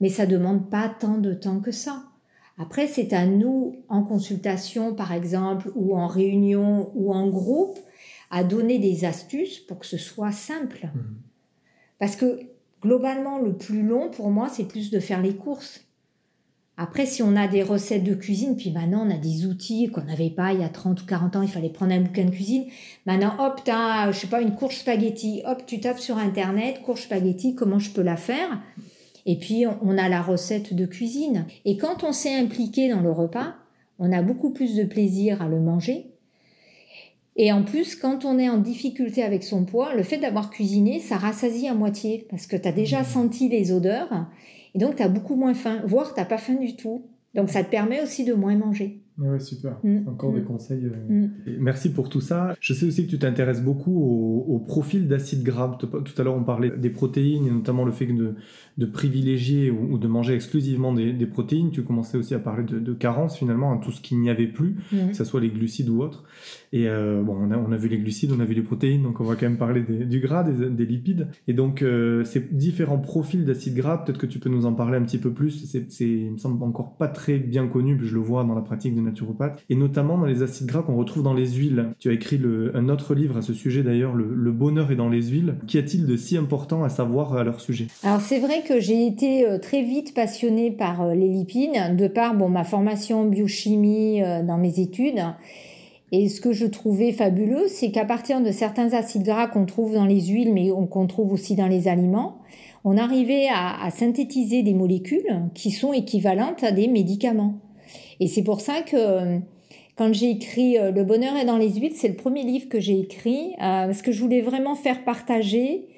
mais 0.00 0.08
ça 0.08 0.24
demande 0.24 0.70
pas 0.70 0.88
tant 0.88 1.18
de 1.18 1.34
temps 1.34 1.60
que 1.60 1.72
ça. 1.72 2.04
Après, 2.58 2.88
c'est 2.88 3.12
à 3.12 3.26
nous, 3.26 3.76
en 3.88 4.02
consultation 4.02 4.94
par 4.94 5.12
exemple, 5.12 5.70
ou 5.74 5.96
en 5.96 6.06
réunion, 6.06 6.90
ou 6.94 7.12
en 7.12 7.28
groupe, 7.28 7.78
à 8.30 8.44
donner 8.44 8.78
des 8.78 9.04
astuces 9.04 9.58
pour 9.60 9.78
que 9.78 9.86
ce 9.86 9.96
soit 9.96 10.32
simple. 10.32 10.90
Mmh. 10.94 11.00
Parce 11.98 12.16
que 12.16 12.40
globalement, 12.82 13.38
le 13.38 13.56
plus 13.56 13.82
long 13.82 14.10
pour 14.10 14.30
moi, 14.30 14.48
c'est 14.48 14.66
plus 14.66 14.90
de 14.90 15.00
faire 15.00 15.22
les 15.22 15.34
courses. 15.34 15.84
Après, 16.80 17.06
si 17.06 17.24
on 17.24 17.34
a 17.34 17.48
des 17.48 17.64
recettes 17.64 18.04
de 18.04 18.14
cuisine, 18.14 18.56
puis 18.56 18.70
maintenant 18.70 19.04
on 19.04 19.10
a 19.10 19.18
des 19.18 19.46
outils 19.46 19.88
qu'on 19.88 20.04
n'avait 20.04 20.30
pas 20.30 20.52
il 20.52 20.60
y 20.60 20.64
a 20.64 20.68
30 20.68 21.02
ou 21.02 21.06
40 21.06 21.34
ans, 21.34 21.42
il 21.42 21.48
fallait 21.48 21.70
prendre 21.70 21.92
un 21.92 22.00
bouquin 22.00 22.24
de 22.24 22.30
cuisine. 22.30 22.66
Maintenant, 23.04 23.34
hop, 23.40 23.62
tu 23.64 23.72
as, 23.72 24.12
je 24.12 24.18
sais 24.20 24.28
pas, 24.28 24.40
une 24.40 24.54
courge 24.54 24.76
spaghetti. 24.76 25.42
Hop, 25.44 25.66
tu 25.66 25.80
tapes 25.80 25.98
sur 25.98 26.18
Internet, 26.18 26.80
courge 26.82 27.02
spaghetti, 27.02 27.56
comment 27.56 27.80
je 27.80 27.90
peux 27.90 28.02
la 28.02 28.16
faire? 28.16 28.60
Et 29.30 29.36
puis, 29.36 29.66
on 29.82 29.98
a 29.98 30.08
la 30.08 30.22
recette 30.22 30.72
de 30.72 30.86
cuisine. 30.86 31.44
Et 31.66 31.76
quand 31.76 32.02
on 32.02 32.12
s'est 32.12 32.34
impliqué 32.34 32.88
dans 32.88 33.02
le 33.02 33.12
repas, 33.12 33.56
on 33.98 34.10
a 34.10 34.22
beaucoup 34.22 34.54
plus 34.54 34.74
de 34.74 34.84
plaisir 34.84 35.42
à 35.42 35.48
le 35.48 35.60
manger. 35.60 36.06
Et 37.36 37.52
en 37.52 37.62
plus, 37.62 37.94
quand 37.94 38.24
on 38.24 38.38
est 38.38 38.48
en 38.48 38.56
difficulté 38.56 39.22
avec 39.22 39.44
son 39.44 39.66
poids, 39.66 39.94
le 39.94 40.02
fait 40.02 40.16
d'avoir 40.16 40.48
cuisiné, 40.48 40.98
ça 40.98 41.18
rassasie 41.18 41.68
à 41.68 41.74
moitié 41.74 42.26
parce 42.30 42.46
que 42.46 42.56
tu 42.56 42.66
as 42.66 42.72
déjà 42.72 43.02
mmh. 43.02 43.04
senti 43.04 43.48
les 43.50 43.70
odeurs 43.70 44.28
et 44.74 44.78
donc 44.78 44.96
tu 44.96 45.02
as 45.02 45.08
beaucoup 45.08 45.36
moins 45.36 45.52
faim, 45.52 45.82
voire 45.84 46.14
tu 46.14 46.20
n'as 46.20 46.26
pas 46.26 46.38
faim 46.38 46.54
du 46.54 46.74
tout. 46.74 47.04
Donc 47.34 47.50
ça 47.50 47.62
te 47.62 47.70
permet 47.70 48.02
aussi 48.02 48.24
de 48.24 48.32
moins 48.32 48.56
manger. 48.56 49.02
Oui, 49.18 49.40
super. 49.40 49.78
Mm. 49.82 50.08
Encore 50.08 50.32
des 50.32 50.40
mm. 50.40 50.44
conseils. 50.44 50.84
Euh. 50.84 51.26
Merci 51.58 51.92
pour 51.92 52.08
tout 52.08 52.20
ça. 52.20 52.54
Je 52.60 52.72
sais 52.72 52.86
aussi 52.86 53.04
que 53.04 53.10
tu 53.10 53.18
t'intéresses 53.18 53.62
beaucoup 53.62 54.44
au, 54.48 54.58
profil 54.60 55.08
d'acide 55.08 55.42
gras. 55.42 55.76
Tout 55.78 55.88
à 56.16 56.22
l'heure, 56.22 56.36
on 56.36 56.44
parlait 56.44 56.70
des 56.70 56.90
protéines 56.90 57.46
et 57.46 57.50
notamment 57.50 57.84
le 57.84 57.90
fait 57.90 58.06
de, 58.06 58.36
de 58.78 58.86
privilégier 58.86 59.70
ou, 59.70 59.98
de 59.98 60.08
manger 60.08 60.34
exclusivement 60.34 60.92
des, 60.92 61.26
protéines. 61.26 61.70
Tu 61.70 61.82
commençais 61.82 62.16
aussi 62.16 62.34
à 62.34 62.38
parler 62.38 62.64
de, 62.64 62.92
carence 62.94 63.36
finalement, 63.36 63.72
à 63.72 63.78
tout 63.78 63.92
ce 63.92 64.00
qu'il 64.00 64.20
n'y 64.20 64.30
avait 64.30 64.46
plus, 64.46 64.76
que 64.90 65.14
ce 65.14 65.24
soit 65.24 65.40
les 65.40 65.50
glucides 65.50 65.88
ou 65.88 66.00
autres. 66.00 66.24
Et 66.72 66.88
euh, 66.88 67.22
bon, 67.22 67.36
on 67.40 67.50
a, 67.50 67.56
on 67.56 67.72
a, 67.72 67.76
vu 67.76 67.88
les 67.88 67.98
glucides, 67.98 68.30
on 68.32 68.40
a 68.40 68.44
vu 68.44 68.54
les 68.54 68.62
protéines, 68.62 69.02
donc 69.02 69.20
on 69.20 69.24
va 69.24 69.34
quand 69.34 69.46
même 69.46 69.56
parler 69.56 69.82
du 69.82 70.20
gras, 70.20 70.44
des, 70.44 70.86
lipides. 70.86 71.28
Et 71.46 71.52
donc, 71.52 71.82
euh, 71.82 72.24
ces 72.24 72.40
différents 72.40 72.98
profils 72.98 73.44
d'acide 73.44 73.74
gras, 73.74 73.98
peut-être 73.98 74.18
que 74.18 74.26
tu 74.26 74.38
peux 74.38 74.50
nous 74.50 74.66
en 74.66 74.74
parler 74.74 74.98
un 74.98 75.02
petit 75.02 75.18
peu 75.18 75.32
plus. 75.32 75.64
C'est, 75.66 75.86
il 76.00 76.32
me 76.32 76.38
semble 76.38 76.62
encore 76.62 76.96
pas 76.96 77.08
très 77.08 77.38
bien 77.38 77.66
connu, 77.66 77.96
puis 77.96 78.06
je 78.06 78.14
le 78.14 78.20
vois 78.20 78.44
dans 78.44 78.54
la 78.54 78.60
pratique 78.60 78.94
de 78.94 79.00
naturopathe, 79.00 79.62
et 79.68 79.74
notamment 79.74 80.18
dans 80.18 80.26
les 80.26 80.42
acides 80.42 80.66
gras 80.66 80.82
qu'on 80.82 80.96
retrouve 80.96 81.22
dans 81.22 81.34
les 81.34 81.52
huiles. 81.52 81.90
Tu 81.98 82.10
as 82.10 82.12
écrit 82.12 82.40
un 82.74 82.88
autre 82.88 83.14
livre 83.14 83.36
à 83.36 83.42
ce 83.42 83.52
sujet 83.52 83.82
d'ailleurs, 83.82 84.14
le, 84.14 84.52
bonheur 84.52 84.90
est 84.90 84.96
dans 84.96 85.08
les 85.08 85.22
huiles. 85.22 85.56
Qu'y 85.66 85.78
a-t-il 85.78 86.06
de 86.06 86.16
si 86.16 86.36
important 86.36 86.84
à 86.84 86.88
savoir 86.88 87.34
à 87.34 87.44
leur 87.44 87.60
sujet? 87.60 87.86
Alors 88.02 88.20
c'est 88.20 88.40
vrai 88.40 88.62
j'ai 88.80 89.06
été 89.06 89.46
euh, 89.46 89.58
très 89.58 89.82
vite 89.82 90.14
passionnée 90.14 90.70
par 90.70 91.02
euh, 91.02 91.14
les 91.14 91.28
lipides, 91.28 91.96
de 91.96 92.08
par 92.08 92.34
bon, 92.34 92.48
ma 92.48 92.64
formation 92.64 93.20
en 93.20 93.24
biochimie 93.24 94.22
euh, 94.22 94.42
dans 94.42 94.58
mes 94.58 94.80
études. 94.80 95.22
Et 96.12 96.28
ce 96.28 96.40
que 96.40 96.52
je 96.52 96.66
trouvais 96.66 97.12
fabuleux, 97.12 97.66
c'est 97.68 97.90
qu'à 97.90 98.04
partir 98.04 98.40
de 98.40 98.50
certains 98.50 98.94
acides 98.94 99.24
gras 99.24 99.46
qu'on 99.46 99.66
trouve 99.66 99.94
dans 99.94 100.06
les 100.06 100.26
huiles, 100.26 100.52
mais 100.52 100.70
qu'on 100.90 101.06
trouve 101.06 101.32
aussi 101.32 101.54
dans 101.54 101.66
les 101.66 101.86
aliments, 101.86 102.38
on 102.84 102.96
arrivait 102.96 103.48
à, 103.52 103.90
synthétiser 103.90 104.62
des 104.62 104.72
molécules 104.72 105.50
qui 105.54 105.70
sont 105.70 105.92
équivalentes 105.92 106.64
à 106.64 106.72
des 106.72 106.88
médicaments. 106.88 107.54
Et 108.20 108.26
c'est 108.26 108.42
pour 108.42 108.62
ça 108.62 108.80
que 108.80 109.38
quand 109.96 110.14
j'ai 110.14 110.30
écrit 110.30 110.76
Le 110.78 111.02
bonheur 111.02 111.36
est 111.36 111.44
dans 111.44 111.58
les 111.58 111.74
huiles, 111.74 111.92
c'est 111.94 112.08
le 112.08 112.16
premier 112.16 112.44
livre 112.44 112.70
que 112.70 112.80
j'ai 112.80 113.00
écrit, 113.00 113.48
euh, 113.54 113.86
parce 113.86 114.00
que 114.00 114.12
je 114.12 114.22
voulais 114.22 114.40
vraiment 114.40 114.76
faire 114.76 115.04
partager 115.04 115.88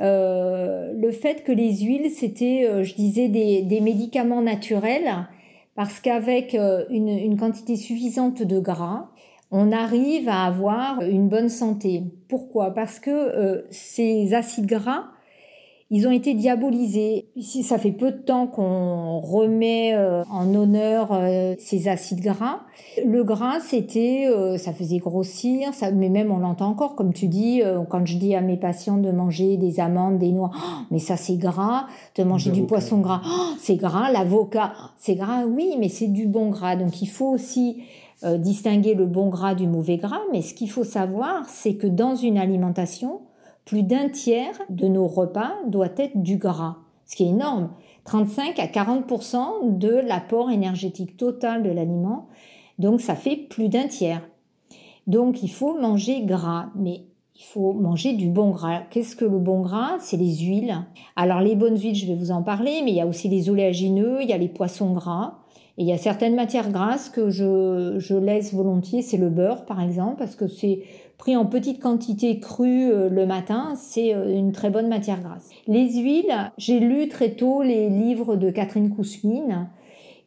le 0.00 1.10
fait 1.12 1.44
que 1.44 1.52
les 1.52 1.78
huiles, 1.78 2.10
c'était, 2.10 2.84
je 2.84 2.94
disais, 2.94 3.28
des, 3.28 3.80
médicaments 3.80 4.42
naturels, 4.42 5.28
parce 5.74 6.00
qu'avec 6.00 6.54
une, 6.54 7.08
une, 7.08 7.36
quantité 7.36 7.76
suffisante 7.76 8.42
de 8.42 8.60
gras, 8.60 9.10
on 9.50 9.72
arrive 9.72 10.28
à 10.28 10.44
avoir 10.44 11.02
une 11.02 11.28
bonne 11.28 11.48
santé. 11.48 12.04
Pourquoi? 12.28 12.72
Parce 12.72 12.98
que 13.00 13.64
ces 13.70 14.34
acides 14.34 14.66
gras, 14.66 15.04
ils 15.92 16.06
ont 16.06 16.12
été 16.12 16.34
diabolisés. 16.34 17.26
Ici, 17.34 17.64
ça 17.64 17.76
fait 17.76 17.90
peu 17.90 18.12
de 18.12 18.18
temps 18.18 18.46
qu'on 18.46 19.18
remet 19.18 19.92
euh, 19.94 20.22
en 20.30 20.54
honneur 20.54 21.08
euh, 21.10 21.56
ces 21.58 21.88
acides 21.88 22.20
gras. 22.20 22.60
Le 23.04 23.24
gras, 23.24 23.58
c'était, 23.58 24.28
euh, 24.28 24.56
ça 24.56 24.72
faisait 24.72 24.98
grossir, 24.98 25.74
ça, 25.74 25.90
mais 25.90 26.08
même 26.08 26.30
on 26.30 26.38
l'entend 26.38 26.68
encore, 26.68 26.94
comme 26.94 27.12
tu 27.12 27.26
dis, 27.26 27.60
quand 27.88 28.06
je 28.06 28.18
dis 28.18 28.36
à 28.36 28.40
mes 28.40 28.56
patients 28.56 28.98
de 28.98 29.10
manger 29.10 29.56
des 29.56 29.80
amandes, 29.80 30.18
des 30.18 30.30
noix, 30.30 30.52
oh, 30.54 30.84
mais 30.92 31.00
ça 31.00 31.16
c'est 31.16 31.36
gras, 31.36 31.86
de 32.14 32.22
manger 32.22 32.52
du 32.52 32.62
poisson 32.62 32.98
gras, 32.98 33.20
oh, 33.26 33.54
c'est 33.58 33.76
gras, 33.76 34.12
l'avocat, 34.12 34.72
c'est 34.96 35.16
gras, 35.16 35.44
oui, 35.44 35.74
mais 35.80 35.88
c'est 35.88 36.06
du 36.06 36.26
bon 36.26 36.50
gras. 36.50 36.76
Donc 36.76 37.02
il 37.02 37.08
faut 37.08 37.28
aussi 37.28 37.82
distinguer 38.38 38.94
le 38.94 39.06
bon 39.06 39.28
gras 39.28 39.54
du 39.54 39.66
mauvais 39.66 39.96
gras, 39.96 40.20
mais 40.30 40.42
ce 40.42 40.52
qu'il 40.52 40.70
faut 40.70 40.84
savoir, 40.84 41.48
c'est 41.48 41.74
que 41.74 41.86
dans 41.86 42.14
une 42.14 42.36
alimentation, 42.36 43.20
plus 43.64 43.82
d'un 43.82 44.08
tiers 44.08 44.60
de 44.68 44.86
nos 44.88 45.06
repas 45.06 45.52
doit 45.66 45.92
être 45.96 46.20
du 46.20 46.36
gras, 46.36 46.76
ce 47.06 47.16
qui 47.16 47.24
est 47.24 47.28
énorme. 47.28 47.70
35 48.04 48.58
à 48.58 48.66
40% 48.66 49.78
de 49.78 49.88
l'apport 49.90 50.50
énergétique 50.50 51.16
total 51.16 51.62
de 51.62 51.70
l'aliment. 51.70 52.28
Donc 52.78 53.00
ça 53.00 53.14
fait 53.14 53.36
plus 53.36 53.68
d'un 53.68 53.86
tiers. 53.86 54.22
Donc 55.06 55.42
il 55.42 55.50
faut 55.50 55.78
manger 55.78 56.22
gras, 56.22 56.70
mais 56.74 57.04
il 57.36 57.44
faut 57.44 57.72
manger 57.72 58.12
du 58.12 58.28
bon 58.28 58.50
gras. 58.50 58.82
Qu'est-ce 58.90 59.16
que 59.16 59.24
le 59.24 59.38
bon 59.38 59.60
gras? 59.60 59.96
C'est 59.98 60.16
les 60.16 60.38
huiles. 60.38 60.76
Alors 61.16 61.40
les 61.40 61.56
bonnes 61.56 61.78
huiles, 61.78 61.94
je 61.94 62.06
vais 62.06 62.14
vous 62.14 62.30
en 62.30 62.42
parler, 62.42 62.82
mais 62.84 62.90
il 62.90 62.96
y 62.96 63.00
a 63.00 63.06
aussi 63.06 63.28
les 63.28 63.48
oléagineux, 63.48 64.18
il 64.22 64.28
y 64.28 64.32
a 64.32 64.38
les 64.38 64.48
poissons 64.48 64.92
gras. 64.92 65.38
Et 65.78 65.82
il 65.82 65.86
y 65.88 65.92
a 65.92 65.98
certaines 65.98 66.34
matières 66.34 66.70
grasses 66.70 67.08
que 67.08 67.30
je, 67.30 67.94
je 67.98 68.14
laisse 68.14 68.52
volontiers, 68.52 69.00
c'est 69.00 69.16
le 69.16 69.30
beurre 69.30 69.64
par 69.64 69.80
exemple, 69.80 70.16
parce 70.18 70.36
que 70.36 70.46
c'est 70.46 70.82
pris 71.20 71.36
en 71.36 71.44
petite 71.44 71.80
quantité 71.80 72.40
crue 72.40 72.90
euh, 72.90 73.10
le 73.10 73.26
matin, 73.26 73.74
c'est 73.76 74.14
euh, 74.14 74.34
une 74.34 74.52
très 74.52 74.70
bonne 74.70 74.88
matière 74.88 75.20
grasse. 75.20 75.50
Les 75.66 76.00
huiles, 76.00 76.50
j'ai 76.56 76.80
lu 76.80 77.08
très 77.08 77.32
tôt 77.32 77.62
les 77.62 77.90
livres 77.90 78.36
de 78.36 78.50
Catherine 78.50 78.88
Kousmine, 78.88 79.68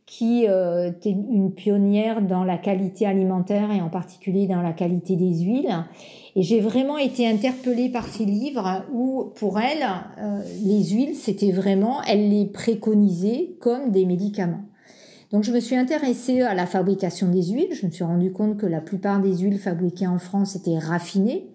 qui 0.05 0.47
euh, 0.47 0.89
était 0.89 1.09
une 1.09 1.51
pionnière 1.51 2.21
dans 2.21 2.43
la 2.43 2.59
qualité 2.59 3.07
alimentaire 3.07 3.71
et 3.71 3.81
en 3.81 3.89
particulier 3.89 4.45
dans 4.45 4.61
la 4.61 4.71
qualité 4.71 5.15
des 5.15 5.39
huiles. 5.39 5.83
Et 6.35 6.43
j'ai 6.43 6.59
vraiment 6.59 6.99
été 6.99 7.27
interpellée 7.27 7.89
par 7.89 8.05
ces 8.07 8.25
livres 8.25 8.83
où, 8.93 9.31
pour 9.35 9.59
elle, 9.59 9.85
les 10.63 10.83
huiles, 10.83 11.15
c'était 11.15 11.51
vraiment, 11.51 12.03
elle 12.03 12.29
les 12.29 12.45
préconisait 12.45 13.55
comme 13.59 13.91
des 13.91 14.05
médicaments. 14.05 14.63
Donc 15.33 15.43
je 15.43 15.51
me 15.51 15.59
suis 15.59 15.75
intéressée 15.75 16.41
à 16.41 16.53
la 16.53 16.67
fabrication 16.67 17.27
des 17.27 17.41
huiles. 17.41 17.73
Je 17.73 17.87
me 17.87 17.91
suis 17.91 18.03
rendu 18.03 18.31
compte 18.31 18.57
que 18.57 18.67
la 18.67 18.81
plupart 18.81 19.19
des 19.19 19.39
huiles 19.39 19.57
fabriquées 19.57 20.05
en 20.05 20.19
France 20.19 20.55
étaient 20.55 20.77
raffinées 20.77 21.49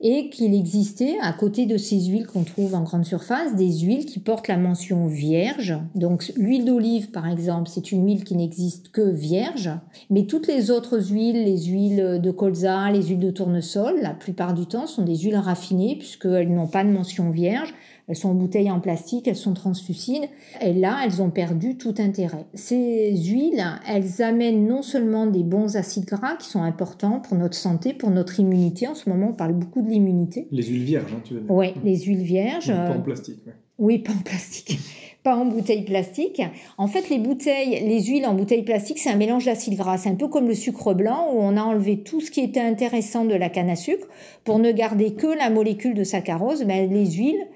et 0.00 0.30
qu'il 0.30 0.54
existait 0.54 1.16
à 1.20 1.32
côté 1.32 1.66
de 1.66 1.76
ces 1.76 2.00
huiles 2.00 2.26
qu'on 2.26 2.44
trouve 2.44 2.74
en 2.74 2.82
grande 2.82 3.04
surface 3.04 3.56
des 3.56 3.80
huiles 3.80 4.06
qui 4.06 4.20
portent 4.20 4.48
la 4.48 4.56
mention 4.56 5.06
vierge. 5.06 5.76
Donc 5.96 6.32
l'huile 6.36 6.64
d'olive 6.64 7.10
par 7.10 7.28
exemple, 7.28 7.68
c'est 7.68 7.92
une 7.92 8.06
huile 8.06 8.24
qui 8.24 8.36
n'existe 8.36 8.90
que 8.90 9.02
vierge, 9.02 9.70
mais 10.08 10.24
toutes 10.24 10.46
les 10.46 10.70
autres 10.70 11.10
huiles, 11.10 11.44
les 11.44 11.64
huiles 11.64 12.20
de 12.22 12.30
colza, 12.30 12.90
les 12.90 13.02
huiles 13.02 13.18
de 13.18 13.32
tournesol, 13.32 14.00
la 14.00 14.14
plupart 14.14 14.54
du 14.54 14.64
temps 14.64 14.86
sont 14.86 15.02
des 15.02 15.16
huiles 15.16 15.36
raffinées 15.36 15.96
puisqu'elles 15.98 16.54
n'ont 16.54 16.68
pas 16.68 16.84
de 16.84 16.90
mention 16.90 17.30
vierge 17.30 17.74
elles 18.08 18.16
sont 18.16 18.30
en 18.30 18.34
bouteille 18.34 18.70
en 18.70 18.80
plastique, 18.80 19.28
elles 19.28 19.36
sont 19.36 19.54
translucides. 19.54 20.28
Et 20.62 20.72
là, 20.72 21.00
elles 21.04 21.20
ont 21.20 21.30
perdu 21.30 21.76
tout 21.76 21.94
intérêt. 21.98 22.46
Ces 22.54 23.14
huiles, 23.16 23.64
elles 23.86 24.22
amènent 24.22 24.66
non 24.66 24.82
seulement 24.82 25.26
des 25.26 25.42
bons 25.42 25.76
acides 25.76 26.06
gras 26.06 26.36
qui 26.36 26.48
sont 26.48 26.62
importants 26.62 27.20
pour 27.20 27.36
notre 27.36 27.56
santé, 27.56 27.92
pour 27.92 28.10
notre 28.10 28.40
immunité. 28.40 28.88
En 28.88 28.94
ce 28.94 29.10
moment, 29.10 29.28
on 29.30 29.34
parle 29.34 29.52
beaucoup 29.52 29.82
de 29.82 29.90
l'immunité. 29.90 30.48
Les 30.50 30.62
huiles 30.62 30.84
vierges, 30.84 31.12
hein, 31.14 31.20
tu 31.24 31.34
veux 31.34 31.40
dire 31.40 31.50
Oui, 31.50 31.74
les 31.84 31.98
huiles 31.98 32.22
vierges. 32.22 32.74
Pas 32.74 32.96
en 32.96 33.02
plastique. 33.02 33.44
Oui, 33.78 33.98
pas 33.98 34.12
en 34.12 34.22
plastique. 34.22 34.78
pas 35.22 35.36
en 35.36 35.44
bouteille 35.44 35.84
plastique. 35.84 36.42
En 36.78 36.86
fait, 36.86 37.10
les 37.10 37.18
bouteilles, 37.18 37.86
les 37.86 38.02
huiles 38.02 38.26
en 38.26 38.34
bouteille 38.34 38.62
plastique, 38.62 38.98
c'est 38.98 39.10
un 39.10 39.16
mélange 39.16 39.44
d'acides 39.44 39.76
gras. 39.76 39.98
C'est 39.98 40.08
un 40.08 40.14
peu 40.14 40.28
comme 40.28 40.48
le 40.48 40.54
sucre 40.54 40.94
blanc 40.94 41.28
où 41.32 41.38
on 41.40 41.56
a 41.56 41.62
enlevé 41.62 42.02
tout 42.02 42.20
ce 42.20 42.30
qui 42.30 42.40
était 42.40 42.60
intéressant 42.60 43.24
de 43.24 43.34
la 43.34 43.48
canne 43.48 43.70
à 43.70 43.76
sucre 43.76 44.06
pour 44.44 44.58
ne 44.58 44.72
garder 44.72 45.14
que 45.14 45.26
la 45.26 45.50
molécule 45.50 45.94
de 45.94 46.04
saccharose. 46.04 46.64
Mais 46.64 46.86
les 46.86 47.10
huiles, 47.12 47.46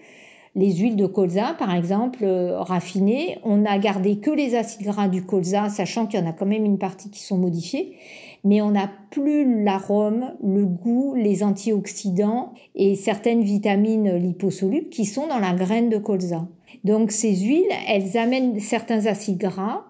les 0.55 0.73
huiles 0.73 0.97
de 0.97 1.07
colza, 1.07 1.55
par 1.59 1.75
exemple, 1.75 2.21
euh, 2.23 2.61
raffinées, 2.61 3.39
on 3.43 3.65
a 3.65 3.79
gardé 3.79 4.19
que 4.19 4.31
les 4.31 4.55
acides 4.55 4.87
gras 4.87 5.09
du 5.09 5.25
colza, 5.25 5.69
sachant 5.71 6.07
qu'il 6.07 6.21
y 6.21 6.23
en 6.23 6.27
a 6.29 6.33
quand 6.33 6.47
même 6.47 6.65
une 6.65 6.79
partie 6.79 7.11
qui 7.11 7.21
sont 7.21 7.39
modifiés, 7.39 7.97
mais 8.45 8.61
on 8.61 8.73
n'a 8.73 8.91
plus 9.11 9.65
l'arôme, 9.65 10.33
le 10.43 10.67
goût, 10.67 11.15
les 11.15 11.43
antioxydants 11.43 12.53
et 12.75 12.97
certaines 12.97 13.43
vitamines 13.43 14.17
liposolubles 14.17 14.89
qui 14.89 15.07
sont 15.07 15.27
dans 15.27 15.39
la 15.39 15.55
graine 15.55 15.89
de 15.89 15.99
colza. 15.99 16.47
Donc 16.85 17.13
ces 17.13 17.35
huiles, 17.35 17.65
elles 17.89 18.19
amènent 18.19 18.59
certains 18.61 19.07
acides 19.07 19.39
gras 19.39 19.85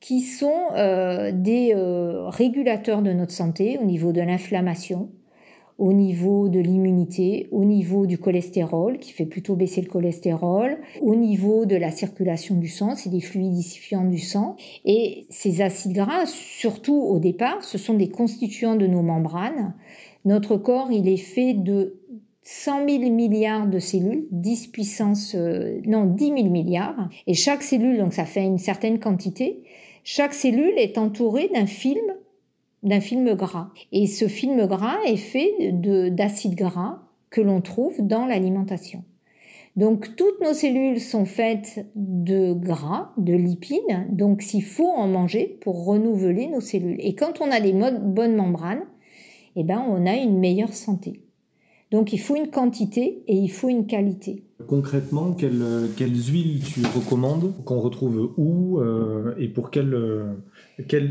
qui 0.00 0.20
sont 0.20 0.68
euh, 0.74 1.32
des 1.32 1.72
euh, 1.74 2.28
régulateurs 2.28 3.02
de 3.02 3.12
notre 3.12 3.32
santé 3.32 3.78
au 3.80 3.84
niveau 3.84 4.12
de 4.12 4.20
l'inflammation, 4.20 5.08
au 5.78 5.92
niveau 5.92 6.48
de 6.48 6.58
l'immunité, 6.58 7.48
au 7.50 7.64
niveau 7.64 8.06
du 8.06 8.18
cholestérol, 8.18 8.98
qui 8.98 9.12
fait 9.12 9.26
plutôt 9.26 9.56
baisser 9.56 9.82
le 9.82 9.88
cholestérol, 9.88 10.78
au 11.02 11.14
niveau 11.14 11.66
de 11.66 11.76
la 11.76 11.90
circulation 11.90 12.54
du 12.54 12.68
sang, 12.68 12.94
c'est 12.96 13.10
des 13.10 13.20
fluidifiants 13.20 14.04
du 14.04 14.18
sang. 14.18 14.56
Et 14.84 15.26
ces 15.28 15.60
acides 15.60 15.92
gras, 15.92 16.26
surtout 16.26 16.96
au 16.96 17.18
départ, 17.18 17.62
ce 17.62 17.76
sont 17.76 17.94
des 17.94 18.08
constituants 18.08 18.76
de 18.76 18.86
nos 18.86 19.02
membranes. 19.02 19.74
Notre 20.24 20.56
corps, 20.56 20.90
il 20.90 21.08
est 21.08 21.18
fait 21.18 21.52
de 21.52 22.00
100 22.42 22.88
000 22.88 23.10
milliards 23.10 23.66
de 23.66 23.78
cellules, 23.78 24.26
10 24.30 24.68
puissance, 24.68 25.34
euh, 25.34 25.80
non, 25.84 26.04
10 26.04 26.24
000 26.24 26.36
milliards. 26.44 27.08
Et 27.26 27.34
chaque 27.34 27.62
cellule, 27.62 27.98
donc 27.98 28.14
ça 28.14 28.24
fait 28.24 28.44
une 28.44 28.58
certaine 28.58 28.98
quantité, 28.98 29.64
chaque 30.04 30.32
cellule 30.32 30.74
est 30.76 30.96
entourée 30.96 31.50
d'un 31.52 31.66
film 31.66 32.04
d'un 32.82 33.00
film 33.00 33.34
gras. 33.34 33.70
Et 33.92 34.06
ce 34.06 34.28
film 34.28 34.66
gras 34.66 34.98
est 35.06 35.16
fait 35.16 35.72
d'acides 36.10 36.54
gras 36.54 37.02
que 37.30 37.40
l'on 37.40 37.60
trouve 37.60 38.00
dans 38.00 38.26
l'alimentation. 38.26 39.04
Donc 39.76 40.16
toutes 40.16 40.40
nos 40.40 40.54
cellules 40.54 41.00
sont 41.00 41.26
faites 41.26 41.86
de 41.94 42.54
gras, 42.54 43.12
de 43.18 43.34
lipides, 43.34 44.06
donc 44.08 44.40
s'il 44.40 44.64
faut 44.64 44.88
en 44.88 45.06
manger 45.06 45.58
pour 45.60 45.84
renouveler 45.84 46.46
nos 46.46 46.62
cellules. 46.62 46.96
Et 47.00 47.14
quand 47.14 47.42
on 47.42 47.50
a 47.50 47.60
des 47.60 47.74
bonnes 47.74 48.36
membranes, 48.36 48.84
eh 49.54 49.64
ben, 49.64 49.84
on 49.86 50.06
a 50.06 50.14
une 50.14 50.38
meilleure 50.38 50.72
santé. 50.72 51.25
Donc 51.90 52.12
il 52.12 52.18
faut 52.18 52.36
une 52.36 52.50
quantité 52.50 53.22
et 53.28 53.36
il 53.36 53.48
faut 53.48 53.68
une 53.68 53.86
qualité. 53.86 54.42
Concrètement, 54.66 55.32
quelles, 55.32 55.60
huiles 55.98 56.62
tu 56.64 56.80
recommandes 56.94 57.52
qu'on 57.64 57.78
retrouve 57.78 58.32
où 58.38 58.80
euh, 58.80 59.34
et 59.38 59.48
pour 59.48 59.70
quelles, 59.70 59.94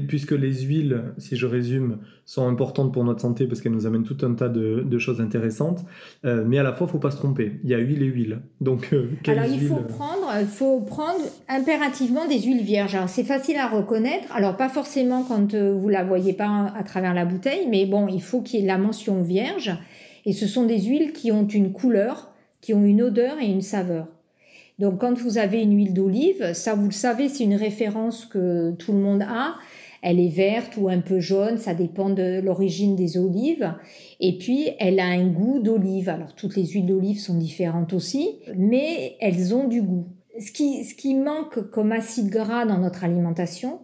puisque 0.08 0.32
les 0.32 0.62
huiles, 0.64 1.04
si 1.20 1.38
je 1.38 1.46
résume, 1.46 2.00
sont 2.26 2.48
importantes 2.48 2.92
pour 2.92 3.04
notre 3.04 3.22
santé 3.22 3.46
parce 3.46 3.62
qu'elles 3.62 3.72
nous 3.72 3.86
amènent 3.86 4.04
tout 4.04 4.18
un 4.26 4.34
tas 4.34 4.50
de, 4.50 4.98
choses 4.98 5.22
intéressantes, 5.22 5.86
euh, 6.26 6.44
mais 6.46 6.58
à 6.58 6.64
la 6.64 6.74
fois, 6.74 6.88
il 6.90 6.92
faut 6.92 6.98
pas 6.98 7.12
se 7.12 7.18
tromper. 7.18 7.60
Il 7.64 7.70
y 7.70 7.76
a 7.76 7.78
huile 7.78 8.02
et 8.02 8.08
huile. 8.08 8.40
Donc, 8.62 8.90
euh, 8.94 9.12
Alors 9.28 9.46
il 9.46 9.62
faut 9.62 9.76
prendre, 9.76 10.28
faut 10.48 10.82
prendre 10.82 11.22
impérativement 11.48 12.28
des 12.28 12.40
huiles 12.40 12.64
vierges. 12.64 12.98
c'est 13.08 13.24
facile 13.24 13.58
à 13.58 13.70
reconnaître. 13.70 14.28
Alors 14.34 14.58
pas 14.58 14.70
forcément 14.70 15.24
quand 15.24 15.54
vous 15.56 15.90
la 15.90 16.04
voyez 16.04 16.34
pas 16.34 16.74
à 16.76 16.84
travers 16.84 17.14
la 17.14 17.26
bouteille, 17.26 17.68
mais 17.70 17.86
bon, 17.86 18.08
il 18.08 18.24
faut 18.24 18.42
qu'il 18.42 18.60
y 18.60 18.64
ait 18.64 18.68
la 18.68 18.80
mention 18.80 19.22
vierge. 19.22 19.78
Et 20.26 20.34
ce 20.34 20.48
sont 20.48 20.66
des 20.66 20.82
huiles 20.82 21.14
qui 21.14 21.32
ont 21.32 21.48
une 21.48 21.72
couleur, 21.72 22.34
qui 22.62 22.74
ont 22.74 22.84
une 22.84 23.02
odeur 23.02 23.40
et 23.40 23.48
une 23.48 23.62
saveur. 23.62 24.08
Donc 24.80 25.00
quand 25.00 25.18
vous 25.18 25.38
avez 25.38 25.62
une 25.62 25.76
huile 25.76 25.94
d'olive, 25.94 26.54
ça 26.54 26.76
vous 26.76 26.86
le 26.86 26.92
savez, 26.92 27.30
c'est 27.30 27.44
une 27.44 27.56
référence 27.56 28.26
que 28.26 28.72
tout 28.72 28.92
le 28.92 29.00
monde 29.00 29.22
a. 29.22 29.56
Elle 30.02 30.20
est 30.20 30.30
verte 30.30 30.78
ou 30.78 30.88
un 30.88 31.00
peu 31.00 31.20
jaune, 31.20 31.58
ça 31.58 31.74
dépend 31.74 32.12
de 32.12 32.40
l'origine 32.40 32.96
des 32.96 33.18
olives. 33.18 33.74
Et 34.20 34.38
puis, 34.38 34.70
elle 34.78 35.00
a 35.00 35.06
un 35.06 35.26
goût 35.26 35.60
d'olive. 35.60 36.10
Alors, 36.10 36.36
toutes 36.36 36.56
les 36.56 36.68
huiles 36.68 36.86
d'olive 36.86 37.20
sont 37.20 37.40
différentes 37.40 37.92
aussi, 37.92 38.36
mais 38.56 39.16
elles 39.20 39.56
ont 39.56 39.68
du 39.68 39.82
goût. 39.82 40.06
Ce 40.40 40.52
qui, 40.52 40.84
ce 40.84 40.94
qui 40.94 41.16
manque 41.16 41.72
comme 41.72 41.92
acide 41.92 42.30
gras 42.30 42.66
dans 42.66 42.78
notre 42.78 43.04
alimentation, 43.04 43.80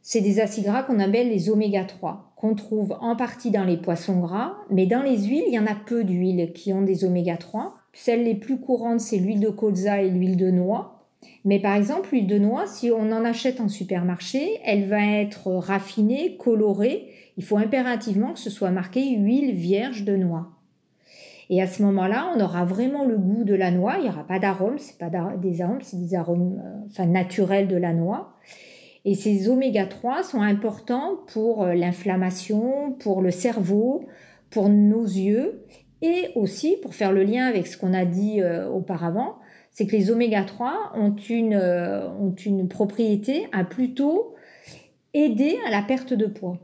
c'est 0.00 0.22
des 0.22 0.40
acides 0.40 0.64
gras 0.64 0.84
qu'on 0.84 1.00
appelle 1.00 1.28
les 1.28 1.50
oméga 1.50 1.84
3, 1.84 2.27
qu'on 2.38 2.54
trouve 2.54 2.96
en 3.00 3.16
partie 3.16 3.50
dans 3.50 3.64
les 3.64 3.76
poissons 3.76 4.20
gras, 4.20 4.54
mais 4.70 4.86
dans 4.86 5.02
les 5.02 5.24
huiles, 5.24 5.44
il 5.48 5.52
y 5.52 5.58
en 5.58 5.66
a 5.66 5.74
peu 5.74 6.04
d'huiles 6.04 6.52
qui 6.52 6.72
ont 6.72 6.82
des 6.82 7.04
oméga 7.04 7.36
3. 7.36 7.74
Celles 7.92 8.22
les 8.22 8.36
plus 8.36 8.60
courantes, 8.60 9.00
c'est 9.00 9.16
l'huile 9.18 9.40
de 9.40 9.48
colza 9.48 10.02
et 10.02 10.08
l'huile 10.08 10.36
de 10.36 10.52
noix. 10.52 11.04
Mais 11.44 11.58
par 11.58 11.74
exemple, 11.74 12.10
l'huile 12.12 12.28
de 12.28 12.38
noix, 12.38 12.66
si 12.68 12.92
on 12.92 13.10
en 13.10 13.24
achète 13.24 13.60
en 13.60 13.68
supermarché, 13.68 14.60
elle 14.64 14.86
va 14.86 15.04
être 15.04 15.50
raffinée, 15.50 16.36
colorée. 16.36 17.08
Il 17.38 17.44
faut 17.44 17.58
impérativement 17.58 18.34
que 18.34 18.38
ce 18.38 18.50
soit 18.50 18.70
marqué 18.70 19.16
huile 19.16 19.52
vierge 19.52 20.04
de 20.04 20.14
noix. 20.14 20.50
Et 21.50 21.60
à 21.60 21.66
ce 21.66 21.82
moment-là, 21.82 22.32
on 22.36 22.40
aura 22.40 22.64
vraiment 22.64 23.04
le 23.04 23.16
goût 23.16 23.42
de 23.42 23.54
la 23.54 23.72
noix. 23.72 23.96
Il 23.96 24.04
n'y 24.04 24.10
aura 24.10 24.24
pas 24.24 24.38
d'arômes, 24.38 24.78
c'est 24.78 24.98
pas 24.98 25.10
des 25.38 25.60
arômes, 25.60 25.80
c'est 25.82 26.00
des 26.00 26.14
arômes 26.14 26.62
euh, 27.00 27.04
naturels 27.06 27.66
de 27.66 27.76
la 27.76 27.94
noix. 27.94 28.34
Et 29.04 29.14
ces 29.14 29.48
oméga 29.48 29.86
3 29.86 30.22
sont 30.22 30.42
importants 30.42 31.18
pour 31.28 31.62
euh, 31.62 31.74
l'inflammation, 31.74 32.92
pour 32.98 33.22
le 33.22 33.30
cerveau, 33.30 34.06
pour 34.50 34.68
nos 34.68 35.04
yeux 35.04 35.64
et 36.02 36.28
aussi 36.34 36.76
pour 36.82 36.94
faire 36.94 37.12
le 37.12 37.22
lien 37.22 37.46
avec 37.46 37.66
ce 37.66 37.76
qu'on 37.76 37.92
a 37.94 38.04
dit 38.04 38.40
euh, 38.40 38.68
auparavant, 38.68 39.36
c'est 39.72 39.86
que 39.86 39.92
les 39.92 40.10
oméga 40.10 40.42
3 40.42 40.92
ont 40.94 41.14
une, 41.28 41.54
euh, 41.54 42.08
ont 42.08 42.34
une 42.34 42.68
propriété 42.68 43.46
à 43.52 43.64
plutôt 43.64 44.34
aider 45.14 45.56
à 45.66 45.70
la 45.70 45.82
perte 45.82 46.12
de 46.12 46.26
poids. 46.26 46.58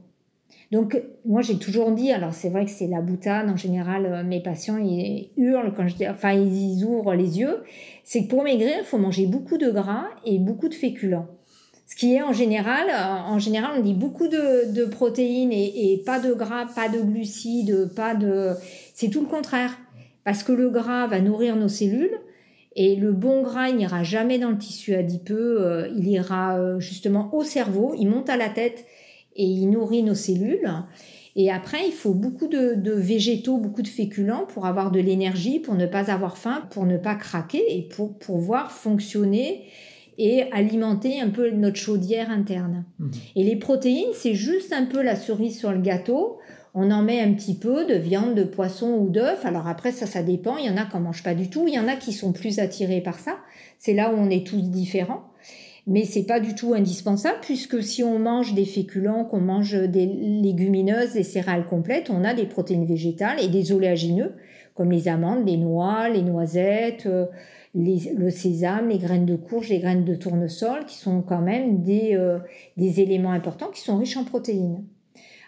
Donc, 0.70 1.01
moi, 1.24 1.41
j'ai 1.41 1.59
toujours 1.59 1.93
dit, 1.93 2.11
alors 2.11 2.32
c'est 2.32 2.49
vrai 2.49 2.64
que 2.64 2.70
c'est 2.70 2.89
la 2.89 3.01
boutade, 3.01 3.49
en 3.49 3.57
général, 3.57 4.24
mes 4.26 4.41
patients, 4.41 4.78
ils 4.78 5.30
hurlent 5.37 5.72
quand 5.72 5.87
je 5.87 5.95
dis, 5.95 6.09
enfin, 6.09 6.32
ils 6.32 6.85
ouvrent 6.85 7.14
les 7.14 7.39
yeux, 7.39 7.62
c'est 8.03 8.24
que 8.24 8.28
pour 8.28 8.43
maigrir, 8.43 8.78
il 8.78 8.85
faut 8.85 8.99
manger 8.99 9.26
beaucoup 9.26 9.57
de 9.57 9.70
gras 9.70 10.07
et 10.24 10.39
beaucoup 10.39 10.68
de 10.68 10.74
féculents. 10.74 11.28
Ce 11.95 12.01
qui 12.01 12.14
est 12.14 12.22
en 12.22 12.32
général, 12.32 12.88
euh, 12.90 13.32
en 13.32 13.38
général, 13.38 13.78
on 13.78 13.80
dit 13.80 13.95
beaucoup 13.95 14.26
de, 14.26 14.84
protéines 14.86 15.53
et, 15.53 16.03
pas 16.05 16.18
de 16.18 16.34
gras, 16.34 16.66
pas 16.66 16.88
de 16.88 16.99
glucides, 16.99 17.88
pas 17.95 18.16
de. 18.16 18.51
C'est 18.95 19.11
tout 19.11 19.20
le 19.20 19.28
contraire. 19.28 19.78
Parce 20.24 20.42
que 20.42 20.51
le 20.51 20.70
gras 20.70 21.07
va 21.07 21.20
nourrir 21.20 21.55
nos 21.55 21.68
cellules 21.68 22.18
et 22.74 22.97
le 22.97 23.12
bon 23.12 23.42
gras, 23.42 23.68
il 23.68 23.76
n'ira 23.76 24.03
jamais 24.03 24.40
dans 24.40 24.51
le 24.51 24.59
tissu 24.59 24.92
adipeux, 24.97 25.59
euh, 25.61 25.88
il 25.97 26.09
ira 26.09 26.59
euh, 26.59 26.80
justement 26.80 27.32
au 27.32 27.45
cerveau, 27.45 27.95
il 27.97 28.09
monte 28.09 28.28
à 28.28 28.36
la 28.36 28.49
tête 28.49 28.86
et 29.36 29.45
il 29.45 29.70
nourrit 29.70 30.03
nos 30.03 30.16
cellules. 30.16 30.68
Et 31.36 31.53
après, 31.53 31.86
il 31.86 31.92
faut 31.92 32.14
beaucoup 32.14 32.49
de, 32.49 32.74
de 32.74 32.90
végétaux, 32.92 33.59
beaucoup 33.59 33.82
de 33.82 33.88
féculents 33.88 34.47
pour 34.49 34.66
avoir 34.66 34.90
de 34.90 34.99
l'énergie, 34.99 35.61
pour 35.61 35.76
ne 35.76 35.86
pas 35.86 36.11
avoir 36.11 36.38
faim, 36.38 36.66
pour 36.70 36.86
ne 36.86 36.97
pas 36.97 37.14
craquer 37.14 37.62
et 37.68 37.82
pour 37.82 38.18
pouvoir 38.18 38.72
fonctionner 38.72 39.66
et 40.18 40.44
alimenter 40.52 41.20
un 41.20 41.30
peu 41.30 41.50
notre 41.50 41.76
chaudière 41.76 42.30
interne. 42.30 42.84
Mhm. 42.98 43.10
Et 43.36 43.44
les 43.44 43.56
protéines, 43.56 44.12
c'est 44.14 44.34
juste 44.34 44.72
un 44.72 44.84
peu 44.84 45.02
la 45.02 45.16
cerise 45.16 45.58
sur 45.58 45.72
le 45.72 45.80
gâteau. 45.80 46.38
On 46.74 46.90
en 46.90 47.02
met 47.02 47.20
un 47.20 47.32
petit 47.34 47.54
peu 47.54 47.84
de 47.86 47.94
viande, 47.94 48.34
de 48.34 48.44
poisson 48.44 48.96
ou 48.98 49.08
d'œuf. 49.08 49.44
Alors 49.44 49.68
après, 49.68 49.92
ça, 49.92 50.06
ça 50.06 50.22
dépend. 50.22 50.56
Il 50.56 50.66
y 50.66 50.70
en 50.70 50.76
a 50.76 50.84
qui 50.84 50.96
n'en 50.96 51.02
mangent 51.02 51.22
pas 51.22 51.34
du 51.34 51.48
tout. 51.48 51.66
Il 51.68 51.74
y 51.74 51.78
en 51.78 51.88
a 51.88 51.96
qui 51.96 52.12
sont 52.12 52.32
plus 52.32 52.58
attirés 52.58 53.00
par 53.00 53.18
ça. 53.18 53.38
C'est 53.78 53.94
là 53.94 54.12
où 54.12 54.16
on 54.16 54.30
est 54.30 54.46
tous 54.46 54.70
différents. 54.70 55.22
Mais 55.86 56.04
c'est 56.04 56.24
pas 56.24 56.40
du 56.40 56.54
tout 56.54 56.72
indispensable 56.72 57.38
puisque 57.42 57.82
si 57.82 58.02
on 58.02 58.18
mange 58.18 58.54
des 58.54 58.64
féculents, 58.64 59.26
qu'on 59.26 59.40
mange 59.40 59.74
des 59.74 60.06
légumineuses, 60.06 61.12
des 61.12 61.22
céréales 61.22 61.66
complètes, 61.66 62.08
on 62.08 62.24
a 62.24 62.32
des 62.32 62.46
protéines 62.46 62.86
végétales 62.86 63.38
et 63.38 63.48
des 63.48 63.70
oléagineux 63.70 64.32
comme 64.74 64.90
les 64.90 65.08
amandes, 65.08 65.46
les 65.46 65.56
noix, 65.56 66.08
les 66.08 66.22
noisettes, 66.22 67.06
euh, 67.06 67.26
le 67.75 68.31
sésame, 68.31 68.89
les 68.89 68.99
graines 68.99 69.27
de 69.27 69.37
courge, 69.37 69.68
les 69.68 69.79
graines 69.79 70.05
de 70.05 70.14
tournesol, 70.14 70.85
qui 70.87 70.97
sont 70.97 71.22
quand 71.22 71.41
même 71.41 71.83
des, 71.83 72.14
euh, 72.14 72.39
des 72.77 73.01
éléments 73.01 73.33
importants 73.33 73.70
qui 73.70 73.81
sont 73.81 73.97
riches 73.97 74.16
en 74.16 74.25
protéines. 74.25 74.85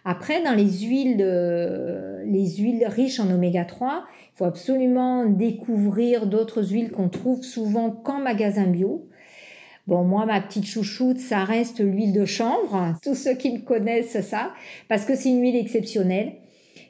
Après, 0.05 0.43
dans 0.43 0.55
les 0.55 0.83
huiles, 0.87 1.17
les 1.17 2.57
huiles 2.59 2.87
riches 2.87 3.19
en 3.19 3.29
oméga 3.29 3.65
3, 3.65 4.05
il 4.09 4.39
faut 4.39 4.45
absolument 4.45 5.27
découvrir 5.27 6.29
d'autres 6.29 6.63
huiles 6.63 6.93
qu'on 6.93 7.09
trouve 7.09 7.43
souvent 7.43 7.91
qu'en 7.91 8.21
magasin 8.21 8.69
bio. 8.69 9.09
Bon, 9.87 10.03
moi, 10.03 10.27
ma 10.27 10.41
petite 10.41 10.67
chouchoute, 10.67 11.19
ça 11.19 11.45
reste 11.45 11.79
l'huile 11.79 12.13
de 12.13 12.25
chanvre. 12.25 12.95
Tous 13.03 13.15
ceux 13.15 13.35
qui 13.35 13.53
me 13.53 13.61
connaissent, 13.61 14.21
ça, 14.21 14.53
parce 14.89 15.05
que 15.05 15.15
c'est 15.15 15.29
une 15.29 15.41
huile 15.41 15.57
exceptionnelle 15.57 16.35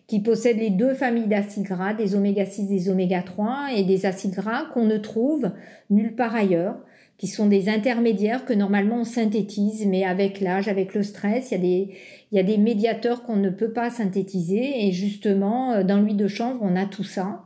qui 0.07 0.21
possèdent 0.21 0.59
les 0.59 0.71
deux 0.71 0.95
familles 0.95 1.27
d'acides 1.27 1.65
gras, 1.65 1.95
des 1.95 2.15
oméga 2.15 2.47
6 2.47 2.69
des 2.69 2.89
oméga 2.91 3.23
3 3.23 3.69
et 3.77 3.83
des 3.83 4.07
acides 4.07 4.35
gras 4.35 4.67
qu'on 4.73 4.85
ne 4.85 4.99
trouve 4.99 5.51
nulle 5.91 6.15
part 6.15 6.35
ailleurs, 6.35 6.77
qui 7.19 7.27
sont 7.27 7.47
des 7.47 7.69
intermédiaires 7.69 8.45
que 8.45 8.53
normalement 8.53 9.01
on 9.01 9.05
synthétise, 9.05 9.87
mais 9.87 10.05
avec 10.05 10.41
l'âge, 10.41 10.69
avec 10.69 10.95
le 10.95 11.03
stress, 11.03 11.51
il 11.51 11.55
y 11.55 11.57
a 11.57 11.61
des, 11.61 11.95
il 12.31 12.37
y 12.37 12.39
a 12.39 12.45
des 12.45 12.59
médiateurs 12.59 13.25
qu'on 13.25 13.37
ne 13.37 13.51
peut 13.51 13.73
pas 13.73 13.91
synthétiser 13.91 14.87
et 14.87 14.93
justement 14.93 15.73
euh, 15.73 15.83
dans 15.83 16.01
l'huile 16.01 16.17
de 16.17 16.29
chanvre 16.29 16.61
on 16.63 16.77
a 16.77 16.85
tout 16.85 17.05
ça. 17.05 17.43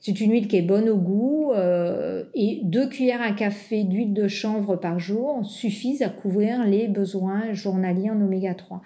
C'est 0.00 0.20
une 0.20 0.30
huile 0.30 0.46
qui 0.46 0.56
est 0.56 0.62
bonne 0.62 0.88
au 0.88 0.96
goût 0.96 1.50
euh, 1.52 2.22
et 2.32 2.60
deux 2.62 2.88
cuillères 2.88 3.20
à 3.20 3.32
café 3.32 3.82
d'huile 3.82 4.14
de 4.14 4.28
chanvre 4.28 4.76
par 4.76 5.00
jour 5.00 5.44
suffisent 5.44 6.02
à 6.02 6.08
couvrir 6.08 6.64
les 6.64 6.86
besoins 6.86 7.52
journaliers 7.52 8.10
en 8.10 8.20
oméga 8.20 8.54
3. 8.54 8.80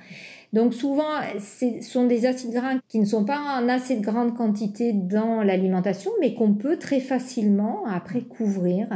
Donc 0.52 0.74
souvent, 0.74 1.20
ce 1.38 1.80
sont 1.80 2.06
des 2.06 2.26
acides 2.26 2.52
gras 2.52 2.74
qui 2.88 2.98
ne 2.98 3.06
sont 3.06 3.24
pas 3.24 3.40
en 3.58 3.68
assez 3.68 3.96
de 3.96 4.04
grande 4.04 4.36
quantité 4.36 4.92
dans 4.92 5.42
l'alimentation, 5.42 6.10
mais 6.20 6.34
qu'on 6.34 6.52
peut 6.52 6.76
très 6.76 7.00
facilement 7.00 7.86
après 7.86 8.20
couvrir. 8.20 8.88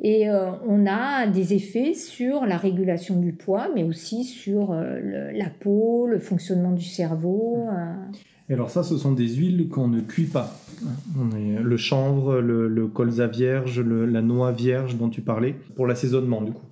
Et 0.00 0.30
euh, 0.30 0.50
on 0.66 0.86
a 0.86 1.26
des 1.26 1.54
effets 1.54 1.94
sur 1.94 2.46
la 2.46 2.56
régulation 2.56 3.18
du 3.18 3.32
poids, 3.32 3.68
mais 3.74 3.82
aussi 3.82 4.22
sur 4.22 4.70
euh, 4.70 5.32
la 5.32 5.50
peau, 5.50 6.06
le 6.06 6.20
fonctionnement 6.20 6.70
du 6.70 6.84
cerveau. 6.84 7.66
Euh. 7.72 7.94
Et 8.48 8.54
alors 8.54 8.70
ça, 8.70 8.84
ce 8.84 8.96
sont 8.96 9.12
des 9.12 9.28
huiles 9.28 9.68
qu'on 9.68 9.88
ne 9.88 10.00
cuit 10.00 10.26
pas. 10.26 10.56
On 11.18 11.36
est 11.36 11.60
le 11.60 11.76
chanvre, 11.76 12.38
le, 12.38 12.86
colza 12.86 13.26
vierge, 13.26 13.80
la 13.80 14.22
noix 14.22 14.52
vierge 14.52 14.96
dont 14.96 15.08
tu 15.08 15.20
parlais, 15.20 15.56
pour 15.74 15.86
l'assaisonnement 15.86 16.40
du 16.40 16.52
coup. 16.52 16.64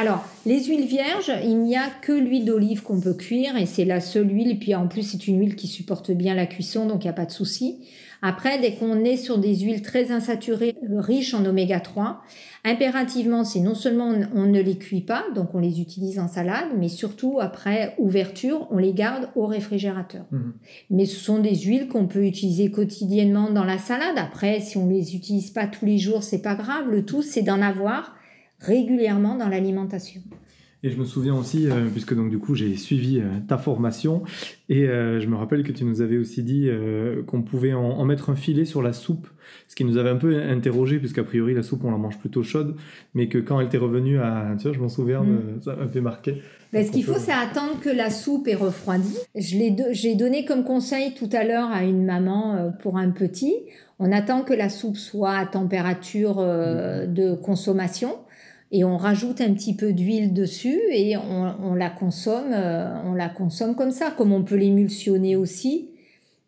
Alors, 0.00 0.24
les 0.46 0.64
huiles 0.64 0.86
vierges, 0.86 1.30
il 1.44 1.58
n'y 1.58 1.76
a 1.76 1.90
que 2.00 2.12
l'huile 2.12 2.46
d'olive 2.46 2.82
qu'on 2.82 3.02
peut 3.02 3.12
cuire 3.12 3.58
et 3.58 3.66
c'est 3.66 3.84
la 3.84 4.00
seule 4.00 4.34
huile. 4.34 4.52
Et 4.52 4.54
puis 4.54 4.74
en 4.74 4.88
plus, 4.88 5.02
c'est 5.02 5.28
une 5.28 5.38
huile 5.38 5.56
qui 5.56 5.66
supporte 5.66 6.10
bien 6.10 6.34
la 6.34 6.46
cuisson, 6.46 6.86
donc 6.86 7.04
il 7.04 7.06
n'y 7.08 7.10
a 7.10 7.12
pas 7.12 7.26
de 7.26 7.30
souci. 7.30 7.84
Après, 8.22 8.58
dès 8.58 8.76
qu'on 8.76 9.04
est 9.04 9.18
sur 9.18 9.36
des 9.36 9.54
huiles 9.56 9.82
très 9.82 10.10
insaturées, 10.10 10.74
riches 10.90 11.34
en 11.34 11.44
oméga 11.44 11.80
3, 11.80 12.22
impérativement, 12.64 13.44
c'est 13.44 13.60
non 13.60 13.74
seulement 13.74 14.14
on 14.34 14.46
ne 14.46 14.62
les 14.62 14.78
cuit 14.78 15.02
pas, 15.02 15.24
donc 15.34 15.54
on 15.54 15.58
les 15.58 15.82
utilise 15.82 16.18
en 16.18 16.28
salade, 16.28 16.68
mais 16.78 16.88
surtout 16.88 17.38
après 17.38 17.94
ouverture, 17.98 18.68
on 18.70 18.78
les 18.78 18.94
garde 18.94 19.28
au 19.36 19.44
réfrigérateur. 19.44 20.24
Mhm. 20.30 20.54
Mais 20.88 21.04
ce 21.04 21.20
sont 21.20 21.40
des 21.40 21.56
huiles 21.56 21.88
qu'on 21.88 22.06
peut 22.06 22.24
utiliser 22.24 22.70
quotidiennement 22.70 23.50
dans 23.50 23.64
la 23.64 23.76
salade. 23.76 24.16
Après, 24.16 24.60
si 24.60 24.78
on 24.78 24.88
les 24.88 25.14
utilise 25.14 25.50
pas 25.50 25.66
tous 25.66 25.84
les 25.84 25.98
jours, 25.98 26.22
c'est 26.22 26.40
pas 26.40 26.54
grave. 26.54 26.88
Le 26.90 27.04
tout, 27.04 27.20
c'est 27.20 27.42
d'en 27.42 27.60
avoir 27.60 28.16
régulièrement 28.60 29.36
dans 29.36 29.48
l'alimentation. 29.48 30.22
Et 30.82 30.88
je 30.88 30.96
me 30.96 31.04
souviens 31.04 31.34
aussi, 31.34 31.68
euh, 31.68 31.88
puisque 31.92 32.14
donc 32.14 32.30
du 32.30 32.38
coup 32.38 32.54
j'ai 32.54 32.74
suivi 32.76 33.20
euh, 33.20 33.24
ta 33.46 33.58
formation, 33.58 34.22
et 34.70 34.88
euh, 34.88 35.20
je 35.20 35.26
me 35.26 35.36
rappelle 35.36 35.62
que 35.62 35.72
tu 35.72 35.84
nous 35.84 36.00
avais 36.00 36.16
aussi 36.16 36.42
dit 36.42 36.70
qu'on 37.26 37.42
pouvait 37.42 37.74
en, 37.74 38.04
mettre 38.04 38.30
un 38.30 38.34
filet 38.34 38.64
sur 38.64 38.80
la 38.80 38.92
soupe, 38.92 39.26
ce 39.68 39.76
qui 39.76 39.84
nous 39.84 39.98
avait 39.98 40.08
un 40.08 40.16
peu 40.16 40.42
interrogé, 40.42 40.98
puisqu'a 40.98 41.22
priori 41.22 41.54
la 41.54 41.62
soupe 41.62 41.84
on 41.84 41.90
la 41.90 41.98
mange 41.98 42.18
plutôt 42.18 42.42
chaude, 42.42 42.76
mais 43.14 43.28
que 43.28 43.38
quand 43.38 43.60
elle 43.60 43.66
était 43.66 43.78
revenue 43.78 44.18
à, 44.18 44.54
tu 44.58 44.64
vois, 44.64 44.72
je 44.72 44.80
m'en 44.80 44.88
souviens, 44.88 45.22
mm. 45.22 45.62
ça 45.62 45.76
m'a 45.76 45.88
fait 45.88 46.00
marquer. 46.00 46.42
Ben, 46.72 46.86
ce 46.86 46.92
qu'il 46.92 47.04
faut, 47.04 47.18
c'est 47.18 47.32
attendre 47.32 47.80
que 47.80 47.90
la 47.90 48.10
soupe 48.10 48.46
est 48.48 48.54
refroidie. 48.54 49.18
J'ai 49.34 50.14
donné 50.14 50.44
comme 50.44 50.64
conseil 50.64 51.14
tout 51.14 51.28
à 51.32 51.44
l'heure 51.44 51.68
à 51.70 51.82
une 51.84 52.04
maman 52.04 52.72
pour 52.80 52.96
un 52.96 53.10
petit. 53.10 53.54
On 53.98 54.12
attend 54.12 54.42
que 54.42 54.54
la 54.54 54.68
soupe 54.68 54.96
soit 54.96 55.34
à 55.34 55.46
température 55.46 56.36
mm. 56.36 57.12
de 57.12 57.34
consommation 57.34 58.16
et 58.72 58.84
on 58.84 58.96
rajoute 58.96 59.40
un 59.40 59.52
petit 59.52 59.74
peu 59.74 59.92
d'huile 59.92 60.32
dessus 60.32 60.78
et 60.92 61.16
on, 61.16 61.74
la 61.74 61.90
consomme, 61.90 62.52
euh, 62.52 62.94
on 63.04 63.14
la 63.14 63.28
consomme 63.28 63.74
comme 63.74 63.90
ça, 63.90 64.12
comme 64.12 64.32
on 64.32 64.44
peut 64.44 64.54
l'émulsionner 64.54 65.34
aussi. 65.34 65.90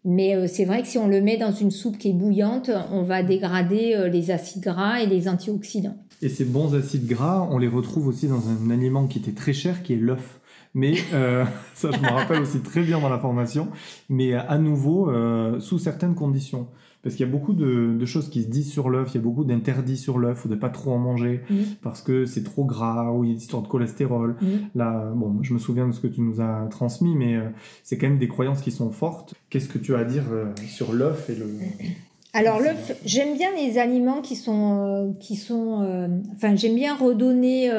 Mais 0.05 0.37
euh, 0.37 0.47
c'est 0.47 0.65
vrai 0.65 0.83
que 0.83 0.89
si 0.89 0.99
on 0.99 1.09
le 1.09 1.21
met 1.21 1.37
dans 1.37 1.53
une 1.53 1.73
soupe 1.73 1.99
qui 1.99 2.11
est 2.11 2.13
bouillante, 2.13 2.71
on 2.93 3.03
va 3.03 3.23
dégrader 3.23 3.95
euh, 3.95 4.09
les 4.09 4.31
acides 4.31 4.63
gras 4.63 5.01
et 5.01 5.07
les 5.07 5.29
antioxydants. 5.29 5.97
Et 6.21 6.29
ces 6.29 6.45
bons 6.45 6.75
acides 6.77 7.07
gras, 7.07 7.49
on 7.51 7.59
les 7.59 7.69
retrouve 7.69 8.07
aussi 8.07 8.29
dans 8.29 8.49
un 8.49 8.71
aliment 8.71 9.09
qui 9.09 9.19
était 9.19 9.33
très 9.33 9.53
cher, 9.53 9.83
qui 9.83 9.95
est 9.95 9.97
l'œuf. 9.97 10.39
Mais 10.75 10.95
ça, 11.75 11.91
je 11.91 11.99
me 11.99 12.09
rappelle 12.09 12.41
aussi 12.41 12.61
très 12.61 12.83
bien 12.83 13.01
dans 13.01 13.09
la 13.09 13.19
formation. 13.19 13.69
Mais 14.09 14.33
à 14.33 14.57
nouveau, 14.57 15.11
sous 15.59 15.79
certaines 15.79 16.15
conditions. 16.15 16.69
Parce 17.03 17.17
qu'il 17.17 17.27
y 17.27 17.29
a 17.29 17.33
beaucoup 17.33 17.53
de, 17.53 18.05
choses 18.05 18.29
qui 18.31 18.43
se 18.43 18.49
disent 18.49 18.71
sur 18.71 18.89
l'œuf, 18.89 19.11
il 19.13 19.15
y 19.17 19.19
a 19.19 19.23
beaucoup 19.23 19.45
d'interdits 19.45 19.97
sur 19.97 20.19
l'œuf, 20.19 20.45
ou 20.45 20.49
de 20.49 20.55
pas 20.55 20.69
trop 20.69 20.93
en 20.93 20.99
manger, 20.99 21.43
parce 21.83 22.01
que 22.01 22.27
c'est 22.27 22.45
trop 22.45 22.65
gras, 22.65 23.11
ou 23.11 23.25
il 23.25 23.31
y 23.31 23.33
a 23.33 23.35
des 23.35 23.43
histoires 23.43 23.63
de 23.63 23.69
cholestérol. 23.69 24.37
Là, 24.75 25.11
bon, 25.15 25.43
je 25.43 25.53
me 25.53 25.59
souviens 25.59 25.87
de 25.89 25.93
ce 25.93 26.01
que 26.01 26.07
tu 26.07 26.21
nous 26.21 26.41
as 26.41 26.67
transmis, 26.71 27.15
mais 27.15 27.37
euh, 27.37 27.49
c'est 27.83 27.99
quand 27.99 28.09
même 28.09 28.19
des 28.19 28.29
croyances 28.29 28.61
qui 28.61 28.71
sont 28.71 28.91
fortes. 28.91 29.35
Qu'est-ce 29.51 29.69
que 29.69 29.79
tu 29.79 29.95
as 29.95 29.99
à 29.99 30.05
dire 30.05 30.25
euh, 30.33 30.47
sur 30.69 30.93
l'œuf 30.93 31.29
et 31.31 31.35
le... 31.35 31.47
Alors 32.35 32.61
l'œuf, 32.61 32.93
j'aime 33.05 33.37
bien 33.37 33.51
les 33.55 33.77
aliments 33.77 34.23
qui 34.23 34.37
sont, 34.37 34.87
euh, 34.87 35.13
qui 35.21 35.37
sont, 35.37 36.09
enfin 36.35 36.57
j'aime 36.57 36.77
bien 36.77 36.97
redonner 36.97 37.71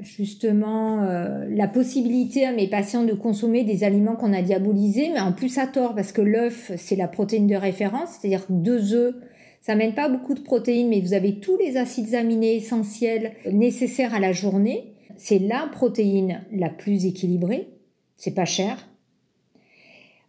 justement 0.00 1.02
euh, 1.02 1.46
la 1.50 1.66
possibilité 1.66 2.46
à 2.46 2.52
mes 2.52 2.68
patients 2.68 3.04
de 3.04 3.12
consommer 3.12 3.64
des 3.64 3.82
aliments 3.82 4.14
qu'on 4.14 4.32
a 4.32 4.42
diabolisés, 4.42 5.10
mais 5.12 5.20
en 5.20 5.32
plus 5.32 5.58
à 5.58 5.66
tort, 5.66 5.94
parce 5.94 6.12
que 6.12 6.22
l'œuf, 6.22 6.70
c'est 6.76 6.96
la 6.96 7.08
protéine 7.08 7.48
de 7.48 7.56
référence, 7.56 8.10
c'est-à-dire 8.10 8.44
deux 8.48 8.94
œufs, 8.94 9.14
ça 9.60 9.74
mène 9.74 9.94
pas 9.94 10.08
beaucoup 10.08 10.34
de 10.34 10.40
protéines, 10.40 10.88
mais 10.88 11.00
vous 11.00 11.12
avez 11.12 11.40
tous 11.40 11.56
les 11.56 11.76
acides 11.76 12.14
aminés 12.14 12.56
essentiels 12.56 13.32
nécessaires 13.50 14.14
à 14.14 14.20
la 14.20 14.32
journée. 14.32 14.94
C'est 15.16 15.38
la 15.38 15.68
protéine 15.70 16.42
la 16.52 16.68
plus 16.68 17.06
équilibrée, 17.06 17.68
c'est 18.16 18.34
pas 18.34 18.44
cher. 18.44 18.88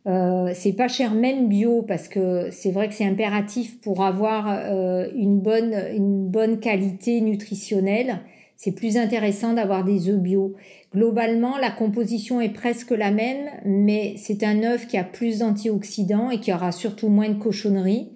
Euh, 0.05 0.51
c'est 0.53 0.73
pas 0.73 0.89
cher 0.89 1.13
même 1.13 1.47
bio 1.47 1.81
parce 1.81 2.09
que 2.09 2.49
c'est 2.51 2.71
vrai 2.71 2.89
que 2.89 2.93
c'est 2.93 3.05
impératif 3.05 3.79
pour 3.79 4.03
avoir 4.03 4.47
euh, 4.49 5.07
une 5.15 5.39
bonne 5.39 5.73
une 5.95 6.27
bonne 6.27 6.59
qualité 6.59 7.21
nutritionnelle 7.21 8.19
c'est 8.63 8.71
plus 8.71 8.95
intéressant 8.95 9.53
d'avoir 9.53 9.83
des 9.83 10.07
œufs 10.07 10.21
bio. 10.21 10.53
Globalement, 10.95 11.57
la 11.57 11.69
composition 11.69 12.39
est 12.39 12.53
presque 12.53 12.91
la 12.91 13.11
même, 13.11 13.49
mais 13.65 14.13
c'est 14.15 14.41
un 14.41 14.63
œuf 14.63 14.87
qui 14.87 14.97
a 14.97 15.03
plus 15.03 15.39
d'antioxydants 15.39 16.29
et 16.29 16.39
qui 16.39 16.53
aura 16.53 16.71
surtout 16.71 17.09
moins 17.09 17.27
de 17.27 17.37
cochonneries 17.37 18.07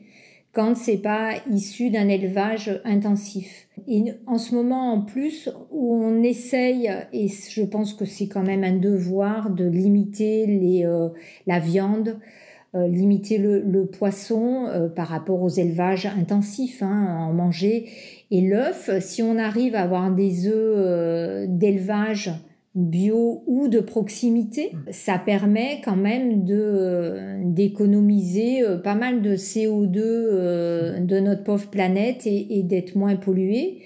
quand 0.54 0.78
c'est 0.78 1.00
pas 1.00 1.34
issu 1.52 1.89
d'un 1.89 2.08
élevage 2.08 2.82
intensif. 2.86 3.68
Et 3.89 4.14
en 4.26 4.38
ce 4.38 4.56
moment, 4.56 4.93
en 4.93 5.02
plus, 5.02 5.50
où 5.70 6.02
on 6.02 6.24
essaye, 6.24 6.89
et 7.12 7.28
je 7.28 7.64
pense 7.64 7.93
que 7.93 8.06
c'est 8.06 8.30
quand 8.30 8.43
même 8.43 8.64
un 8.64 8.78
devoir 8.78 9.50
de 9.50 9.66
limiter 9.66 10.86
euh, 10.86 11.10
la 11.45 11.60
viande, 11.60 12.20
euh, 12.76 12.86
limiter 12.86 13.38
le, 13.38 13.86
poisson 13.86 14.66
euh, 14.68 14.89
par 14.89 15.08
rapport 15.08 15.41
aux 15.41 15.50
élevages 15.50 16.06
intensifs, 16.06 16.84
hein, 16.84 17.18
en 17.18 17.34
manger. 17.34 17.89
Et 18.32 18.42
l'œuf, 18.42 18.90
si 19.00 19.24
on 19.24 19.38
arrive 19.38 19.76
à 19.76 19.82
avoir 19.82 20.12
des 20.14 20.48
œufs 20.48 20.54
euh, 20.54 21.46
d'élevage 21.48 22.32
bio 22.76 23.44
ou 23.48 23.68
de 23.70 23.80
proximité, 23.80 24.72
ça 24.92 25.18
permet 25.18 25.82
quand 25.84 25.96
même 25.96 26.44
de 26.44 27.42
d'économiser 27.44 28.62
pas 28.84 28.94
mal 28.94 29.24
de 29.24 29.36
CO2 29.36 31.04
de 31.04 31.20
notre 31.20 31.44
pauvre 31.44 31.68
planète 31.72 32.28
et, 32.28 32.60
et 32.60 32.62
d'être 32.62 32.96
moins 32.96 33.16
pollué. 33.16 33.80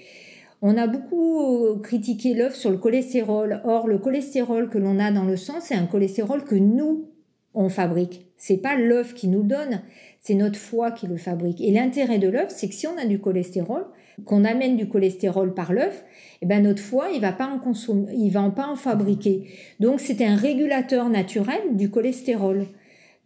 On 0.64 0.76
a 0.76 0.86
beaucoup 0.86 1.76
critiqué 1.82 2.34
l'œuf 2.34 2.54
sur 2.54 2.70
le 2.70 2.78
cholestérol. 2.78 3.60
Or, 3.64 3.88
le 3.88 3.98
cholestérol 3.98 4.70
que 4.70 4.78
l'on 4.78 5.00
a 5.00 5.10
dans 5.10 5.24
le 5.24 5.36
sang, 5.36 5.54
c'est 5.60 5.74
un 5.74 5.86
cholestérol 5.86 6.44
que 6.44 6.54
nous, 6.54 7.08
on 7.52 7.68
fabrique. 7.68 8.28
C'est 8.36 8.58
pas 8.58 8.76
l'œuf 8.76 9.12
qui 9.12 9.26
nous 9.26 9.42
donne, 9.42 9.82
c'est 10.20 10.34
notre 10.34 10.58
foie 10.58 10.92
qui 10.92 11.08
le 11.08 11.16
fabrique. 11.16 11.60
Et 11.60 11.72
l'intérêt 11.72 12.18
de 12.18 12.28
l'œuf, 12.28 12.50
c'est 12.50 12.68
que 12.68 12.74
si 12.74 12.86
on 12.86 12.96
a 12.96 13.06
du 13.06 13.18
cholestérol, 13.18 13.86
qu'on 14.24 14.44
amène 14.44 14.76
du 14.76 14.88
cholestérol 14.88 15.54
par 15.54 15.72
l'œuf, 15.72 16.04
eh 16.40 16.46
ben 16.46 16.62
notre 16.62 16.82
foie, 16.82 17.10
il 17.14 17.20
va 17.20 17.32
pas 17.32 17.46
en 17.46 17.58
consommer, 17.58 18.12
il 18.14 18.30
va 18.30 18.48
pas 18.50 18.68
en 18.68 18.76
fabriquer. 18.76 19.48
Donc 19.80 20.00
c'est 20.00 20.24
un 20.24 20.36
régulateur 20.36 21.08
naturel 21.08 21.60
du 21.72 21.90
cholestérol. 21.90 22.66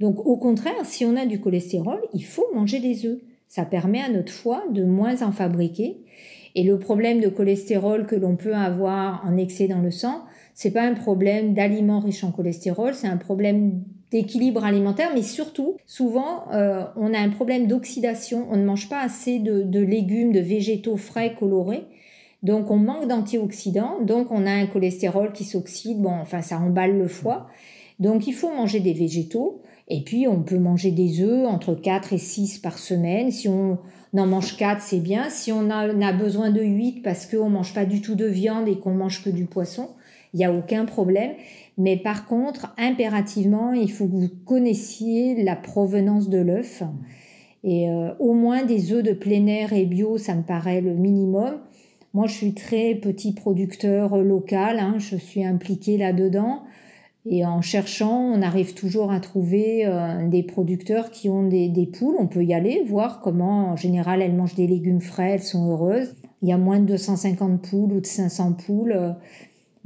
Donc 0.01 0.25
au 0.27 0.37
contraire, 0.37 0.85
si 0.85 1.05
on 1.05 1.17
a 1.17 1.27
du 1.27 1.41
cholestérol, 1.41 2.01
il 2.13 2.25
faut 2.25 2.47
manger 2.55 2.81
des 2.81 3.07
œufs. 3.07 3.19
Ça 3.49 3.65
permet 3.65 4.01
à 4.01 4.09
notre 4.11 4.33
foie 4.33 4.65
de 4.71 4.85
moins 4.85 5.23
en 5.23 5.33
fabriquer. 5.33 5.99
Et 6.55 6.63
le 6.63 6.79
problème 6.79 7.21
de 7.21 7.29
cholestérol 7.29 8.07
que 8.07 8.17
l'on 8.17 8.37
peut 8.37 8.55
avoir 8.55 9.23
en 9.27 9.37
excès 9.37 9.69
dans 9.69 9.81
le 9.81 9.91
sang, 9.91 10.25
c'est 10.55 10.71
pas 10.71 10.83
un 10.83 10.95
problème 10.95 11.53
d'aliments 11.53 12.01
riches 12.01 12.25
en 12.25 12.33
cholestérol, 12.33 12.95
c'est 12.95 13.09
un 13.09 13.19
problème 13.19 13.83
d'équilibre 14.11 14.65
alimentaire, 14.65 15.11
mais 15.15 15.23
surtout, 15.23 15.77
souvent, 15.87 16.45
euh, 16.53 16.85
on 16.97 17.13
a 17.13 17.19
un 17.19 17.31
problème 17.31 17.67
d'oxydation. 17.67 18.47
On 18.51 18.57
ne 18.57 18.65
mange 18.65 18.89
pas 18.89 19.01
assez 19.01 19.39
de, 19.39 19.81
légumes, 19.81 20.33
de 20.33 20.41
végétaux 20.41 20.97
frais, 20.97 21.35
colorés. 21.39 21.85
Donc, 22.43 22.71
on 22.71 22.77
manque 22.77 23.09
d'antioxydants. 23.09 24.01
Donc, 24.03 24.31
on 24.31 24.47
a 24.47 24.53
un 24.53 24.67
cholestérol 24.67 25.33
qui 25.33 25.45
s'oxyde. 25.45 26.01
Bon, 26.01 26.13
enfin, 26.13 26.43
ça 26.43 26.59
emballe 26.59 26.97
le 26.97 27.09
foie. 27.09 27.49
Donc, 27.99 28.27
il 28.27 28.33
faut 28.33 28.51
manger 28.55 28.81
des 28.81 28.93
végétaux. 28.93 29.63
Et 29.89 30.03
puis, 30.03 30.29
on 30.29 30.43
peut 30.43 30.59
manger 30.59 30.93
des 30.93 31.23
œufs 31.23 31.47
entre 31.47 31.75
4 31.75 32.13
et 32.13 32.19
6 32.19 32.59
par 32.59 32.79
semaine. 32.79 33.31
Si 33.33 33.49
on 33.49 33.79
en 34.17 34.27
mange 34.27 34.57
4, 34.57 34.81
c'est 34.81 35.01
bien. 35.01 35.31
Si 35.31 35.51
on 35.51 35.69
a, 35.71 35.89
a 36.07 36.13
besoin 36.13 36.51
de 36.51 36.63
8 36.63 37.03
parce 37.03 37.27
qu'on 37.27 37.49
ne 37.49 37.55
mange 37.55 37.75
pas 37.75 37.85
du 37.85 38.01
tout 38.01 38.15
de 38.15 38.27
viande 38.27 38.69
et 38.69 38.79
qu'on 38.79 38.95
mange 38.95 39.25
que 39.25 39.31
du 39.31 39.47
poisson, 39.47 39.91
il 40.33 40.39
n'y 40.39 40.45
a 40.45 40.53
aucun 40.53 40.85
problème. 40.85 41.33
Mais 41.79 41.97
par 41.97 42.27
contre, 42.27 42.75
impérativement, 42.79 43.73
il 43.73 43.91
faut 43.91 44.07
que 44.07 44.17
vous 44.17 44.31
connaissiez 44.45 45.43
la 45.43 45.57
provenance 45.57 46.29
de 46.29 46.39
l'œuf. 46.39 46.83
Et 47.65 47.91
euh, 47.91 48.13
au 48.19 48.33
moins 48.33 48.65
des 48.65 48.93
œufs 48.93 49.03
de 49.03 49.13
plein 49.13 49.47
air 49.47 49.73
et 49.73 49.85
bio, 49.85 50.19
ça 50.19 50.35
me 50.35 50.43
paraît 50.43 50.81
le 50.81 50.95
minimum. 50.95 51.59
Moi, 52.15 52.27
je 52.29 52.35
suis 52.35 52.55
très 52.55 52.95
petit 52.95 53.35
producteur 53.35 54.17
local, 54.17 54.79
hein, 54.79 54.95
je 54.99 55.17
suis 55.17 55.45
impliquée 55.45 55.99
là-dedans. 55.99 56.63
Et 57.29 57.45
en 57.45 57.61
cherchant, 57.61 58.21
on 58.21 58.41
arrive 58.41 58.75
toujours 58.75 59.11
à 59.11 59.19
trouver 59.19 59.85
euh, 59.85 60.29
des 60.29 60.45
producteurs 60.45 61.11
qui 61.11 61.29
ont 61.29 61.47
des, 61.47 61.69
des, 61.69 61.87
poules. 61.87 62.15
On 62.19 62.29
peut 62.29 62.45
y 62.45 62.55
aller, 62.55 62.85
voir 62.87 63.21
comment, 63.21 63.73
en 63.73 63.77
général, 63.77 64.23
elles 64.23 64.35
mangent 64.35 64.55
des 64.55 64.69
légumes 64.69 65.01
frais, 65.01 65.33
elles 65.33 65.43
sont 65.43 65.69
heureuses. 65.69 66.15
Il 66.43 66.49
y 66.49 66.53
a 66.53 66.59
moins 66.59 66.79
de 66.79 66.87
250 66.87 67.61
poules 67.69 67.93
ou 67.93 68.01
de 68.01 68.07
500 68.07 68.53
poules. 68.53 68.93
Euh, 68.93 69.11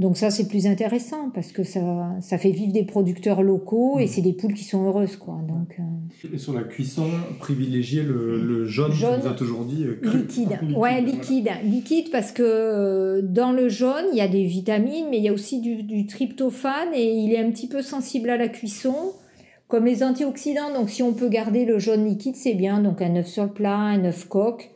donc 0.00 0.16
ça, 0.16 0.30
c'est 0.30 0.48
plus 0.48 0.66
intéressant 0.66 1.28
parce 1.28 1.52
que 1.52 1.62
ça, 1.62 2.16
ça 2.22 2.38
fait 2.38 2.52
vivre 2.52 2.72
des 2.72 2.84
producteurs 2.84 3.42
locaux 3.42 3.98
et 3.98 4.04
mm. 4.04 4.08
c'est 4.08 4.22
des 4.22 4.32
poules 4.32 4.54
qui 4.54 4.64
sont 4.64 4.86
heureuses. 4.86 5.16
Quoi. 5.16 5.38
Donc, 5.46 5.78
euh, 5.78 6.34
Et 6.34 6.38
sur 6.38 6.54
la 6.54 6.62
cuisson, 6.62 7.04
privilégier 7.38 8.02
le, 8.02 8.40
le 8.40 8.64
jaune, 8.64 8.92
jaune, 8.92 9.20
vous 9.20 9.28
a 9.28 9.34
toujours 9.34 9.66
dit 9.66 9.84
euh, 9.84 10.00
Liquide. 10.02 10.58
Ouais, 10.74 11.02
liquide. 11.02 11.50
Liquide 11.64 12.10
parce 12.10 12.32
que 12.32 12.42
euh, 12.42 13.20
dans 13.22 13.52
le 13.52 13.68
jaune, 13.68 14.06
il 14.12 14.16
y 14.16 14.22
a 14.22 14.28
des 14.28 14.44
vitamines, 14.44 15.04
mais 15.10 15.18
il 15.18 15.22
y 15.22 15.28
a 15.28 15.34
aussi 15.34 15.60
du, 15.60 15.82
du 15.82 16.06
tryptophane 16.06 16.94
et 16.94 17.12
il 17.12 17.34
est 17.34 17.38
un 17.38 17.50
petit 17.50 17.68
peu 17.68 17.82
sensible 17.82 18.30
à 18.30 18.38
la 18.38 18.48
cuisson 18.48 18.94
comme 19.68 19.84
les 19.84 20.02
antioxydants. 20.02 20.72
Donc 20.72 20.88
si 20.88 21.02
on 21.02 21.12
peut 21.12 21.28
garder 21.28 21.66
le 21.66 21.78
jaune 21.78 22.06
liquide, 22.06 22.36
c'est 22.36 22.54
bien. 22.54 22.80
Donc 22.80 23.02
un 23.02 23.16
œuf 23.16 23.26
sur 23.26 23.44
le 23.44 23.50
plat, 23.50 23.76
un 23.76 24.06
œuf 24.06 24.26
coque 24.28 24.70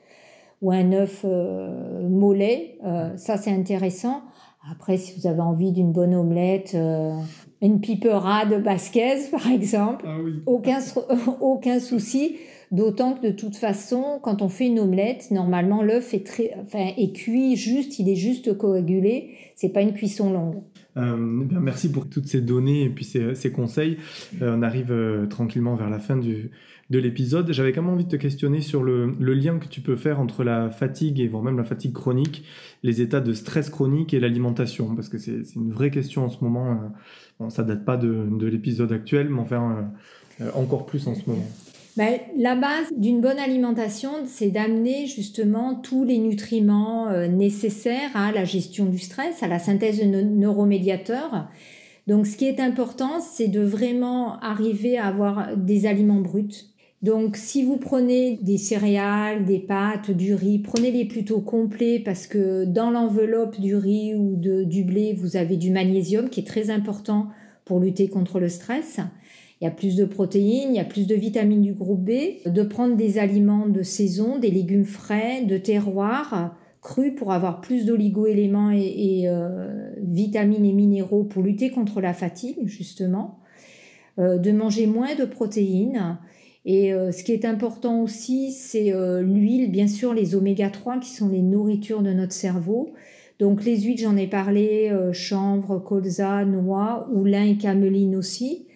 ou 0.61 0.71
un 0.71 0.93
œuf 0.93 1.25
mollet, 1.25 2.77
ça 3.17 3.39
c'est 3.39 3.51
intéressant. 3.51 4.23
Après, 4.71 4.97
si 4.97 5.19
vous 5.19 5.27
avez 5.27 5.41
envie 5.41 5.73
d'une 5.73 5.93
bonne 5.93 6.15
omelette, 6.15 6.73
euh, 6.75 7.13
une 7.61 7.81
pipera 7.81 8.47
de 8.47 8.57
basquez, 8.57 9.17
par 9.31 9.47
exemple, 9.49 10.05
ah 10.09 10.19
aucun, 10.47 10.79
aucun 11.41 11.81
souci. 11.81 12.37
D'autant 12.71 13.15
que 13.15 13.27
de 13.27 13.31
toute 13.31 13.57
façon, 13.57 14.19
quand 14.23 14.43
on 14.43 14.49
fait 14.49 14.67
une 14.67 14.81
omelette, 14.81 15.31
normalement 15.31 15.83
l'œuf 15.83 16.13
est 16.15 16.27
très, 16.27 16.53
enfin, 16.61 16.91
est 16.97 17.13
cuit 17.13 17.57
juste, 17.57 17.99
il 17.99 18.09
est 18.09 18.17
juste 18.17 18.57
coagulé. 18.57 19.37
C'est 19.55 19.69
pas 19.69 19.83
une 19.83 19.93
cuisson 19.93 20.33
longue. 20.33 20.63
Euh, 20.97 21.41
eh 21.43 21.45
bien, 21.45 21.61
merci 21.61 21.91
pour 21.91 22.09
toutes 22.09 22.27
ces 22.27 22.41
données 22.41 22.85
et 22.85 22.89
puis 22.89 23.05
ces, 23.05 23.35
ces 23.35 23.53
conseils. 23.53 23.99
Euh, 24.43 24.57
on 24.57 24.63
arrive 24.63 24.93
euh, 24.93 25.27
tranquillement 25.27 25.75
vers 25.75 25.91
la 25.91 25.99
fin 25.99 26.17
du, 26.17 26.51
de 26.91 26.99
l'épisode. 26.99 27.53
J'avais 27.53 27.73
quand 27.73 27.83
même 27.83 27.93
envie 27.93 28.05
de 28.05 28.11
te 28.11 28.17
questionner 28.17 28.61
sur 28.61 28.83
le, 28.83 29.07
lien 29.19 29.59
que 29.59 29.69
tu 29.69 29.81
peux 29.81 29.97
faire 29.97 30.21
entre 30.21 30.45
la 30.45 30.71
fatigue 30.71 31.21
et 31.21 31.29
voire 31.29 31.43
même 31.43 31.57
la 31.57 31.65
fatigue 31.65 31.93
chronique, 31.93 32.45
les 32.83 33.01
états 33.01 33.21
de 33.21 33.33
stress 33.33 33.71
chronique 33.71 34.15
et 34.15 34.21
l'alimentation, 34.21 34.95
parce 34.95 35.09
que 35.09 35.19
c'est 35.19 35.43
une 35.57 35.73
vraie 35.73 35.91
question 35.91 36.25
en 36.25 36.29
ce 36.29 36.43
moment. 36.43 36.93
Bon, 37.41 37.51
ça 37.51 37.63
date 37.63 37.85
pas 37.85 37.97
de, 37.97 38.29
de 38.31 38.47
l'épisode 38.47 38.93
actuel, 38.93 39.29
mais 39.31 39.41
enfin 39.41 39.91
encore 40.55 40.87
plus 40.87 41.07
en 41.07 41.15
ce 41.15 41.29
moment. 41.29 41.47
Ben, 41.97 42.19
la 42.37 42.57
base 42.57 42.93
d'une 42.97 43.21
bonne 43.21 43.39
alimentation, 43.39 44.11
c'est 44.27 44.51
d'amener 44.51 45.07
justement 45.07 45.77
tous 45.77 46.03
les 46.03 46.19
nutriments 46.19 47.09
euh, 47.09 47.29
nécessaires 47.29 48.11
à 48.17 48.33
la 48.33 48.45
gestion 48.45 48.87
du 48.87 48.99
stress, 48.99 49.45
à 49.45 49.47
la 49.47 49.61
synthèse 49.61 50.01
de 50.01 50.21
neuromédiateurs. 50.21 51.49
Donc 52.09 52.27
ce 52.27 52.37
qui 52.37 52.47
est 52.47 52.59
important, 52.59 53.21
c'est 53.21 53.47
de 53.47 53.61
vraiment 53.61 54.41
arriver 54.41 54.99
à 54.99 55.07
avoir 55.07 55.57
des 55.57 55.87
aliments 55.87 56.21
bruts. 56.21 56.74
Donc 57.05 57.37
si 57.37 57.63
vous 57.63 57.77
prenez 57.77 58.39
des 58.41 58.57
céréales, 58.57 59.45
des 59.45 59.59
pâtes, 59.59 60.11
du 60.11 60.33
riz, 60.33 60.61
prenez-les 60.61 61.05
plutôt 61.05 61.43
complets 61.43 61.99
parce 61.99 62.27
que 62.27 62.65
dans 62.65 62.91
l'enveloppe 62.91 63.61
du 63.61 63.77
riz 63.77 64.15
ou 64.15 64.37
du 64.37 64.85
blé, 64.85 65.13
vous 65.13 65.37
avez 65.37 65.59
du 65.59 65.71
magnésium 65.71 66.31
qui 66.31 66.41
est 66.41 66.47
très 66.47 66.71
important 66.71 67.29
pour 67.67 67.79
lutter 67.79 68.09
contre 68.09 68.41
le 68.41 68.49
stress. 68.49 69.01
Il 69.61 69.65
y 69.65 69.67
a 69.67 69.71
plus 69.71 69.97
de 69.97 70.07
protéines, 70.07 70.71
il 70.71 70.77
y 70.77 70.81
a 70.81 70.85
plus 70.85 71.07
de 71.07 71.15
vitamines 71.15 71.61
du 71.61 71.75
groupe 71.75 72.03
B, 72.03 72.11
de 72.47 72.63
prendre 72.63 72.97
des 72.97 73.19
aliments 73.19 73.69
de 73.69 73.83
saison, 73.83 74.39
des 74.39 74.51
légumes 74.51 74.87
frais, 74.87 75.45
de 75.45 75.59
terroir, 75.59 76.57
crus 76.81 77.15
pour 77.15 77.33
avoir 77.33 77.61
plus 77.61 77.85
d'oligo-éléments 77.85 78.71
et, 78.71 79.25
euh, 79.27 79.91
vitamines 79.99 80.65
et 80.65 80.73
minéraux 80.73 81.25
pour 81.25 81.43
lutter 81.43 81.69
contre 81.69 82.01
la 82.01 82.15
fatigue, 82.15 82.61
justement, 82.65 83.41
euh, 84.19 84.39
de 84.39 84.53
manger 84.53 84.87
moins 84.87 85.15
de 85.15 85.27
protéines. 85.27 86.17
Et 86.65 86.93
euh, 86.93 87.13
ce 87.13 87.23
qui 87.25 87.33
est 87.33 87.45
important 87.45 88.01
aussi, 88.03 88.53
c'est 88.53 88.93
l'huile, 89.21 89.71
bien 89.71 89.87
sûr, 89.87 90.15
les 90.15 90.35
oméga 90.35 90.71
3 90.71 90.99
qui 90.99 91.11
sont 91.11 91.29
les 91.29 91.43
nourritures 91.43 92.03
de 92.03 92.13
notre 92.13 92.33
cerveau. 92.33 92.93
Donc 93.39 93.65
les 93.65 93.81
huiles, 93.83 93.99
j'en 93.99 94.17
ai 94.17 94.27
parlé, 94.27 94.93
chanvre, 95.13 95.79
colza, 95.79 96.45
noix, 96.45 97.09
ou 97.13 97.25
lin 97.25 97.45
et 97.45 97.57
cameline 97.57 98.17
aussi. 98.17 98.67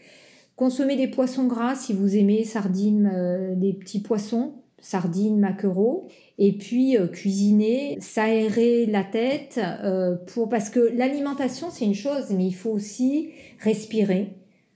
Consommez 0.58 0.96
des 0.96 1.06
poissons 1.06 1.46
gras 1.46 1.76
si 1.76 1.92
vous 1.92 2.16
aimez 2.16 2.42
sardines, 2.42 3.12
euh, 3.14 3.54
des 3.54 3.72
petits 3.72 4.00
poissons, 4.00 4.54
sardines, 4.80 5.38
maquereaux. 5.38 6.08
Et 6.38 6.52
puis 6.52 6.96
euh, 6.96 7.06
cuisiner, 7.06 7.96
s'aérer 8.00 8.84
la 8.86 9.04
tête 9.04 9.60
euh, 9.62 10.16
pour 10.16 10.48
parce 10.48 10.68
que 10.68 10.80
l'alimentation 10.80 11.68
c'est 11.70 11.84
une 11.84 11.94
chose, 11.94 12.30
mais 12.30 12.44
il 12.44 12.54
faut 12.56 12.70
aussi 12.70 13.28
respirer, 13.60 14.32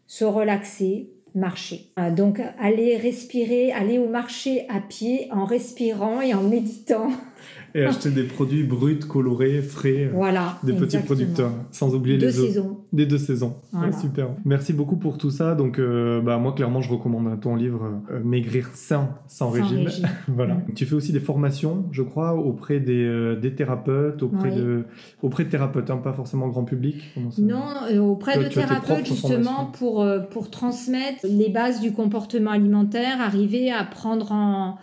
se 0.07 0.25
relaxer, 0.25 1.11
marcher. 1.35 1.91
donc 2.17 2.41
aller 2.59 2.97
respirer, 2.97 3.73
aller 3.73 3.99
au 3.99 4.09
marché 4.09 4.67
à 4.69 4.81
pied 4.81 5.29
en 5.33 5.45
respirant 5.45 6.21
et 6.21 6.35
en 6.35 6.43
méditant. 6.43 7.11
et 7.75 7.85
acheter 7.85 8.11
des 8.11 8.25
produits 8.25 8.65
bruts, 8.65 8.99
colorés, 8.99 9.63
frais, 9.63 10.05
euh, 10.07 10.11
voilà, 10.13 10.59
des 10.63 10.73
petits 10.73 10.99
producteurs, 10.99 11.53
sans 11.71 11.95
oublier 11.95 12.19
les 12.19 12.33
saisons. 12.33 12.79
Des 12.93 13.07
deux 13.07 13.19
saisons. 13.19 13.57
super. 14.01 14.31
Merci 14.45 14.73
beaucoup 14.73 14.97
pour 14.97 15.19
tout 15.19 15.31
ça. 15.31 15.55
Donc, 15.55 15.79
euh, 15.79 16.21
bah, 16.21 16.39
moi, 16.39 16.53
clairement, 16.53 16.83
je 16.83 16.91
recommande 16.91 17.41
ton 17.41 17.57
livre 17.57 18.03
euh, 18.11 18.21
Maigrir 18.23 18.71
sain, 18.75 19.11
sans, 19.27 19.51
régime. 19.51 19.89
voilà. 20.29 20.55
Mm. 20.55 20.75
Tu 20.75 20.87
fais 20.87 20.95
aussi 20.95 21.13
des 21.13 21.21
formations, 21.21 21.85
je 21.93 22.03
crois, 22.03 22.35
auprès 22.35 22.81
des, 22.81 23.37
des 23.41 23.55
thérapeutes, 23.55 24.23
auprès, 24.23 24.51
de, 24.51 24.85
auprès 25.23 25.45
de 25.45 25.51
thérapeutes, 25.51 25.91
hein, 25.91 25.97
pas 25.97 26.13
forcément 26.13 26.49
grand 26.49 26.65
public. 26.65 27.03
Non, 27.39 27.63
auprès 28.01 28.39
de 28.39 28.49
thérapeutes, 28.49 29.07
justement, 29.07 29.67
pour, 29.67 30.07
pour 30.31 30.51
transmettre 30.51 31.25
les 31.25 31.49
bases 31.49 31.81
du 31.81 31.93
comportement 31.93 32.51
alimentaire, 32.51 33.21
arriver 33.21 33.71
à 33.71 33.85
prendre 33.85 34.33
en 34.33 34.79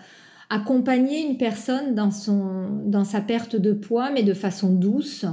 accompagner 0.50 1.26
une 1.26 1.38
personne 1.38 1.96
dans, 1.96 2.12
son, 2.12 2.82
dans 2.86 3.04
sa 3.04 3.22
perte 3.22 3.56
de 3.56 3.74
poids, 3.74 4.12
mais 4.12 4.24
de 4.24 4.34
façon 4.34 4.74
douce, 4.74 5.26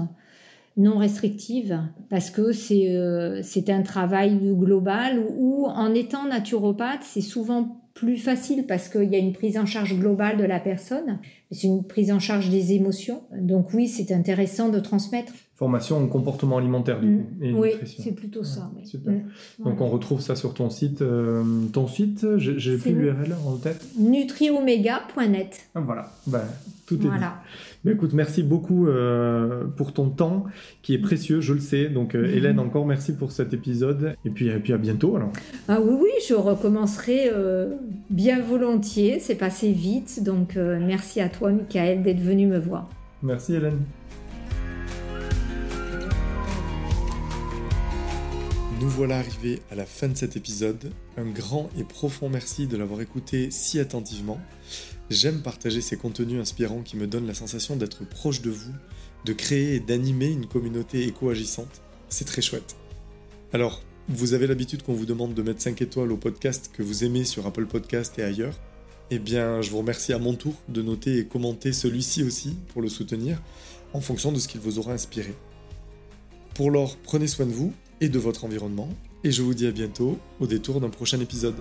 non 0.77 0.99
restrictive, 0.99 1.81
parce 2.11 2.31
que 2.31 2.53
c'est 2.53 2.95
euh, 2.97 3.41
un 3.69 3.83
travail 3.83 4.39
global 4.53 5.25
où, 5.37 5.67
en 5.67 5.95
étant 5.95 6.27
naturopathe, 6.27 7.03
c'est 7.03 7.23
souvent 7.23 7.81
plus 7.95 8.19
facile 8.19 8.67
parce 8.67 8.91
qu'il 8.91 9.11
y 9.11 9.17
a 9.17 9.19
une 9.19 9.33
prise 9.33 9.57
en 9.57 9.65
charge 9.65 9.99
globale 9.99 10.37
de 10.37 10.45
la 10.45 10.61
personne, 10.61 11.19
c'est 11.51 11.67
une 11.67 11.83
prise 11.83 12.13
en 12.13 12.19
charge 12.19 12.51
des 12.51 12.75
émotions. 12.75 13.23
Donc 13.33 13.73
oui, 13.73 13.89
c'est 13.89 14.13
intéressant 14.13 14.69
de 14.69 14.79
transmettre 14.79 15.33
formation 15.57 15.97
en 15.97 16.07
comportement 16.07 16.59
alimentaire 16.59 17.01
du 17.01 17.09
mm. 17.09 17.19
coup, 17.19 17.27
et 17.41 17.53
oui, 17.53 17.71
c'est 17.99 18.13
plutôt 18.13 18.45
ça. 18.45 18.71
Super. 18.85 19.15
Mm. 19.15 19.65
Donc 19.65 19.81
on 19.81 19.89
retrouve 19.89 20.21
ça 20.21 20.37
sur 20.37 20.53
ton 20.53 20.69
site. 20.69 21.01
Euh, 21.01 21.43
ton 21.73 21.89
site, 21.89 22.27
j'ai 22.37 22.77
plus 22.77 22.93
l'URL 22.93 23.35
en 23.47 23.57
tête. 23.57 23.83
Nutriomega.net. 23.99 25.69
Ah, 25.75 25.81
voilà, 25.81 26.13
bah, 26.27 26.45
tout 26.87 26.97
est 26.97 27.07
voilà. 27.07 27.43
Mais 27.85 27.93
écoute, 27.93 28.13
merci 28.13 28.43
beaucoup 28.43 28.87
euh, 28.87 29.65
pour 29.77 29.93
ton 29.93 30.11
temps 30.11 30.45
qui 30.83 30.93
est 30.93 30.99
précieux, 30.99 31.41
je 31.41 31.55
le 31.55 31.61
sais. 31.61 31.89
Donc 31.89 32.15
euh, 32.15 32.27
mm-hmm. 32.27 32.37
Hélène, 32.37 32.59
encore 32.59 32.85
merci 32.85 33.15
pour 33.15 33.33
cet 33.33 33.55
épisode. 33.55 34.15
Et 34.27 34.31
puis, 34.31 34.49
et 34.49 34.59
puis 34.59 34.75
à 34.75 34.79
bientôt 34.79 35.17
alors. 35.17 35.33
Ah 35.69 35.81
oui, 35.81 35.95
oui, 36.03 36.11
je 36.29 36.35
recommencerai 36.35 37.31
bien 38.11 38.43
volontiers. 38.43 39.21
C'est 39.21 39.37
passé 39.37 39.73
vite. 39.73 40.23
Donc 40.23 40.57
merci 40.57 41.23
à 41.23 41.31
toi, 41.31 41.51
Michael, 41.51 42.03
d'être 42.03 42.21
venu 42.21 42.47
me 42.47 42.59
voir. 42.59 42.91
Merci 43.23 43.55
Hélène. 43.55 43.79
Nous 48.81 48.91
voilà 48.91 49.19
arrivés 49.19 49.63
à 49.71 49.75
la 49.75 49.87
fin 49.87 50.07
de 50.07 50.17
cet 50.17 50.37
épisode. 50.37 50.93
Un 51.17 51.25
grand 51.25 51.71
et 51.79 51.85
profond 51.85 52.29
merci 52.29 52.67
de 52.67 52.77
l'avoir 52.77 53.01
écouté 53.01 53.51
si 53.51 53.81
attentivement. 53.81 54.39
J'aime 55.09 55.41
partager 55.41 55.81
ces 55.81 55.97
contenus 55.97 56.39
inspirants 56.39 56.83
qui 56.83 56.99
me 56.99 57.07
donnent 57.07 57.27
la 57.27 57.33
sensation 57.33 57.77
d'être 57.77 58.07
proche 58.07 58.43
de 58.43 58.51
vous, 58.51 58.75
de 59.25 59.33
créer 59.33 59.77
et 59.77 59.81
d'animer 59.81 60.27
une 60.27 60.47
communauté 60.47 61.07
éco-agissante. 61.07 61.81
C'est 62.11 62.27
très 62.27 62.43
chouette. 62.43 62.77
Alors, 63.55 63.83
vous 64.09 64.35
avez 64.35 64.47
l'habitude 64.47 64.83
qu'on 64.83 64.93
vous 64.93 65.07
demande 65.07 65.33
de 65.33 65.43
mettre 65.43 65.63
5 65.63 65.81
étoiles 65.81 66.13
au 66.13 66.19
podcast 66.19 66.71
que 66.71 66.83
vous 66.83 67.03
aimez 67.03 67.25
sur 67.25 67.47
Apple 67.47 67.67
Podcast 67.67 68.19
et 68.19 68.25
ailleurs. 68.25 68.61
Eh 69.11 69.19
bien, 69.19 69.63
je 69.63 69.71
vous 69.71 69.79
remercie 69.79 70.13
à 70.13 70.19
mon 70.19 70.35
tour 70.35 70.55
de 70.69 70.83
noter 70.83 71.17
et 71.19 71.25
commenter 71.25 71.73
celui-ci 71.73 72.23
aussi 72.25 72.59
pour 72.69 72.83
le 72.83 72.91
soutenir 72.91 73.41
en 73.95 74.03
fonction 74.03 74.33
de 74.33 74.39
ce 74.39 74.49
qu'il 74.49 74.61
vous 74.61 74.79
aura 74.79 74.93
inspiré. 74.93 75.35
Pour 76.55 76.71
l'or, 76.71 76.99
prenez 77.03 77.27
soin 77.27 77.47
de 77.47 77.53
vous 77.53 77.73
et 78.01 78.09
de 78.09 78.19
votre 78.19 78.45
environnement. 78.45 78.89
et 79.25 79.31
je 79.31 79.43
vous 79.43 79.55
dis 79.55 79.67
à 79.67 79.73
bientôt 79.73 80.19
au 80.41 80.47
détour 80.47 80.81
d'un 80.81 80.91
prochain 80.91 81.21
épisode. 81.21 81.57